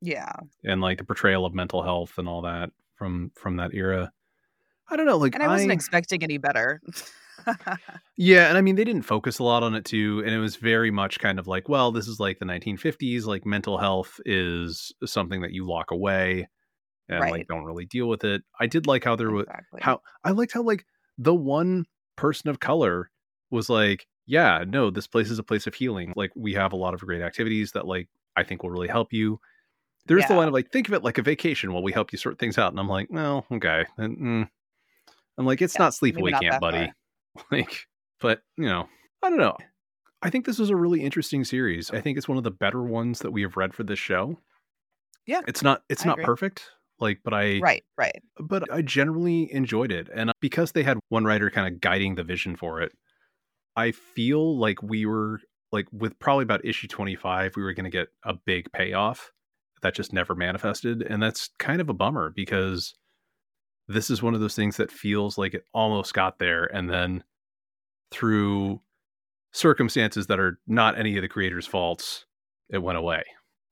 Yeah. 0.00 0.32
and 0.64 0.80
like 0.80 0.98
the 0.98 1.04
portrayal 1.04 1.44
of 1.44 1.54
mental 1.54 1.82
health 1.82 2.18
and 2.18 2.28
all 2.28 2.42
that 2.42 2.70
from 2.96 3.30
from 3.36 3.56
that 3.56 3.74
era. 3.74 4.12
I 4.90 4.96
don't 4.96 5.06
know, 5.06 5.18
like 5.18 5.34
And 5.34 5.42
I 5.42 5.48
wasn't 5.48 5.72
expecting 5.72 6.22
any 6.22 6.38
better. 6.38 6.80
yeah, 8.16 8.48
and 8.48 8.58
I 8.58 8.60
mean 8.60 8.76
they 8.76 8.84
didn't 8.84 9.02
focus 9.02 9.38
a 9.38 9.44
lot 9.44 9.62
on 9.62 9.74
it 9.74 9.84
too, 9.84 10.22
and 10.24 10.34
it 10.34 10.38
was 10.38 10.56
very 10.56 10.90
much 10.90 11.18
kind 11.20 11.38
of 11.38 11.46
like, 11.46 11.68
well, 11.68 11.92
this 11.92 12.08
is 12.08 12.18
like 12.18 12.38
the 12.38 12.44
1950s, 12.44 13.24
like 13.24 13.46
mental 13.46 13.78
health 13.78 14.18
is 14.24 14.92
something 15.04 15.42
that 15.42 15.52
you 15.52 15.66
lock 15.66 15.90
away 15.90 16.48
and 17.08 17.20
Right. 17.20 17.32
like 17.32 17.48
don't 17.48 17.64
really 17.64 17.86
deal 17.86 18.08
with 18.08 18.24
it. 18.24 18.42
I 18.60 18.66
did 18.66 18.86
like 18.86 19.04
how 19.04 19.16
there 19.16 19.30
was 19.30 19.44
exactly. 19.46 19.80
how 19.82 20.02
I 20.24 20.30
liked 20.30 20.52
how 20.52 20.62
like 20.62 20.84
the 21.18 21.34
one 21.34 21.86
person 22.16 22.50
of 22.50 22.60
color 22.60 23.10
was 23.50 23.68
like, 23.70 24.06
yeah, 24.26 24.64
no, 24.66 24.90
this 24.90 25.06
place 25.06 25.30
is 25.30 25.38
a 25.38 25.42
place 25.42 25.66
of 25.66 25.74
healing. 25.74 26.12
Like 26.16 26.32
we 26.36 26.52
have 26.54 26.72
a 26.72 26.76
lot 26.76 26.94
of 26.94 27.00
great 27.00 27.22
activities 27.22 27.72
that 27.72 27.86
like 27.86 28.08
I 28.36 28.42
think 28.44 28.62
will 28.62 28.70
really 28.70 28.88
help 28.88 29.12
you. 29.12 29.40
There's 30.06 30.24
the 30.26 30.34
line 30.34 30.48
of 30.48 30.54
like, 30.54 30.70
think 30.70 30.88
of 30.88 30.94
it 30.94 31.04
like 31.04 31.18
a 31.18 31.22
vacation 31.22 31.72
while 31.72 31.82
we 31.82 31.92
help 31.92 32.12
you 32.12 32.18
sort 32.18 32.38
things 32.38 32.56
out, 32.56 32.72
and 32.72 32.80
I'm 32.80 32.88
like, 32.88 33.08
well, 33.10 33.44
okay, 33.52 33.84
then, 33.98 34.16
mm. 34.16 34.48
I'm 35.36 35.44
like, 35.46 35.60
it's 35.60 35.74
Yeah, 35.74 35.82
not 35.84 35.92
sleepaway 35.92 36.38
camp, 36.40 36.60
buddy. 36.60 36.92
far. 37.34 37.44
like, 37.52 37.86
but 38.20 38.42
you 38.56 38.64
know, 38.64 38.88
I 39.22 39.28
don't 39.28 39.38
know. 39.38 39.56
I 40.22 40.30
think 40.30 40.46
this 40.46 40.58
is 40.58 40.70
a 40.70 40.76
really 40.76 41.02
interesting 41.02 41.44
series. 41.44 41.90
I 41.90 42.00
think 42.00 42.16
it's 42.18 42.26
one 42.28 42.38
of 42.38 42.44
the 42.44 42.50
better 42.50 42.82
ones 42.82 43.20
that 43.20 43.30
we 43.30 43.42
have 43.42 43.56
read 43.56 43.74
for 43.74 43.84
this 43.84 43.98
show. 43.98 44.38
Yeah, 45.26 45.42
It's 45.46 45.62
not 45.62 45.82
it's 45.88 46.04
I 46.04 46.06
not 46.06 46.14
agree. 46.14 46.24
perfect, 46.24 46.70
like 47.00 47.20
but 47.24 47.34
I 47.34 47.60
Right, 47.60 47.84
right. 47.96 48.20
but 48.40 48.70
I 48.72 48.82
generally 48.82 49.52
enjoyed 49.52 49.92
it. 49.92 50.08
And 50.14 50.32
because 50.40 50.72
they 50.72 50.82
had 50.82 50.98
one 51.08 51.24
writer 51.24 51.50
kind 51.50 51.72
of 51.72 51.80
guiding 51.80 52.14
the 52.14 52.24
vision 52.24 52.56
for 52.56 52.80
it, 52.80 52.92
I 53.76 53.92
feel 53.92 54.58
like 54.58 54.82
we 54.82 55.06
were 55.06 55.40
like 55.70 55.86
with 55.92 56.18
probably 56.18 56.42
about 56.42 56.64
issue 56.64 56.88
25 56.88 57.54
we 57.56 57.62
were 57.62 57.74
going 57.74 57.84
to 57.84 57.90
get 57.90 58.08
a 58.24 58.34
big 58.34 58.72
payoff 58.72 59.30
that 59.82 59.94
just 59.94 60.12
never 60.12 60.34
manifested 60.34 61.02
and 61.02 61.22
that's 61.22 61.50
kind 61.58 61.80
of 61.80 61.88
a 61.88 61.94
bummer 61.94 62.32
because 62.34 62.94
this 63.86 64.10
is 64.10 64.22
one 64.22 64.34
of 64.34 64.40
those 64.40 64.54
things 64.56 64.76
that 64.78 64.90
feels 64.90 65.38
like 65.38 65.54
it 65.54 65.64
almost 65.74 66.14
got 66.14 66.38
there 66.38 66.64
and 66.74 66.88
then 66.90 67.22
through 68.10 68.80
circumstances 69.52 70.26
that 70.26 70.40
are 70.40 70.58
not 70.66 70.98
any 70.98 71.16
of 71.16 71.22
the 71.22 71.28
creators 71.28 71.66
faults 71.66 72.24
it 72.70 72.78
went 72.78 72.98
away 72.98 73.22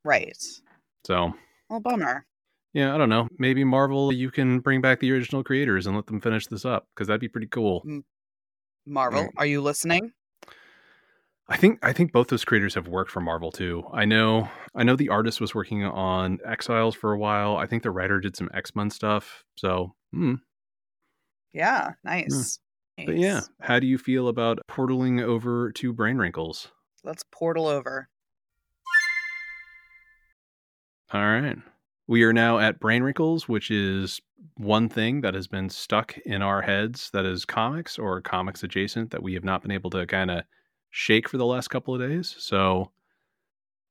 Right. 0.05 0.37
so 1.07 1.33
Well, 1.69 1.81
bummer. 1.81 2.27
Yeah 2.77 2.95
i 2.95 2.99
don't 2.99 3.09
know 3.09 3.27
maybe 3.39 3.65
marvel 3.65 4.13
you 4.13 4.31
can 4.31 4.61
bring 4.61 4.81
back 4.81 5.01
the 5.01 5.11
original 5.11 5.43
creators 5.43 5.87
and 5.87 5.97
let 5.97 6.07
them 6.07 6.21
finish 6.21 6.47
this 6.47 6.65
up 6.65 6.87
because 6.95 7.07
that'd 7.09 7.21
be 7.21 7.29
pretty 7.29 7.47
cool 7.49 7.83
Marvel, 8.89 9.23
Right. 9.23 9.31
are 9.39 9.47
you 9.47 9.61
listening? 9.63 10.13
I 11.49 11.57
think 11.57 11.81
I 11.83 11.93
think 11.93 12.13
both 12.13 12.29
those 12.29 12.45
creators 12.45 12.75
have 12.77 12.87
worked 12.87 13.11
for 13.11 13.21
Marvel 13.21 13.51
too. 13.51 13.83
I 13.93 14.05
know 14.05 14.49
I 14.77 14.85
know 14.85 14.95
the 14.95 15.09
artist 15.09 15.41
was 15.41 15.57
working 15.57 15.83
on 15.85 16.39
Exiles 16.47 16.95
for 16.95 17.13
a 17.13 17.19
while. 17.19 17.57
I 17.57 17.67
think 17.67 17.83
the 17.83 17.91
writer 17.91 18.21
did 18.21 18.37
some 18.37 18.49
X 18.55 18.77
Men 18.77 18.91
stuff. 18.91 19.43
So, 19.57 19.95
hmm. 20.13 20.35
Yeah, 21.53 21.95
nice. 22.05 22.61
but 22.97 23.17
yeah, 23.17 23.41
how 23.61 23.81
do 23.81 23.89
you 23.89 23.99
feel 23.99 24.29
about 24.29 24.61
portaling 24.71 25.21
over 25.21 25.73
to 25.73 25.93
Brain 25.93 26.17
Wrinkles? 26.17 26.69
Let's 27.03 27.25
portal 27.33 27.67
over. 27.67 28.09
All 31.13 31.21
right, 31.21 31.57
we 32.07 32.23
are 32.23 32.33
now 32.33 32.59
at 32.59 32.81
Brain 32.81 33.03
Wrinkles, 33.03 33.49
which 33.49 33.71
is 33.71 34.21
one 34.57 34.89
thing 34.89 35.21
that 35.23 35.35
has 35.35 35.47
been 35.47 35.69
stuck 35.69 36.17
in 36.19 36.43
our 36.43 36.63
heads 36.63 37.11
that 37.11 37.25
is 37.25 37.45
comics 37.45 37.99
or 37.99 38.21
comics 38.21 38.63
adjacent 38.63 39.11
that 39.11 39.23
we 39.23 39.35
have 39.35 39.45
not 39.45 39.63
been 39.63 39.71
able 39.71 39.91
to 39.91 40.07
kind 40.07 40.31
of 40.31 40.45
shake 40.91 41.29
for 41.29 41.37
the 41.37 41.47
last 41.47 41.69
couple 41.69 41.95
of 41.95 42.01
days. 42.01 42.35
So, 42.39 42.91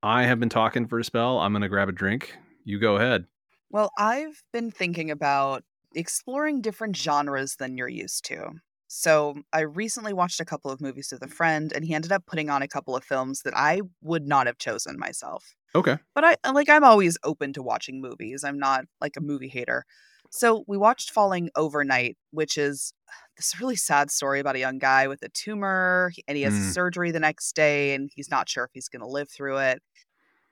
I 0.03 0.23
have 0.23 0.39
been 0.39 0.49
talking 0.49 0.87
for 0.87 0.99
a 0.99 1.03
spell. 1.03 1.39
I'm 1.39 1.51
gonna 1.53 1.69
grab 1.69 1.89
a 1.89 1.91
drink. 1.91 2.35
You 2.63 2.79
go 2.79 2.95
ahead. 2.95 3.25
Well, 3.69 3.91
I've 3.97 4.43
been 4.53 4.71
thinking 4.71 5.11
about 5.11 5.63
exploring 5.93 6.61
different 6.61 6.95
genres 6.95 7.55
than 7.55 7.77
you're 7.77 7.87
used 7.87 8.25
to. 8.25 8.51
So, 8.87 9.41
I 9.51 9.61
recently 9.61 10.13
watched 10.13 10.39
a 10.39 10.45
couple 10.45 10.71
of 10.71 10.79
movies 10.79 11.09
with 11.11 11.23
a 11.23 11.27
friend, 11.27 11.73
and 11.73 11.83
he 11.83 11.93
ended 11.93 12.11
up 12.11 12.25
putting 12.25 12.49
on 12.49 12.61
a 12.61 12.67
couple 12.67 12.95
of 12.95 13.03
films 13.03 13.41
that 13.41 13.57
I 13.57 13.81
would 14.01 14.27
not 14.27 14.47
have 14.47 14.57
chosen 14.57 14.97
myself. 14.99 15.55
Okay. 15.75 15.97
But 16.15 16.23
I 16.25 16.51
like 16.51 16.69
I'm 16.69 16.83
always 16.83 17.17
open 17.23 17.53
to 17.53 17.63
watching 17.63 18.01
movies. 18.01 18.43
I'm 18.43 18.59
not 18.59 18.85
like 19.01 19.17
a 19.17 19.21
movie 19.21 19.49
hater. 19.49 19.85
So, 20.31 20.65
we 20.67 20.77
watched 20.77 21.11
Falling 21.11 21.49
Overnight, 21.55 22.17
which 22.31 22.57
is 22.57 22.93
this 23.37 23.59
really 23.59 23.75
sad 23.77 24.11
story 24.11 24.39
about 24.39 24.55
a 24.55 24.59
young 24.59 24.79
guy 24.79 25.07
with 25.07 25.21
a 25.23 25.29
tumor, 25.29 26.11
and 26.27 26.37
he 26.37 26.43
has 26.43 26.55
Mm. 26.55 26.73
surgery 26.73 27.11
the 27.11 27.19
next 27.19 27.55
day, 27.55 27.93
and 27.95 28.09
he's 28.15 28.29
not 28.31 28.49
sure 28.49 28.65
if 28.65 28.71
he's 28.73 28.89
going 28.89 29.01
to 29.01 29.07
live 29.07 29.29
through 29.29 29.57
it. 29.59 29.81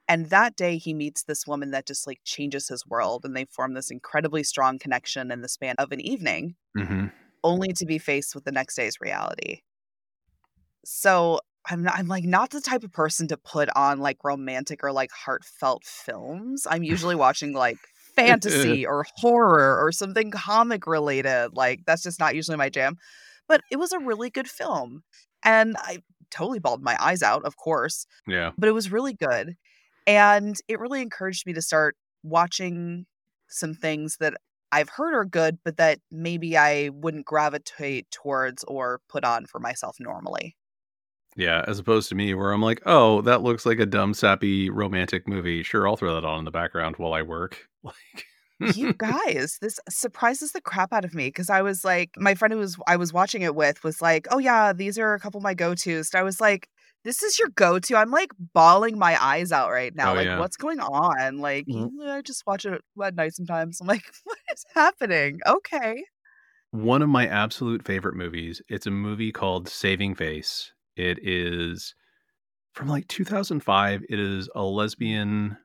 And 0.10 0.28
that 0.32 0.56
day, 0.58 0.78
he 0.78 0.94
meets 0.94 1.24
this 1.24 1.48
woman 1.48 1.72
that 1.72 1.88
just 1.88 2.08
like 2.08 2.22
changes 2.26 2.68
his 2.70 2.86
world, 2.88 3.26
and 3.26 3.36
they 3.38 3.46
form 3.46 3.74
this 3.76 3.92
incredibly 3.92 4.44
strong 4.44 4.80
connection 4.80 5.32
in 5.32 5.42
the 5.42 5.50
span 5.50 5.76
of 5.80 5.92
an 5.94 6.02
evening, 6.02 6.56
Mm-hmm. 6.78 7.08
only 7.44 7.74
to 7.74 7.86
be 7.86 8.00
faced 8.00 8.36
with 8.36 8.46
the 8.46 8.52
next 8.54 8.76
day's 8.76 9.00
reality. 9.02 9.62
So 10.86 11.40
I'm 11.70 11.84
not, 11.84 11.96
I'm 11.98 12.08
like 12.08 12.26
not 12.26 12.50
the 12.50 12.62
type 12.62 12.84
of 12.84 12.92
person 12.92 13.28
to 13.30 13.38
put 13.38 13.70
on 13.76 14.00
like 14.00 14.18
romantic 14.24 14.84
or 14.84 14.92
like 14.92 15.12
heartfelt 15.12 15.84
films. 15.86 16.68
I'm 16.70 16.84
usually 16.94 17.16
watching 17.16 17.54
like 17.54 17.78
eh. 17.78 17.80
fantasy 18.16 18.86
or 18.86 19.06
horror 19.18 19.84
or 19.84 19.92
something 19.92 20.32
comic 20.32 20.86
related. 20.88 21.52
Like 21.54 21.82
that's 21.86 22.04
just 22.04 22.20
not 22.20 22.36
usually 22.36 22.58
my 22.58 22.70
jam. 22.70 22.98
But 23.48 23.62
it 23.72 23.78
was 23.78 23.92
a 23.92 24.00
really 24.00 24.30
good 24.30 24.50
film, 24.50 25.04
and 25.44 25.76
I 25.78 26.00
totally 26.32 26.60
bawled 26.60 26.82
my 26.82 26.98
eyes 27.00 27.22
out, 27.22 27.44
of 27.46 27.58
course 27.58 28.08
Yeah. 28.28 28.52
but 28.58 28.68
it 28.68 28.72
was 28.72 28.92
really 28.92 29.14
good. 29.14 29.56
And 30.08 30.56
it 30.68 30.80
really 30.80 31.02
encouraged 31.02 31.46
me 31.46 31.54
to 31.54 31.62
start 31.62 31.96
watching 32.24 33.06
some 33.50 33.74
things 33.74 34.18
that 34.20 34.34
I've 34.72 34.90
heard 34.90 35.14
are 35.14 35.26
good, 35.26 35.60
but 35.64 35.78
that 35.78 36.00
maybe 36.10 36.58
I 36.58 36.90
wouldn't 36.90 37.26
gravitate 37.26 38.10
towards 38.10 38.64
or 38.64 39.00
put 39.08 39.24
on 39.24 39.46
for 39.46 39.60
myself 39.60 39.98
normally. 40.00 40.56
Yeah. 41.36 41.64
As 41.68 41.80
opposed 41.80 42.10
to 42.10 42.16
me, 42.16 42.34
where 42.34 42.52
I'm 42.52 42.62
like, 42.62 42.82
oh, 42.86 43.22
that 43.22 43.42
looks 43.42 43.66
like 43.66 43.80
a 43.80 43.86
dumb, 43.86 44.14
sappy 44.14 44.70
romantic 44.70 45.28
movie. 45.28 45.64
Sure, 45.64 45.88
I'll 45.88 45.98
throw 45.98 46.14
that 46.16 46.26
on 46.26 46.40
in 46.40 46.46
the 46.46 46.52
background 46.52 46.96
while 46.98 47.14
I 47.14 47.22
work. 47.22 47.68
Like, 48.60 48.76
you 48.78 48.94
guys, 48.98 49.58
this 49.62 49.78
surprises 49.90 50.54
the 50.54 50.62
crap 50.62 50.94
out 50.94 51.04
of 51.04 51.14
me 51.14 51.28
because 51.28 51.50
I 51.50 51.62
was 51.64 51.84
like, 51.84 52.12
my 52.16 52.34
friend 52.34 52.54
who 52.54 52.60
was 52.60 52.78
I 52.88 52.96
was 52.96 53.12
watching 53.12 53.42
it 53.42 53.56
with 53.56 53.84
was 53.84 54.02
like, 54.02 54.26
"Oh 54.32 54.38
yeah, 54.38 54.72
these 54.72 54.98
are 54.98 55.14
a 55.16 55.20
couple 55.20 55.40
of 55.40 55.44
my 55.44 55.54
go 55.54 55.76
tos." 55.76 56.14
And 56.14 56.20
I 56.20 56.24
was 56.24 56.40
like, 56.40 56.70
"This 57.04 57.24
is 57.24 57.38
your 57.40 57.50
go 57.56 57.78
to?" 57.80 57.96
I'm 57.98 58.12
like 58.12 58.30
bawling 58.54 58.98
my 58.98 59.22
eyes 59.22 59.52
out 59.52 59.70
right 59.72 59.94
now. 59.94 60.14
Oh, 60.14 60.16
like, 60.16 60.28
yeah. 60.28 60.40
what's 60.40 60.56
going 60.56 60.80
on? 60.80 61.40
Like, 61.40 61.66
Mhm. 61.68 61.90
I 62.08 62.22
just 62.22 62.46
watch 62.48 62.64
it 62.66 62.80
at 63.04 63.16
night 63.16 63.34
sometimes. 63.34 63.82
I'm 63.82 63.88
like, 63.88 64.04
what 64.24 64.38
is 64.54 64.64
happening? 64.74 65.40
Okay. 65.46 66.04
one 66.72 67.02
of 67.02 67.10
my 67.10 67.28
absolute 67.28 67.84
favorite 67.86 68.16
movies. 68.16 68.62
It's 68.70 68.88
a 68.88 68.92
movie 68.92 69.32
called 69.34 69.68
Saving 69.68 70.16
Face. 70.16 70.72
It 70.96 71.20
is 71.22 71.96
from 72.74 72.88
like 72.88 73.08
2005. 73.08 74.04
It 74.10 74.20
is 74.20 74.50
a 74.56 74.64
lesbian 74.64 75.58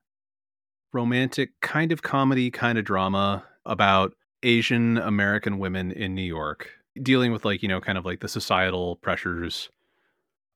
romantic 0.93 1.51
kind 1.61 1.93
of 1.93 2.03
comedy, 2.03 2.51
kind 2.51 2.79
of 2.79 2.85
drama 2.85 3.45
about 3.67 4.15
Asian 4.43 4.99
American 4.99 5.59
women 5.59 5.93
in 5.93 6.15
New 6.15 6.23
York 6.23 6.71
dealing 7.03 7.33
with 7.33 7.45
like, 7.45 7.63
you 7.63 7.69
know, 7.69 7.81
kind 7.81 7.99
of 7.99 8.05
like 8.05 8.21
the 8.21 8.29
societal 8.29 8.97
pressures 8.97 9.71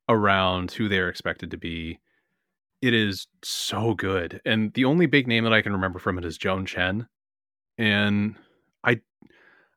around 0.08 0.72
who 0.72 0.88
they're 0.88 1.08
expected 1.08 1.50
to 1.50 1.56
be. 1.56 1.98
It 2.80 2.94
is 2.94 3.26
so 3.42 3.94
good. 3.94 4.40
And 4.44 4.72
the 4.74 4.84
only 4.84 5.06
big 5.06 5.28
name 5.28 5.44
that 5.44 5.52
I 5.52 5.62
can 5.62 5.72
remember 5.72 5.98
from 5.98 6.18
it 6.18 6.24
is 6.24 6.36
Joan 6.36 6.66
Chen. 6.66 7.06
And 7.78 8.36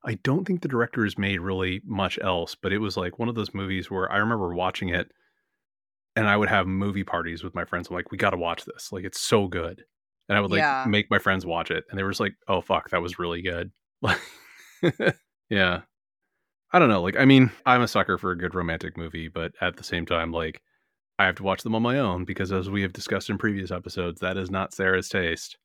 I 0.06 0.16
don't 0.24 0.46
think 0.46 0.62
the 0.62 0.68
director 0.68 1.04
has 1.04 1.18
made 1.18 1.40
really 1.40 1.82
much 1.86 2.20
else, 2.22 2.56
but 2.56 2.72
it 2.72 2.78
was 2.78 2.96
like 2.96 3.18
one 3.18 3.28
of 3.30 3.36
those 3.36 3.54
movies 3.54 3.90
where 3.90 4.12
I 4.12 4.18
remember 4.18 4.54
watching 4.54 4.90
it 4.90 5.12
and 6.16 6.28
I 6.28 6.38
would 6.38 6.50
have 6.50 6.68
movie 6.68 7.04
parties 7.04 7.44
with 7.44 7.56
my 7.56 7.66
friends. 7.66 7.90
I'm 7.90 7.96
like, 7.96 8.12
we 8.12 8.18
got 8.18 8.30
to 8.30 8.38
watch 8.38 8.66
this. 8.66 8.92
Like, 8.92 9.04
it's 9.04 9.20
so 9.20 9.48
good. 9.48 9.84
And 10.30 10.38
I 10.38 10.42
would 10.42 10.52
like 10.52 10.60
Yeah. 10.60 10.86
make 10.88 11.10
my 11.12 11.20
friends 11.20 11.46
watch 11.46 11.72
it. 11.72 11.84
And 11.90 11.98
they 12.00 12.04
were 12.04 12.12
just 12.12 12.20
like, 12.22 12.36
oh, 12.48 12.62
fuck, 12.62 12.90
that 12.92 13.02
was 13.02 13.20
really 13.20 13.42
good. 13.42 13.72
Like, 14.02 15.16
yeah. 15.50 15.82
I 16.72 16.80
don't 16.80 16.90
know. 16.90 17.02
Like, 17.02 17.18
I 17.18 17.26
mean, 17.26 17.52
I'm 17.66 17.82
a 17.82 17.88
sucker 17.88 18.18
for 18.18 18.32
a 18.32 18.38
good 18.38 18.54
romantic 18.54 18.98
movie, 18.98 19.28
but 19.30 19.54
at 19.62 19.78
the 19.78 19.84
same 19.84 20.06
time, 20.06 20.32
like, 20.32 20.62
I 21.18 21.26
have 21.26 21.36
to 21.36 21.44
watch 21.44 21.64
them 21.64 21.74
on 21.76 21.82
my 21.82 21.98
own 22.00 22.26
because, 22.26 22.52
as 22.52 22.70
we 22.70 22.82
have 22.82 22.94
discussed 22.94 23.30
in 23.30 23.38
previous 23.38 23.72
episodes, 23.72 24.20
that 24.22 24.38
is 24.38 24.52
not 24.52 24.74
Sarah's 24.74 25.10
taste. 25.10 25.58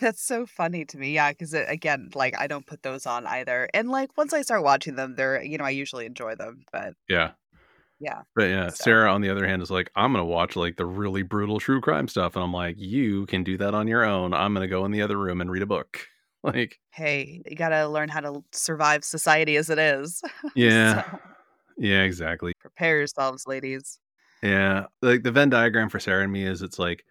That's 0.00 0.22
so 0.22 0.46
funny 0.46 0.84
to 0.86 0.98
me. 0.98 1.12
Yeah, 1.14 1.32
because 1.32 1.54
uh, 1.54 1.64
again, 1.68 2.10
like 2.14 2.38
I 2.38 2.46
don't 2.46 2.66
put 2.66 2.82
those 2.82 3.06
on 3.06 3.26
either. 3.26 3.68
And 3.74 3.88
like 3.90 4.16
once 4.16 4.32
I 4.32 4.42
start 4.42 4.62
watching 4.62 4.94
them, 4.96 5.14
they're 5.16 5.42
you 5.42 5.58
know 5.58 5.64
I 5.64 5.70
usually 5.70 6.06
enjoy 6.06 6.34
them. 6.36 6.62
But 6.72 6.94
Yeah. 7.08 7.32
yeah, 7.98 8.22
But 8.34 8.44
yeah, 8.44 8.68
So- 8.68 8.84
Sarah, 8.84 9.12
on 9.12 9.22
the 9.22 9.30
other 9.30 9.46
hand, 9.46 9.62
is 9.62 9.70
like, 9.70 9.90
I'm 9.96 10.12
going 10.12 10.22
to 10.22 10.30
watch 10.30 10.54
like 10.56 10.76
the 10.76 10.86
really 10.86 11.22
brutal 11.22 11.58
true 11.58 11.80
crime 11.80 12.08
stuff. 12.08 12.36
And 12.36 12.44
I'm 12.44 12.52
like, 12.52 12.76
you 12.78 13.26
can 13.26 13.42
do 13.42 13.56
that 13.58 13.74
on 13.74 13.88
your 13.88 14.04
own. 14.04 14.32
I'm 14.34 14.52
going 14.54 14.62
to 14.66 14.70
go 14.70 14.84
in 14.84 14.92
the 14.92 15.02
other 15.02 15.16
room 15.18 15.40
and 15.40 15.50
read 15.50 15.62
a 15.62 15.66
book. 15.66 16.00
Like, 16.44 16.78
hey, 16.90 17.42
you 17.44 17.56
gotta 17.56 17.88
learn 17.88 18.08
how 18.08 18.20
to 18.20 18.44
survive 18.52 19.02
society 19.02 19.56
as 19.56 19.68
it 19.68 19.80
is. 19.80 20.22
yeah. 20.54 21.02
So, 21.10 21.18
Yeah, 21.76 22.02
exactly. 22.02 22.52
prepare 22.60 22.98
yourselves, 22.98 23.48
ladies. 23.48 23.98
Yeah. 24.44 24.86
Like 25.02 25.24
the 25.24 25.32
Venn 25.32 25.50
diagram 25.50 25.88
for 25.88 25.98
Sarah 25.98 26.22
and 26.22 26.32
me 26.32 26.44
is 26.46 26.62
it's 26.62 26.78
like 26.78 27.04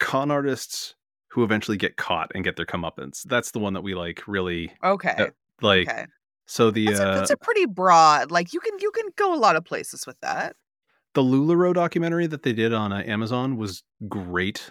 con 0.00 0.30
artists 0.30 0.94
who 1.30 1.44
eventually 1.44 1.76
get 1.76 1.96
caught 1.96 2.30
and 2.34 2.42
get 2.44 2.56
their 2.56 2.66
comeuppance. 2.66 3.22
That's 3.24 3.50
the 3.50 3.58
one 3.58 3.74
that 3.74 3.82
we 3.82 3.94
like 3.94 4.26
really 4.26 4.72
Okay. 4.82 5.28
like. 5.60 5.88
okay. 5.88 6.06
So 6.46 6.70
the 6.70 6.86
That's, 6.86 6.98
a, 7.00 7.08
uh, 7.08 7.14
that's 7.16 7.30
a 7.30 7.36
pretty 7.36 7.66
broad. 7.66 8.30
Like 8.30 8.52
you 8.54 8.60
can 8.60 8.78
you 8.80 8.90
can 8.92 9.04
go 9.16 9.34
a 9.34 9.36
lot 9.36 9.54
of 9.56 9.64
places 9.66 10.06
with 10.06 10.18
that. 10.20 10.56
the 11.14 11.22
Lularoe 11.22 11.74
documentary 11.74 12.26
that 12.26 12.42
they 12.42 12.52
did 12.54 12.72
on 12.72 12.90
uh, 12.92 13.02
Amazon 13.06 13.56
was 13.58 13.82
great, 14.08 14.70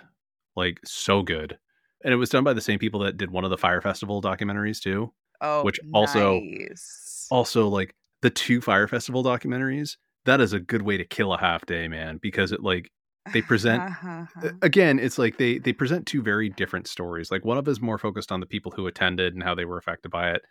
like 0.55 0.79
so 0.85 1.21
good, 1.21 1.57
and 2.03 2.11
it 2.13 2.17
was 2.17 2.29
done 2.29 2.43
by 2.43 2.53
the 2.53 2.61
same 2.61 2.79
people 2.79 3.01
that 3.01 3.17
did 3.17 3.29
one 3.29 3.43
of 3.43 3.51
the 3.51 3.57
Fyre 3.59 3.81
Festival 3.81 4.21
documentaries 4.23 4.79
too. 4.81 5.13
Oh, 5.39 5.63
Which 5.63 5.79
also- 5.93 6.39
nice. 6.39 7.27
Also, 7.29 7.67
like 7.67 7.93
the 8.23 8.29
two 8.31 8.59
Fyre 8.61 8.87
Festival 8.87 9.23
documentaries, 9.23 9.97
that 10.25 10.41
is 10.41 10.53
a 10.53 10.59
good 10.59 10.81
way 10.81 10.97
to 10.97 11.05
kill 11.05 11.31
a 11.33 11.37
half 11.39 11.63
day, 11.67 11.87
man, 11.87 12.17
because 12.21 12.51
it 12.51 12.63
like 12.63 12.89
they 13.33 13.41
present- 13.41 13.81
Uh-huh. 13.83 14.25
uh, 14.43 14.49
again, 14.61 14.99
it's 14.99 15.17
like 15.17 15.37
they 15.37 15.57
they 15.59 15.73
present 15.73 16.05
two 16.05 16.21
very 16.21 16.49
different 16.49 16.87
stories. 16.87 17.31
Like 17.31 17.45
one 17.45 17.57
of 17.57 17.67
is 17.67 17.81
more 17.81 17.97
focused 17.97 18.31
on 18.31 18.39
the 18.39 18.45
people 18.45 18.71
who 18.75 18.87
attended 18.87 19.33
and 19.33 19.43
how 19.43 19.55
they 19.55 19.65
were 19.65 19.77
affected 19.77 20.09
by 20.09 20.31
it, 20.31 20.41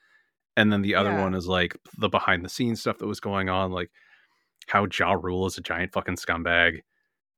and 0.56 0.72
then 0.72 0.82
the 0.82 0.94
other 0.94 1.10
Yeah. 1.10 1.22
one 1.22 1.34
is 1.34 1.46
like 1.46 1.76
the 1.98 2.08
behind 2.08 2.44
the 2.44 2.48
scenes 2.48 2.80
stuff 2.80 2.98
that 2.98 3.06
was 3.06 3.20
going 3.20 3.48
on. 3.48 3.72
Like 3.72 3.90
how 4.68 4.86
Ja 4.86 5.12
Rule 5.12 5.46
is 5.46 5.58
a 5.58 5.60
giant 5.62 5.92
fucking 5.92 6.16
scumbag. 6.16 6.80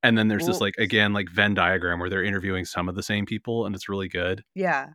And 0.02 0.16
then 0.16 0.28
there's 0.28 0.46
this 0.46 0.60
like 0.60 0.74
again 0.78 1.12
like 1.12 1.28
Venn 1.28 1.54
diagram 1.54 1.98
where 1.98 2.08
they're 2.08 2.22
interviewing 2.22 2.64
some 2.64 2.88
of 2.88 2.94
the 2.94 3.02
same 3.02 3.26
people 3.26 3.66
and 3.66 3.74
it's 3.74 3.88
really 3.88 4.08
good. 4.08 4.44
Yeah. 4.54 4.90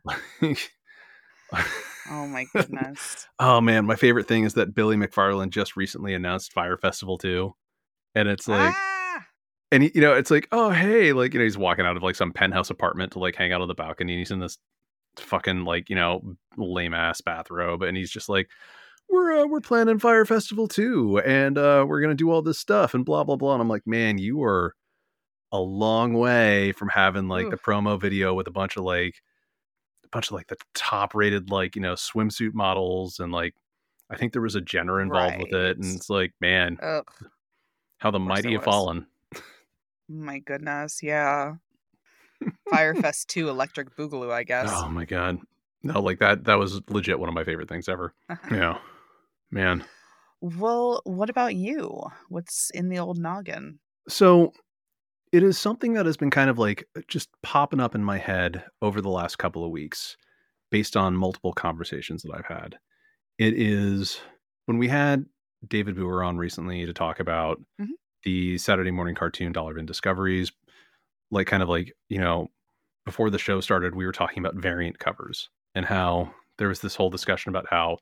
Oh 2.10 2.26
my 2.26 2.44
goodness. 2.54 3.26
oh 3.38 3.60
man, 3.60 3.86
my 3.86 3.96
favorite 3.96 4.26
thing 4.26 4.44
is 4.44 4.54
that 4.54 4.74
Billy 4.74 4.96
McFarland 4.96 5.50
just 5.50 5.76
recently 5.76 6.14
announced 6.14 6.52
Fyre 6.52 6.76
Festival 6.78 7.18
2. 7.18 7.54
And 8.14 8.28
it's 8.28 8.48
like 8.48 8.72
ah! 8.74 9.03
And 9.74 9.82
he, 9.82 9.90
you 9.92 10.00
know, 10.00 10.14
it's 10.14 10.30
like, 10.30 10.46
oh 10.52 10.70
hey, 10.70 11.12
like 11.12 11.34
you 11.34 11.40
know, 11.40 11.44
he's 11.44 11.58
walking 11.58 11.84
out 11.84 11.96
of 11.96 12.02
like 12.04 12.14
some 12.14 12.32
penthouse 12.32 12.70
apartment 12.70 13.10
to 13.12 13.18
like 13.18 13.34
hang 13.34 13.52
out 13.52 13.60
on 13.60 13.66
the 13.66 13.74
balcony 13.74 14.12
and 14.12 14.20
he's 14.20 14.30
in 14.30 14.38
this 14.38 14.56
fucking 15.16 15.64
like, 15.64 15.90
you 15.90 15.96
know, 15.96 16.36
lame 16.56 16.94
ass 16.94 17.20
bathrobe 17.20 17.82
and 17.82 17.96
he's 17.96 18.12
just 18.12 18.28
like 18.28 18.48
we're 19.08 19.32
uh, 19.32 19.46
we're 19.46 19.60
planning 19.60 19.98
Fyre 19.98 20.24
Festival 20.24 20.68
too 20.68 21.18
and 21.26 21.58
uh 21.58 21.84
we're 21.88 22.00
going 22.00 22.12
to 22.12 22.14
do 22.14 22.30
all 22.30 22.40
this 22.40 22.60
stuff 22.60 22.94
and 22.94 23.04
blah 23.04 23.24
blah 23.24 23.34
blah 23.34 23.54
and 23.54 23.62
I'm 23.62 23.68
like, 23.68 23.84
man, 23.84 24.16
you 24.16 24.44
are 24.44 24.76
a 25.50 25.58
long 25.58 26.14
way 26.14 26.70
from 26.70 26.88
having 26.88 27.26
like 27.26 27.50
the 27.50 27.56
promo 27.56 28.00
video 28.00 28.32
with 28.32 28.46
a 28.46 28.52
bunch 28.52 28.76
of 28.76 28.84
like 28.84 29.22
a 30.04 30.08
bunch 30.12 30.28
of 30.28 30.34
like 30.34 30.46
the 30.46 30.56
top 30.74 31.16
rated 31.16 31.50
like, 31.50 31.74
you 31.74 31.82
know, 31.82 31.94
swimsuit 31.94 32.54
models 32.54 33.18
and 33.18 33.32
like 33.32 33.56
I 34.08 34.16
think 34.16 34.34
there 34.34 34.42
was 34.42 34.54
a 34.54 34.60
Jenner 34.60 35.00
involved 35.00 35.38
with 35.38 35.52
it 35.52 35.78
and 35.78 35.96
it's 35.96 36.08
like, 36.08 36.32
man, 36.40 36.78
Ugh. 36.80 37.10
how 37.98 38.12
the 38.12 38.20
mighty 38.20 38.52
have 38.52 38.62
fallen. 38.62 39.08
My 40.08 40.38
goodness. 40.40 41.00
Yeah. 41.02 41.54
Firefest 42.72 43.26
2 43.28 43.48
Electric 43.48 43.96
Boogaloo, 43.96 44.32
I 44.32 44.44
guess. 44.44 44.70
Oh 44.72 44.88
my 44.88 45.04
god. 45.04 45.38
No, 45.82 46.00
like 46.00 46.18
that 46.18 46.44
that 46.44 46.58
was 46.58 46.80
legit 46.88 47.18
one 47.18 47.28
of 47.28 47.34
my 47.34 47.44
favorite 47.44 47.68
things 47.68 47.88
ever. 47.88 48.14
Yeah. 48.50 48.78
Man. 49.50 49.84
Well, 50.40 51.00
what 51.04 51.30
about 51.30 51.54
you? 51.54 52.02
What's 52.28 52.70
in 52.70 52.88
the 52.88 52.98
old 52.98 53.18
noggin? 53.18 53.78
So 54.08 54.52
it 55.32 55.42
is 55.42 55.58
something 55.58 55.94
that 55.94 56.06
has 56.06 56.16
been 56.16 56.30
kind 56.30 56.50
of 56.50 56.58
like 56.58 56.86
just 57.08 57.28
popping 57.42 57.80
up 57.80 57.94
in 57.94 58.04
my 58.04 58.18
head 58.18 58.64
over 58.82 59.00
the 59.00 59.08
last 59.10 59.36
couple 59.36 59.64
of 59.64 59.70
weeks 59.70 60.16
based 60.70 60.96
on 60.96 61.16
multiple 61.16 61.52
conversations 61.52 62.22
that 62.22 62.34
I've 62.34 62.46
had. 62.46 62.78
It 63.38 63.54
is 63.54 64.20
when 64.66 64.78
we 64.78 64.88
had 64.88 65.24
David 65.66 65.96
Boer 65.96 66.22
on 66.22 66.36
recently 66.36 66.84
to 66.86 66.92
talk 66.92 67.20
about 67.20 67.60
Mhm. 67.80 67.88
The 68.24 68.58
Saturday 68.58 68.90
morning 68.90 69.14
cartoon 69.14 69.52
Dollar 69.52 69.74
Bin 69.74 69.86
Discoveries, 69.86 70.52
like 71.30 71.46
kind 71.46 71.62
of 71.62 71.68
like, 71.68 71.92
you 72.08 72.18
know, 72.18 72.48
before 73.04 73.30
the 73.30 73.38
show 73.38 73.60
started, 73.60 73.94
we 73.94 74.06
were 74.06 74.12
talking 74.12 74.38
about 74.44 74.54
variant 74.56 74.98
covers 74.98 75.50
and 75.74 75.84
how 75.84 76.32
there 76.58 76.68
was 76.68 76.80
this 76.80 76.94
whole 76.94 77.10
discussion 77.10 77.50
about 77.50 77.66
how 77.68 77.98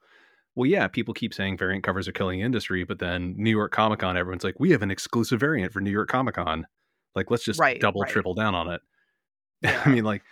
well, 0.54 0.68
yeah, 0.68 0.86
people 0.86 1.14
keep 1.14 1.32
saying 1.32 1.56
variant 1.56 1.82
covers 1.82 2.06
are 2.06 2.12
killing 2.12 2.38
the 2.38 2.44
industry, 2.44 2.84
but 2.84 2.98
then 2.98 3.34
New 3.38 3.50
York 3.50 3.72
Comic 3.72 4.00
Con, 4.00 4.18
everyone's 4.18 4.44
like, 4.44 4.60
we 4.60 4.70
have 4.70 4.82
an 4.82 4.90
exclusive 4.90 5.40
variant 5.40 5.72
for 5.72 5.80
New 5.80 5.90
York 5.90 6.10
Comic 6.10 6.34
Con. 6.34 6.66
Like, 7.14 7.30
let's 7.30 7.44
just 7.44 7.58
Right, 7.58 7.80
double, 7.80 8.02
right. 8.02 8.10
triple 8.10 8.34
down 8.34 8.54
on 8.54 8.70
it. 8.70 8.80
Yeah. 9.62 9.80
I 9.86 9.90
mean, 9.90 10.04
like, 10.04 10.22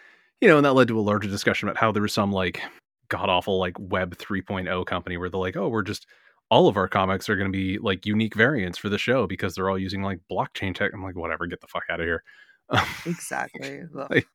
you 0.40 0.48
know, 0.48 0.56
and 0.56 0.66
that 0.66 0.72
led 0.72 0.88
to 0.88 0.98
a 0.98 1.00
larger 1.00 1.28
discussion 1.28 1.68
about 1.68 1.78
how 1.78 1.92
there 1.92 2.02
was 2.02 2.12
some 2.12 2.32
like 2.32 2.60
god 3.08 3.28
awful 3.28 3.60
like 3.60 3.78
Web 3.78 4.16
3.0 4.16 4.84
company 4.86 5.16
where 5.16 5.30
they're 5.30 5.38
like, 5.38 5.56
oh, 5.56 5.68
we're 5.68 5.82
just 5.82 6.04
all 6.50 6.68
of 6.68 6.76
our 6.76 6.88
comics 6.88 7.28
are 7.28 7.36
going 7.36 7.50
to 7.50 7.56
be 7.56 7.78
like 7.78 8.04
unique 8.04 8.34
variants 8.34 8.76
for 8.76 8.88
the 8.88 8.98
show 8.98 9.26
because 9.26 9.54
they're 9.54 9.70
all 9.70 9.78
using 9.78 10.02
like 10.02 10.20
blockchain 10.30 10.74
tech. 10.74 10.90
I'm 10.92 11.02
like, 11.02 11.16
whatever, 11.16 11.46
get 11.46 11.60
the 11.60 11.66
fuck 11.68 11.84
out 11.88 12.00
of 12.00 12.06
here. 12.06 12.22
Exactly. 13.06 13.82
Like, 13.92 14.26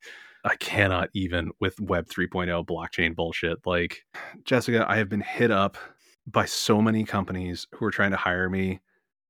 I 0.44 0.56
cannot 0.56 1.08
even 1.14 1.50
with 1.58 1.80
Web 1.80 2.06
3.0 2.06 2.66
blockchain 2.66 3.16
bullshit. 3.16 3.58
Like, 3.66 4.04
Jessica, 4.44 4.84
I 4.88 4.96
have 4.96 5.08
been 5.08 5.22
hit 5.22 5.50
up 5.50 5.78
by 6.26 6.44
so 6.44 6.82
many 6.82 7.04
companies 7.04 7.66
who 7.72 7.84
are 7.86 7.90
trying 7.90 8.10
to 8.10 8.16
hire 8.16 8.50
me 8.50 8.80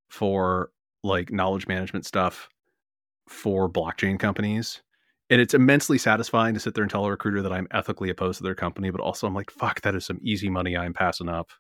for 0.09 0.71
like 1.03 1.31
knowledge 1.31 1.67
management 1.67 2.05
stuff 2.05 2.49
for 3.29 3.71
blockchain 3.71 4.19
companies. 4.19 4.83
And 5.31 5.41
it's 5.41 5.55
immensely 5.55 5.99
satisfying 5.99 6.55
to 6.55 6.61
sit 6.61 6.75
there 6.75 6.85
and 6.85 6.91
tell 6.91 7.05
a 7.05 7.11
recruiter 7.11 7.43
that 7.43 7.53
I'm 7.53 7.67
ethically 7.71 8.11
opposed 8.11 8.39
to 8.39 8.45
their 8.45 8.55
company, 8.55 8.91
but 8.91 9.01
also 9.01 9.27
I'm 9.27 9.35
like, 9.35 9.51
fuck, 9.51 9.81
that 9.83 9.95
is 9.95 10.07
some 10.07 10.19
easy 10.23 10.49
money 10.49 10.77
I'm 10.77 10.95
passing 10.95 11.29
up. 11.29 11.51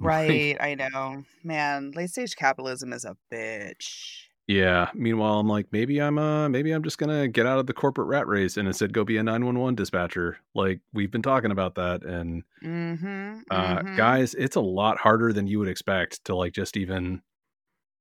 Right, 0.00 0.56
I 0.60 0.74
know. 0.74 1.24
Man, 1.42 1.90
late 1.92 2.10
stage 2.10 2.36
capitalism 2.36 2.92
is 2.92 3.04
a 3.04 3.16
bitch. 3.32 4.24
Yeah. 4.46 4.88
Meanwhile, 4.94 5.40
I'm 5.40 5.48
like, 5.48 5.66
maybe 5.72 6.00
I'm 6.00 6.18
uh 6.18 6.48
maybe 6.48 6.72
I'm 6.72 6.82
just 6.82 6.96
gonna 6.96 7.28
get 7.28 7.44
out 7.46 7.58
of 7.58 7.66
the 7.66 7.74
corporate 7.74 8.08
rat 8.08 8.26
race 8.26 8.56
and 8.56 8.66
instead 8.66 8.94
go 8.94 9.04
be 9.04 9.18
a 9.18 9.22
911 9.22 9.74
dispatcher. 9.74 10.38
Like 10.54 10.80
we've 10.94 11.10
been 11.10 11.22
talking 11.22 11.50
about 11.50 11.74
that. 11.74 12.02
And 12.02 12.42
Mm-hmm. 12.64 13.40
uh 13.50 13.78
mhm. 13.80 13.96
guys, 13.96 14.34
it's 14.34 14.56
a 14.56 14.60
lot 14.60 14.96
harder 14.98 15.32
than 15.34 15.46
you 15.46 15.58
would 15.58 15.68
expect 15.68 16.24
to 16.24 16.34
like 16.34 16.54
just 16.54 16.76
even 16.78 17.20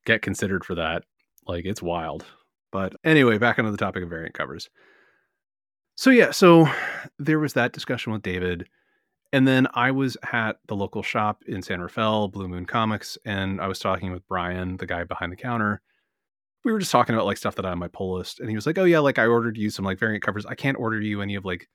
get 0.05 0.21
considered 0.21 0.63
for 0.63 0.75
that. 0.75 1.03
Like 1.45 1.65
it's 1.65 1.81
wild. 1.81 2.25
But 2.71 2.95
anyway, 3.03 3.37
back 3.37 3.59
onto 3.59 3.71
the 3.71 3.77
topic 3.77 4.03
of 4.03 4.09
variant 4.09 4.33
covers. 4.35 4.69
So 5.95 6.11
yeah, 6.11 6.31
so 6.31 6.69
there 7.19 7.39
was 7.39 7.53
that 7.53 7.73
discussion 7.73 8.13
with 8.13 8.21
David. 8.21 8.69
And 9.33 9.47
then 9.47 9.67
I 9.73 9.91
was 9.91 10.15
at 10.31 10.57
the 10.67 10.75
local 10.75 11.03
shop 11.03 11.43
in 11.47 11.61
San 11.61 11.81
Rafael, 11.81 12.29
Blue 12.29 12.47
Moon 12.47 12.65
Comics, 12.65 13.17
and 13.25 13.59
I 13.59 13.67
was 13.67 13.79
talking 13.79 14.11
with 14.11 14.27
Brian, 14.27 14.77
the 14.77 14.85
guy 14.85 15.03
behind 15.03 15.31
the 15.31 15.37
counter. 15.37 15.81
We 16.63 16.71
were 16.71 16.79
just 16.79 16.91
talking 16.91 17.13
about 17.13 17.25
like 17.25 17.37
stuff 17.37 17.55
that 17.55 17.65
I 17.65 17.71
on 17.71 17.79
my 17.79 17.89
pull 17.89 18.17
list. 18.17 18.39
And 18.39 18.49
he 18.49 18.55
was 18.55 18.65
like, 18.65 18.77
Oh 18.77 18.83
yeah, 18.83 18.99
like 18.99 19.19
I 19.19 19.25
ordered 19.25 19.57
you 19.57 19.69
some 19.69 19.85
like 19.85 19.99
variant 19.99 20.23
covers. 20.23 20.45
I 20.45 20.55
can't 20.55 20.77
order 20.77 20.99
you 20.99 21.21
any 21.21 21.35
of 21.35 21.45
like 21.45 21.67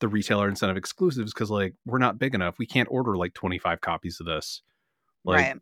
the 0.00 0.08
retailer 0.08 0.48
incentive 0.48 0.76
exclusives 0.76 1.32
because 1.32 1.50
like 1.50 1.74
we're 1.86 1.98
not 1.98 2.18
big 2.18 2.34
enough. 2.34 2.58
We 2.58 2.66
can't 2.66 2.88
order 2.90 3.16
like 3.16 3.34
25 3.34 3.80
copies 3.80 4.18
of 4.20 4.26
this. 4.26 4.62
Like 5.24 5.40
right. 5.40 5.56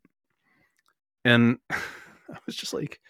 and 1.24 1.58
I 1.70 2.38
was 2.46 2.56
just 2.56 2.72
like, 2.72 3.00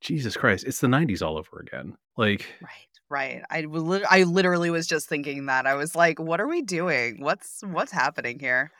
Jesus 0.00 0.36
Christ, 0.36 0.64
it's 0.64 0.80
the 0.80 0.88
90s 0.88 1.22
all 1.22 1.38
over 1.38 1.58
again. 1.60 1.96
Like, 2.16 2.46
Right. 2.60 2.95
Right. 3.08 3.42
I 3.50 3.66
was 3.66 4.02
I 4.10 4.24
literally 4.24 4.70
was 4.70 4.86
just 4.86 5.08
thinking 5.08 5.46
that. 5.46 5.66
I 5.66 5.74
was 5.74 5.94
like, 5.94 6.18
what 6.18 6.40
are 6.40 6.48
we 6.48 6.62
doing? 6.62 7.20
What's 7.20 7.60
what's 7.62 7.92
happening 7.92 8.38
here? 8.40 8.72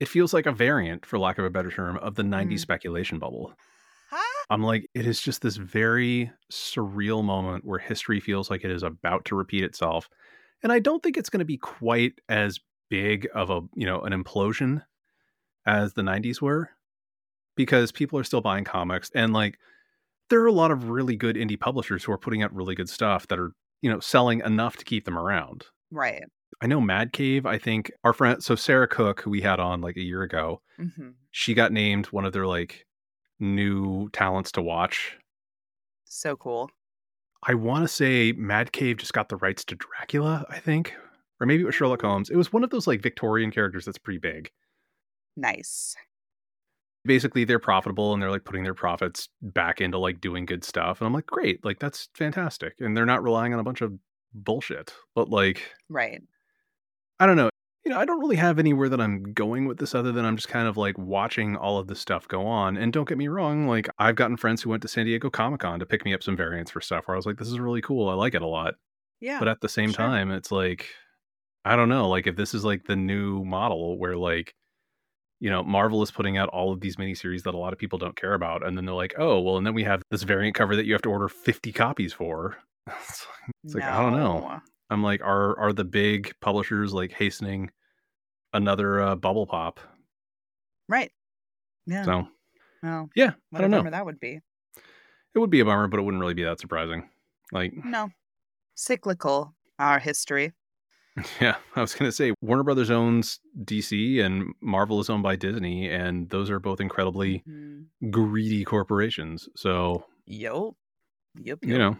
it 0.00 0.08
feels 0.08 0.34
like 0.34 0.46
a 0.46 0.52
variant, 0.52 1.06
for 1.06 1.18
lack 1.18 1.38
of 1.38 1.44
a 1.44 1.50
better 1.50 1.70
term, 1.70 1.96
of 1.98 2.14
the 2.16 2.22
90s 2.22 2.60
Mhm. 2.60 2.62
speculation 2.62 3.18
bubble. 3.18 3.54
Huh? 4.10 4.44
I'm 4.50 4.62
like, 4.62 4.88
it 4.94 5.06
is 5.06 5.20
just 5.20 5.42
this 5.42 5.56
very 5.56 6.32
surreal 6.52 7.24
moment 7.24 7.64
where 7.64 7.78
history 7.78 8.20
feels 8.20 8.50
like 8.50 8.64
it 8.64 8.70
is 8.70 8.82
about 8.82 9.24
to 9.26 9.36
repeat 9.36 9.64
itself. 9.64 10.08
And 10.62 10.72
I 10.72 10.80
don't 10.80 11.02
think 11.02 11.16
it's 11.16 11.30
going 11.30 11.40
to 11.40 11.44
be 11.46 11.58
quite 11.58 12.20
as 12.28 12.60
big 12.90 13.28
of 13.34 13.50
a, 13.50 13.62
you 13.74 13.86
know, 13.86 14.02
an 14.02 14.12
implosion 14.12 14.82
as 15.66 15.94
the 15.94 16.02
90s 16.02 16.42
were 16.42 16.70
because 17.56 17.92
people 17.92 18.18
are 18.18 18.24
still 18.24 18.40
buying 18.40 18.64
comics 18.64 19.10
and 19.14 19.32
like 19.32 19.58
there 20.30 20.40
are 20.42 20.46
a 20.46 20.52
lot 20.52 20.70
of 20.70 20.90
really 20.90 21.16
good 21.16 21.36
indie 21.36 21.60
publishers 21.60 22.04
who 22.04 22.12
are 22.12 22.18
putting 22.18 22.42
out 22.42 22.54
really 22.54 22.74
good 22.74 22.88
stuff 22.88 23.28
that 23.28 23.38
are, 23.38 23.52
you 23.84 23.90
know, 23.92 24.00
selling 24.00 24.40
enough 24.40 24.78
to 24.78 24.84
keep 24.84 25.04
them 25.04 25.18
around. 25.18 25.66
Right. 25.90 26.22
I 26.62 26.66
know 26.66 26.80
Mad 26.80 27.12
Cave, 27.12 27.44
I 27.44 27.58
think 27.58 27.92
our 28.02 28.14
friend 28.14 28.42
so 28.42 28.54
Sarah 28.54 28.88
Cook 28.88 29.20
who 29.20 29.28
we 29.28 29.42
had 29.42 29.60
on 29.60 29.82
like 29.82 29.98
a 29.98 30.02
year 30.02 30.22
ago, 30.22 30.62
hmm 30.78 31.10
she 31.32 31.52
got 31.52 31.70
named 31.70 32.06
one 32.06 32.24
of 32.24 32.32
their 32.32 32.46
like 32.46 32.86
new 33.40 34.08
talents 34.10 34.52
to 34.52 34.62
watch. 34.62 35.18
So 36.04 36.34
cool. 36.34 36.70
I 37.42 37.52
want 37.52 37.84
to 37.84 37.88
say 37.88 38.32
Mad 38.32 38.72
Cave 38.72 38.96
just 38.96 39.12
got 39.12 39.28
the 39.28 39.36
rights 39.36 39.64
to 39.64 39.74
Dracula, 39.74 40.46
I 40.48 40.60
think, 40.60 40.94
or 41.38 41.46
maybe 41.46 41.62
it 41.62 41.66
was 41.66 41.74
Sherlock 41.74 42.00
Holmes. 42.00 42.30
It 42.30 42.36
was 42.36 42.54
one 42.54 42.64
of 42.64 42.70
those 42.70 42.86
like 42.86 43.02
Victorian 43.02 43.50
characters 43.50 43.84
that's 43.84 43.98
pretty 43.98 44.20
big. 44.20 44.50
Nice. 45.36 45.94
Basically, 47.04 47.44
they're 47.44 47.58
profitable 47.58 48.12
and 48.12 48.22
they're 48.22 48.30
like 48.30 48.44
putting 48.44 48.64
their 48.64 48.74
profits 48.74 49.28
back 49.42 49.80
into 49.80 49.98
like 49.98 50.20
doing 50.20 50.46
good 50.46 50.64
stuff. 50.64 51.00
And 51.00 51.06
I'm 51.06 51.12
like, 51.12 51.26
great, 51.26 51.64
like 51.64 51.78
that's 51.78 52.08
fantastic. 52.14 52.74
And 52.80 52.96
they're 52.96 53.06
not 53.06 53.22
relying 53.22 53.52
on 53.52 53.60
a 53.60 53.64
bunch 53.64 53.80
of 53.82 53.92
bullshit. 54.32 54.94
But 55.14 55.28
like, 55.30 55.62
Right. 55.88 56.22
I 57.20 57.26
don't 57.26 57.36
know. 57.36 57.50
You 57.84 57.90
know, 57.92 57.98
I 57.98 58.06
don't 58.06 58.20
really 58.20 58.36
have 58.36 58.58
anywhere 58.58 58.88
that 58.88 59.00
I'm 59.00 59.34
going 59.34 59.66
with 59.66 59.76
this 59.78 59.94
other 59.94 60.10
than 60.10 60.24
I'm 60.24 60.36
just 60.36 60.48
kind 60.48 60.66
of 60.66 60.78
like 60.78 60.96
watching 60.96 61.54
all 61.54 61.78
of 61.78 61.86
this 61.86 62.00
stuff 62.00 62.26
go 62.26 62.46
on. 62.46 62.78
And 62.78 62.92
don't 62.92 63.06
get 63.06 63.18
me 63.18 63.28
wrong, 63.28 63.68
like 63.68 63.88
I've 63.98 64.16
gotten 64.16 64.38
friends 64.38 64.62
who 64.62 64.70
went 64.70 64.80
to 64.82 64.88
San 64.88 65.04
Diego 65.04 65.28
Comic 65.28 65.60
Con 65.60 65.78
to 65.80 65.86
pick 65.86 66.04
me 66.06 66.14
up 66.14 66.22
some 66.22 66.36
variants 66.36 66.70
for 66.70 66.80
stuff 66.80 67.06
where 67.06 67.14
I 67.14 67.18
was 67.18 67.26
like, 67.26 67.36
this 67.36 67.48
is 67.48 67.60
really 67.60 67.82
cool. 67.82 68.08
I 68.08 68.14
like 68.14 68.34
it 68.34 68.40
a 68.40 68.46
lot. 68.46 68.74
Yeah. 69.20 69.38
But 69.38 69.48
at 69.48 69.60
the 69.60 69.68
same 69.68 69.90
sure. 69.90 70.06
time, 70.06 70.30
it's 70.30 70.50
like, 70.50 70.88
I 71.66 71.76
don't 71.76 71.90
know, 71.90 72.08
like 72.08 72.26
if 72.26 72.36
this 72.36 72.54
is 72.54 72.64
like 72.64 72.84
the 72.86 72.96
new 72.96 73.44
model 73.44 73.98
where 73.98 74.16
like, 74.16 74.54
you 75.40 75.50
know, 75.50 75.62
Marvel 75.62 76.02
is 76.02 76.10
putting 76.10 76.36
out 76.36 76.48
all 76.50 76.72
of 76.72 76.80
these 76.80 76.96
miniseries 76.96 77.42
that 77.42 77.54
a 77.54 77.58
lot 77.58 77.72
of 77.72 77.78
people 77.78 77.98
don't 77.98 78.16
care 78.16 78.34
about. 78.34 78.66
And 78.66 78.76
then 78.76 78.84
they're 78.84 78.94
like, 78.94 79.14
oh, 79.18 79.40
well, 79.40 79.56
and 79.56 79.66
then 79.66 79.74
we 79.74 79.84
have 79.84 80.02
this 80.10 80.22
variant 80.22 80.54
cover 80.54 80.76
that 80.76 80.86
you 80.86 80.92
have 80.92 81.02
to 81.02 81.10
order 81.10 81.28
50 81.28 81.72
copies 81.72 82.12
for. 82.12 82.56
It's 83.62 83.74
like, 83.74 83.84
I 83.84 84.00
don't 84.00 84.16
know. 84.16 84.58
I'm 84.90 85.02
like, 85.02 85.20
are 85.22 85.58
are 85.58 85.72
the 85.74 85.84
big 85.84 86.32
publishers 86.40 86.94
like 86.94 87.12
hastening 87.12 87.70
another 88.54 89.00
uh, 89.00 89.16
bubble 89.16 89.46
pop? 89.46 89.80
Right. 90.88 91.10
Yeah. 91.86 92.04
So 92.04 92.28
well, 92.82 93.10
yeah, 93.14 93.32
what 93.50 93.60
I 93.60 93.68
don't 93.68 93.74
a 93.74 93.82
know. 93.82 93.90
that 93.90 94.04
would 94.04 94.20
be. 94.20 94.40
It 95.34 95.38
would 95.38 95.50
be 95.50 95.60
a 95.60 95.64
bummer, 95.64 95.88
but 95.88 95.98
it 95.98 96.02
wouldn't 96.02 96.20
really 96.20 96.34
be 96.34 96.44
that 96.44 96.60
surprising. 96.60 97.08
Like, 97.52 97.72
No. 97.84 98.10
Cyclical, 98.76 99.54
our 99.78 99.98
history. 99.98 100.52
Yeah, 101.40 101.56
I 101.76 101.80
was 101.80 101.94
going 101.94 102.08
to 102.08 102.12
say 102.12 102.32
Warner 102.40 102.64
Brothers 102.64 102.90
owns 102.90 103.38
DC 103.62 104.20
and 104.24 104.52
Marvel 104.60 104.98
is 105.00 105.08
owned 105.08 105.22
by 105.22 105.36
Disney, 105.36 105.88
and 105.88 106.28
those 106.30 106.50
are 106.50 106.58
both 106.58 106.80
incredibly 106.80 107.42
Mhm. 107.48 107.84
greedy 108.10 108.64
corporations. 108.64 109.48
So, 109.56 110.06
Yep. 110.26 110.72
Yep. 111.36 111.58
you 111.62 111.78
know, 111.78 111.96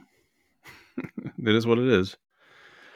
it 0.96 1.54
is 1.54 1.66
what 1.66 1.78
it 1.78 1.86
is. 1.88 2.16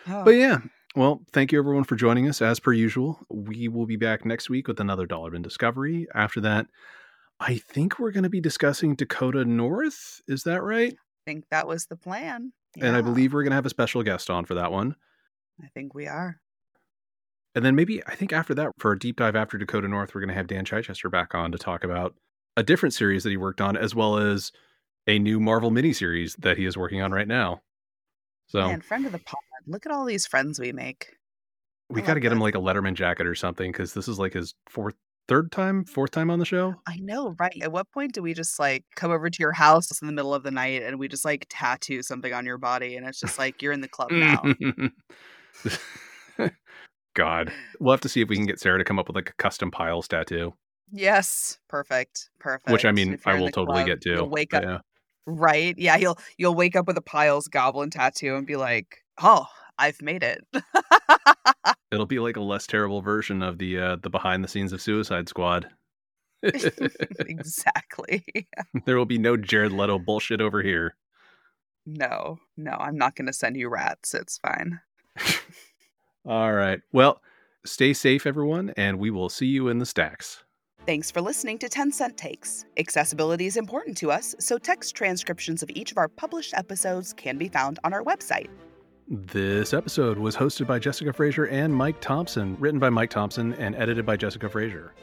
Oh, 0.08 0.24
But 0.24 0.30
yeah, 0.36 0.58
well, 0.96 1.22
thank 1.32 1.52
you 1.52 1.58
everyone 1.58 1.84
for 1.84 1.94
joining 1.96 2.28
us 2.28 2.42
as 2.42 2.58
per 2.58 2.72
usual. 2.72 3.20
We 3.30 3.68
will 3.68 3.86
be 3.86 3.96
back 3.96 4.24
next 4.24 4.48
week 4.50 4.66
with 4.66 4.80
another 4.80 5.06
Dollar 5.06 5.30
Bin 5.30 5.42
Discovery. 5.42 6.06
After 6.14 6.40
that, 6.40 6.66
I 7.40 7.58
think 7.58 7.98
we're 7.98 8.10
going 8.10 8.24
to 8.24 8.28
be 8.30 8.40
discussing 8.40 8.96
Dakota 8.96 9.44
North. 9.44 10.20
Is 10.26 10.42
that 10.44 10.62
right? 10.62 10.94
I 10.94 11.30
think 11.30 11.44
that 11.50 11.68
was 11.68 11.86
the 11.86 11.96
plan. 11.96 12.52
And 12.80 12.96
I 12.96 13.02
believe 13.02 13.32
we're 13.32 13.42
going 13.44 13.50
to 13.52 13.56
have 13.56 13.66
a 13.66 13.70
special 13.70 14.02
guest 14.02 14.30
on 14.30 14.44
for 14.44 14.54
that 14.54 14.72
one. 14.72 14.96
I 15.62 15.68
think 15.74 15.94
we 15.94 16.06
are. 16.06 16.40
And 17.54 17.64
then 17.64 17.74
maybe 17.74 18.04
I 18.06 18.14
think 18.14 18.32
after 18.32 18.54
that, 18.54 18.70
for 18.78 18.92
a 18.92 18.98
deep 18.98 19.16
dive 19.16 19.34
after 19.34 19.58
Dakota 19.58 19.88
North, 19.88 20.14
we're 20.14 20.20
going 20.20 20.28
to 20.28 20.34
have 20.34 20.46
Dan 20.46 20.64
Chichester 20.64 21.08
back 21.08 21.34
on 21.34 21.50
to 21.52 21.58
talk 21.58 21.82
about 21.82 22.14
a 22.56 22.62
different 22.62 22.94
series 22.94 23.24
that 23.24 23.30
he 23.30 23.36
worked 23.36 23.60
on, 23.60 23.76
as 23.76 23.94
well 23.94 24.18
as 24.18 24.52
a 25.06 25.18
new 25.18 25.40
Marvel 25.40 25.70
miniseries 25.70 26.36
that 26.38 26.56
he 26.56 26.66
is 26.66 26.76
working 26.76 27.00
on 27.02 27.10
right 27.12 27.26
now. 27.26 27.62
So 28.48 28.66
Man, 28.68 28.80
friend 28.80 29.06
of 29.06 29.12
the 29.12 29.18
pod. 29.18 29.36
Look 29.66 29.86
at 29.86 29.92
all 29.92 30.04
these 30.04 30.26
friends 30.26 30.58
we 30.60 30.72
make. 30.72 31.08
we 31.90 32.00
got 32.00 32.14
to 32.14 32.20
get 32.20 32.32
him 32.32 32.40
like 32.40 32.54
a 32.54 32.58
Letterman 32.58 32.94
jacket 32.94 33.26
or 33.26 33.34
something 33.34 33.72
because 33.72 33.92
this 33.92 34.08
is 34.08 34.18
like 34.18 34.32
his 34.34 34.54
fourth, 34.68 34.94
third 35.26 35.50
time, 35.52 35.84
fourth 35.84 36.10
time 36.10 36.30
on 36.30 36.38
the 36.38 36.44
show. 36.44 36.74
I 36.86 36.96
know, 36.98 37.34
right? 37.38 37.56
At 37.60 37.72
what 37.72 37.90
point 37.92 38.12
do 38.12 38.22
we 38.22 38.34
just 38.34 38.58
like 38.58 38.84
come 38.96 39.10
over 39.10 39.28
to 39.28 39.40
your 39.40 39.52
house 39.52 40.00
in 40.00 40.06
the 40.06 40.12
middle 40.12 40.32
of 40.32 40.42
the 40.42 40.50
night 40.50 40.82
and 40.82 40.98
we 40.98 41.08
just 41.08 41.24
like 41.24 41.46
tattoo 41.50 42.02
something 42.02 42.32
on 42.32 42.46
your 42.46 42.58
body 42.58 42.96
and 42.96 43.06
it's 43.06 43.20
just 43.20 43.38
like 43.38 43.60
you're 43.62 43.72
in 43.72 43.80
the 43.80 43.88
club 43.88 44.10
now? 44.10 44.42
God, 47.14 47.52
we'll 47.80 47.92
have 47.92 48.00
to 48.02 48.08
see 48.08 48.20
if 48.20 48.28
we 48.28 48.36
can 48.36 48.46
get 48.46 48.60
Sarah 48.60 48.78
to 48.78 48.84
come 48.84 48.98
up 48.98 49.08
with 49.08 49.16
like 49.16 49.30
a 49.30 49.34
custom 49.34 49.70
piles 49.70 50.06
tattoo, 50.06 50.54
yes, 50.92 51.58
perfect, 51.68 52.30
perfect. 52.38 52.70
which 52.70 52.84
I 52.84 52.92
mean, 52.92 53.18
I 53.26 53.34
will 53.34 53.50
totally 53.50 53.84
club, 53.84 53.86
get 53.86 54.00
to. 54.02 54.24
Wake 54.24 54.54
up 54.54 54.62
yeah. 54.62 54.78
right. 55.26 55.74
Yeah, 55.76 55.96
you'll 55.96 56.18
you'll 56.36 56.54
wake 56.54 56.76
up 56.76 56.86
with 56.86 56.96
a 56.96 57.02
Piles 57.02 57.48
goblin 57.48 57.90
tattoo 57.90 58.36
and 58.36 58.46
be 58.46 58.56
like, 58.56 59.04
"Oh, 59.22 59.46
I've 59.78 60.00
made 60.02 60.22
it." 60.22 60.44
It'll 61.90 62.06
be 62.06 62.18
like 62.18 62.36
a 62.36 62.42
less 62.42 62.66
terrible 62.66 63.00
version 63.00 63.42
of 63.42 63.58
the 63.58 63.78
uh, 63.78 63.96
the 64.02 64.10
behind 64.10 64.44
the 64.44 64.48
scenes 64.48 64.72
of 64.72 64.82
Suicide 64.82 65.28
Squad. 65.28 65.68
exactly. 66.42 68.24
there 68.84 68.96
will 68.96 69.06
be 69.06 69.18
no 69.18 69.36
Jared 69.36 69.72
Leto 69.72 69.98
bullshit 69.98 70.40
over 70.40 70.62
here. 70.62 70.94
No, 71.84 72.38
no, 72.56 72.72
I'm 72.72 72.96
not 72.96 73.16
going 73.16 73.26
to 73.26 73.32
send 73.32 73.56
you 73.56 73.68
rats. 73.68 74.14
It's 74.14 74.38
fine. 74.38 74.80
All 76.26 76.52
right. 76.52 76.80
Well, 76.92 77.20
stay 77.64 77.92
safe, 77.92 78.26
everyone, 78.26 78.72
and 78.76 78.98
we 78.98 79.10
will 79.10 79.28
see 79.28 79.46
you 79.46 79.68
in 79.68 79.78
the 79.78 79.86
stacks. 79.86 80.44
Thanks 80.86 81.10
for 81.10 81.20
listening 81.20 81.58
to 81.58 81.68
10 81.68 81.92
Cent 81.92 82.16
Takes. 82.16 82.64
Accessibility 82.78 83.46
is 83.46 83.58
important 83.58 83.96
to 83.98 84.10
us, 84.10 84.34
so 84.38 84.56
text 84.56 84.94
transcriptions 84.94 85.62
of 85.62 85.70
each 85.74 85.90
of 85.92 85.98
our 85.98 86.08
published 86.08 86.54
episodes 86.54 87.12
can 87.12 87.36
be 87.36 87.48
found 87.48 87.78
on 87.84 87.92
our 87.92 88.02
website. 88.02 88.48
This 89.10 89.74
episode 89.74 90.18
was 90.18 90.36
hosted 90.36 90.66
by 90.66 90.78
Jessica 90.78 91.12
Frazier 91.12 91.46
and 91.46 91.74
Mike 91.74 92.00
Thompson, 92.00 92.56
written 92.58 92.78
by 92.78 92.90
Mike 92.90 93.10
Thompson 93.10 93.54
and 93.54 93.74
edited 93.74 94.06
by 94.06 94.16
Jessica 94.16 94.48
Frazier. 94.48 94.94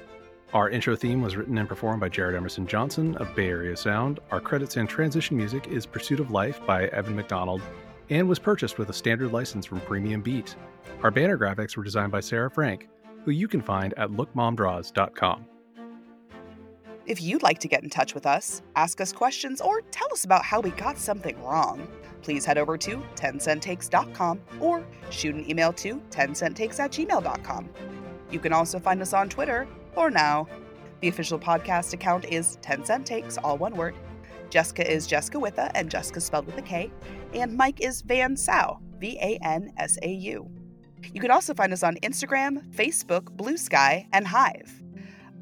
Our 0.54 0.70
intro 0.70 0.96
theme 0.96 1.22
was 1.22 1.36
written 1.36 1.58
and 1.58 1.68
performed 1.68 2.02
by 2.02 2.10
Jared 2.10 2.36
Emerson 2.36 2.66
Johnson 2.66 3.16
of 3.18 3.36
Bay 3.36 3.50
Area 3.50 3.76
Sound. 3.76 4.20
Our 4.32 4.40
credits 4.40 4.78
and 4.78 4.88
transition 4.88 5.36
music 5.36 5.68
is 5.68 5.86
Pursuit 5.86 6.20
of 6.20 6.32
Life 6.32 6.66
by 6.66 6.86
Evan 6.88 7.16
McDonald 7.16 7.62
and 8.10 8.28
was 8.28 8.40
purchased 8.40 8.78
with 8.78 8.90
a 8.90 8.94
standard 8.94 9.32
license 9.32 9.66
from 9.66 9.82
Premium 9.82 10.22
Beat. 10.22 10.56
Our 11.04 11.12
banner 11.12 11.38
graphics 11.38 11.76
were 11.76 11.84
designed 11.84 12.12
by 12.12 12.20
Sarah 12.20 12.50
Frank, 12.50 12.88
who 13.24 13.32
you 13.32 13.48
can 13.48 13.62
find 13.62 13.94
at 13.98 14.10
lookmomdraws.com. 14.10 15.46
If 17.06 17.22
you'd 17.22 17.44
like 17.44 17.60
to 17.60 17.68
get 17.68 17.84
in 17.84 17.90
touch 17.90 18.16
with 18.16 18.26
us, 18.26 18.64
ask 18.76 19.00
us 19.00 19.14
questions, 19.14 19.62
or 19.62 19.82
tell 19.92 20.08
us 20.12 20.26
about 20.26 20.44
how 20.44 20.60
we 20.60 20.72
got 20.72 20.98
something 20.98 21.40
wrong, 21.44 21.88
please 22.24 22.44
head 22.46 22.58
over 22.58 22.78
to 22.80 22.98
10centtakes.com 23.16 24.42
or 24.60 24.84
shoot 25.12 25.36
an 25.36 25.48
email 25.48 25.72
to 25.74 26.02
10centtakes 26.10 26.80
at 26.80 26.92
gmail.com. 26.92 27.70
You 28.32 28.40
can 28.40 28.54
also 28.54 28.80
find 28.80 29.02
us 29.02 29.14
on 29.14 29.30
Twitter, 29.30 29.68
or 29.96 30.10
now. 30.10 30.48
The 31.02 31.10
official 31.10 31.38
podcast 31.38 31.94
account 31.94 32.26
is 32.26 32.58
10 32.64 32.86
Cent 32.86 33.38
all 33.44 33.58
one 33.60 33.76
word. 33.76 33.94
Jessica 34.50 34.90
is 34.92 35.06
Jessica 35.06 35.38
Witha, 35.38 35.70
and 35.76 35.92
Jessica 35.92 36.20
spelled 36.20 36.48
with 36.48 36.58
a 36.58 36.62
K. 36.64 36.92
And 37.36 37.58
Mike 37.58 37.82
is 37.82 38.02
Van 38.02 38.38
Sau, 38.38 38.80
V 39.00 39.18
A 39.22 39.38
N 39.44 39.72
S 39.78 39.98
A 40.02 40.10
U. 40.10 40.50
You 41.14 41.20
can 41.20 41.32
also 41.32 41.54
find 41.54 41.74
us 41.74 41.84
on 41.84 41.98
Instagram, 41.98 42.66
Facebook, 42.74 43.24
Bluesky, 43.36 44.08
and 44.14 44.26
Hive. 44.26 44.82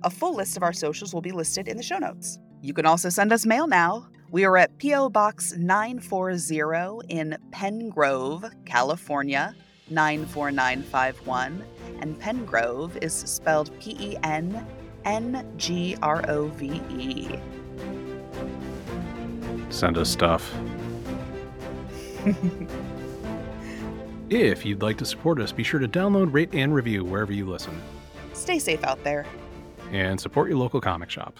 A 0.01 0.09
full 0.09 0.35
list 0.35 0.57
of 0.57 0.63
our 0.63 0.73
socials 0.73 1.13
will 1.13 1.21
be 1.21 1.31
listed 1.31 1.67
in 1.67 1.77
the 1.77 1.83
show 1.83 1.99
notes. 1.99 2.39
You 2.61 2.73
can 2.73 2.85
also 2.85 3.09
send 3.09 3.31
us 3.31 3.45
mail 3.45 3.67
now. 3.67 4.07
We 4.31 4.43
are 4.43 4.57
at 4.57 4.75
P.O. 4.79 5.09
Box 5.09 5.53
940 5.55 7.07
in 7.09 7.37
Penngrove, 7.51 8.51
California, 8.65 9.55
94951. 9.91 11.63
And 12.01 12.19
Penngrove 12.19 13.01
is 13.03 13.13
spelled 13.13 13.69
P 13.79 13.95
E 13.99 14.17
N 14.23 14.65
N 15.05 15.53
G 15.57 15.95
R 16.01 16.27
O 16.27 16.47
V 16.47 16.81
E. 16.89 17.29
Send 19.69 19.97
us 19.97 20.09
stuff. 20.09 20.53
If 24.29 24.65
you'd 24.65 24.81
like 24.81 24.97
to 24.97 25.05
support 25.05 25.39
us, 25.39 25.51
be 25.51 25.61
sure 25.61 25.79
to 25.79 25.87
download, 25.87 26.33
rate, 26.33 26.49
and 26.53 26.73
review 26.73 27.03
wherever 27.03 27.31
you 27.31 27.47
listen. 27.47 27.79
Stay 28.33 28.57
safe 28.57 28.83
out 28.83 29.03
there. 29.03 29.27
And 29.91 30.19
support 30.19 30.49
your 30.49 30.57
local 30.57 30.81
comic 30.81 31.11
shop. 31.11 31.37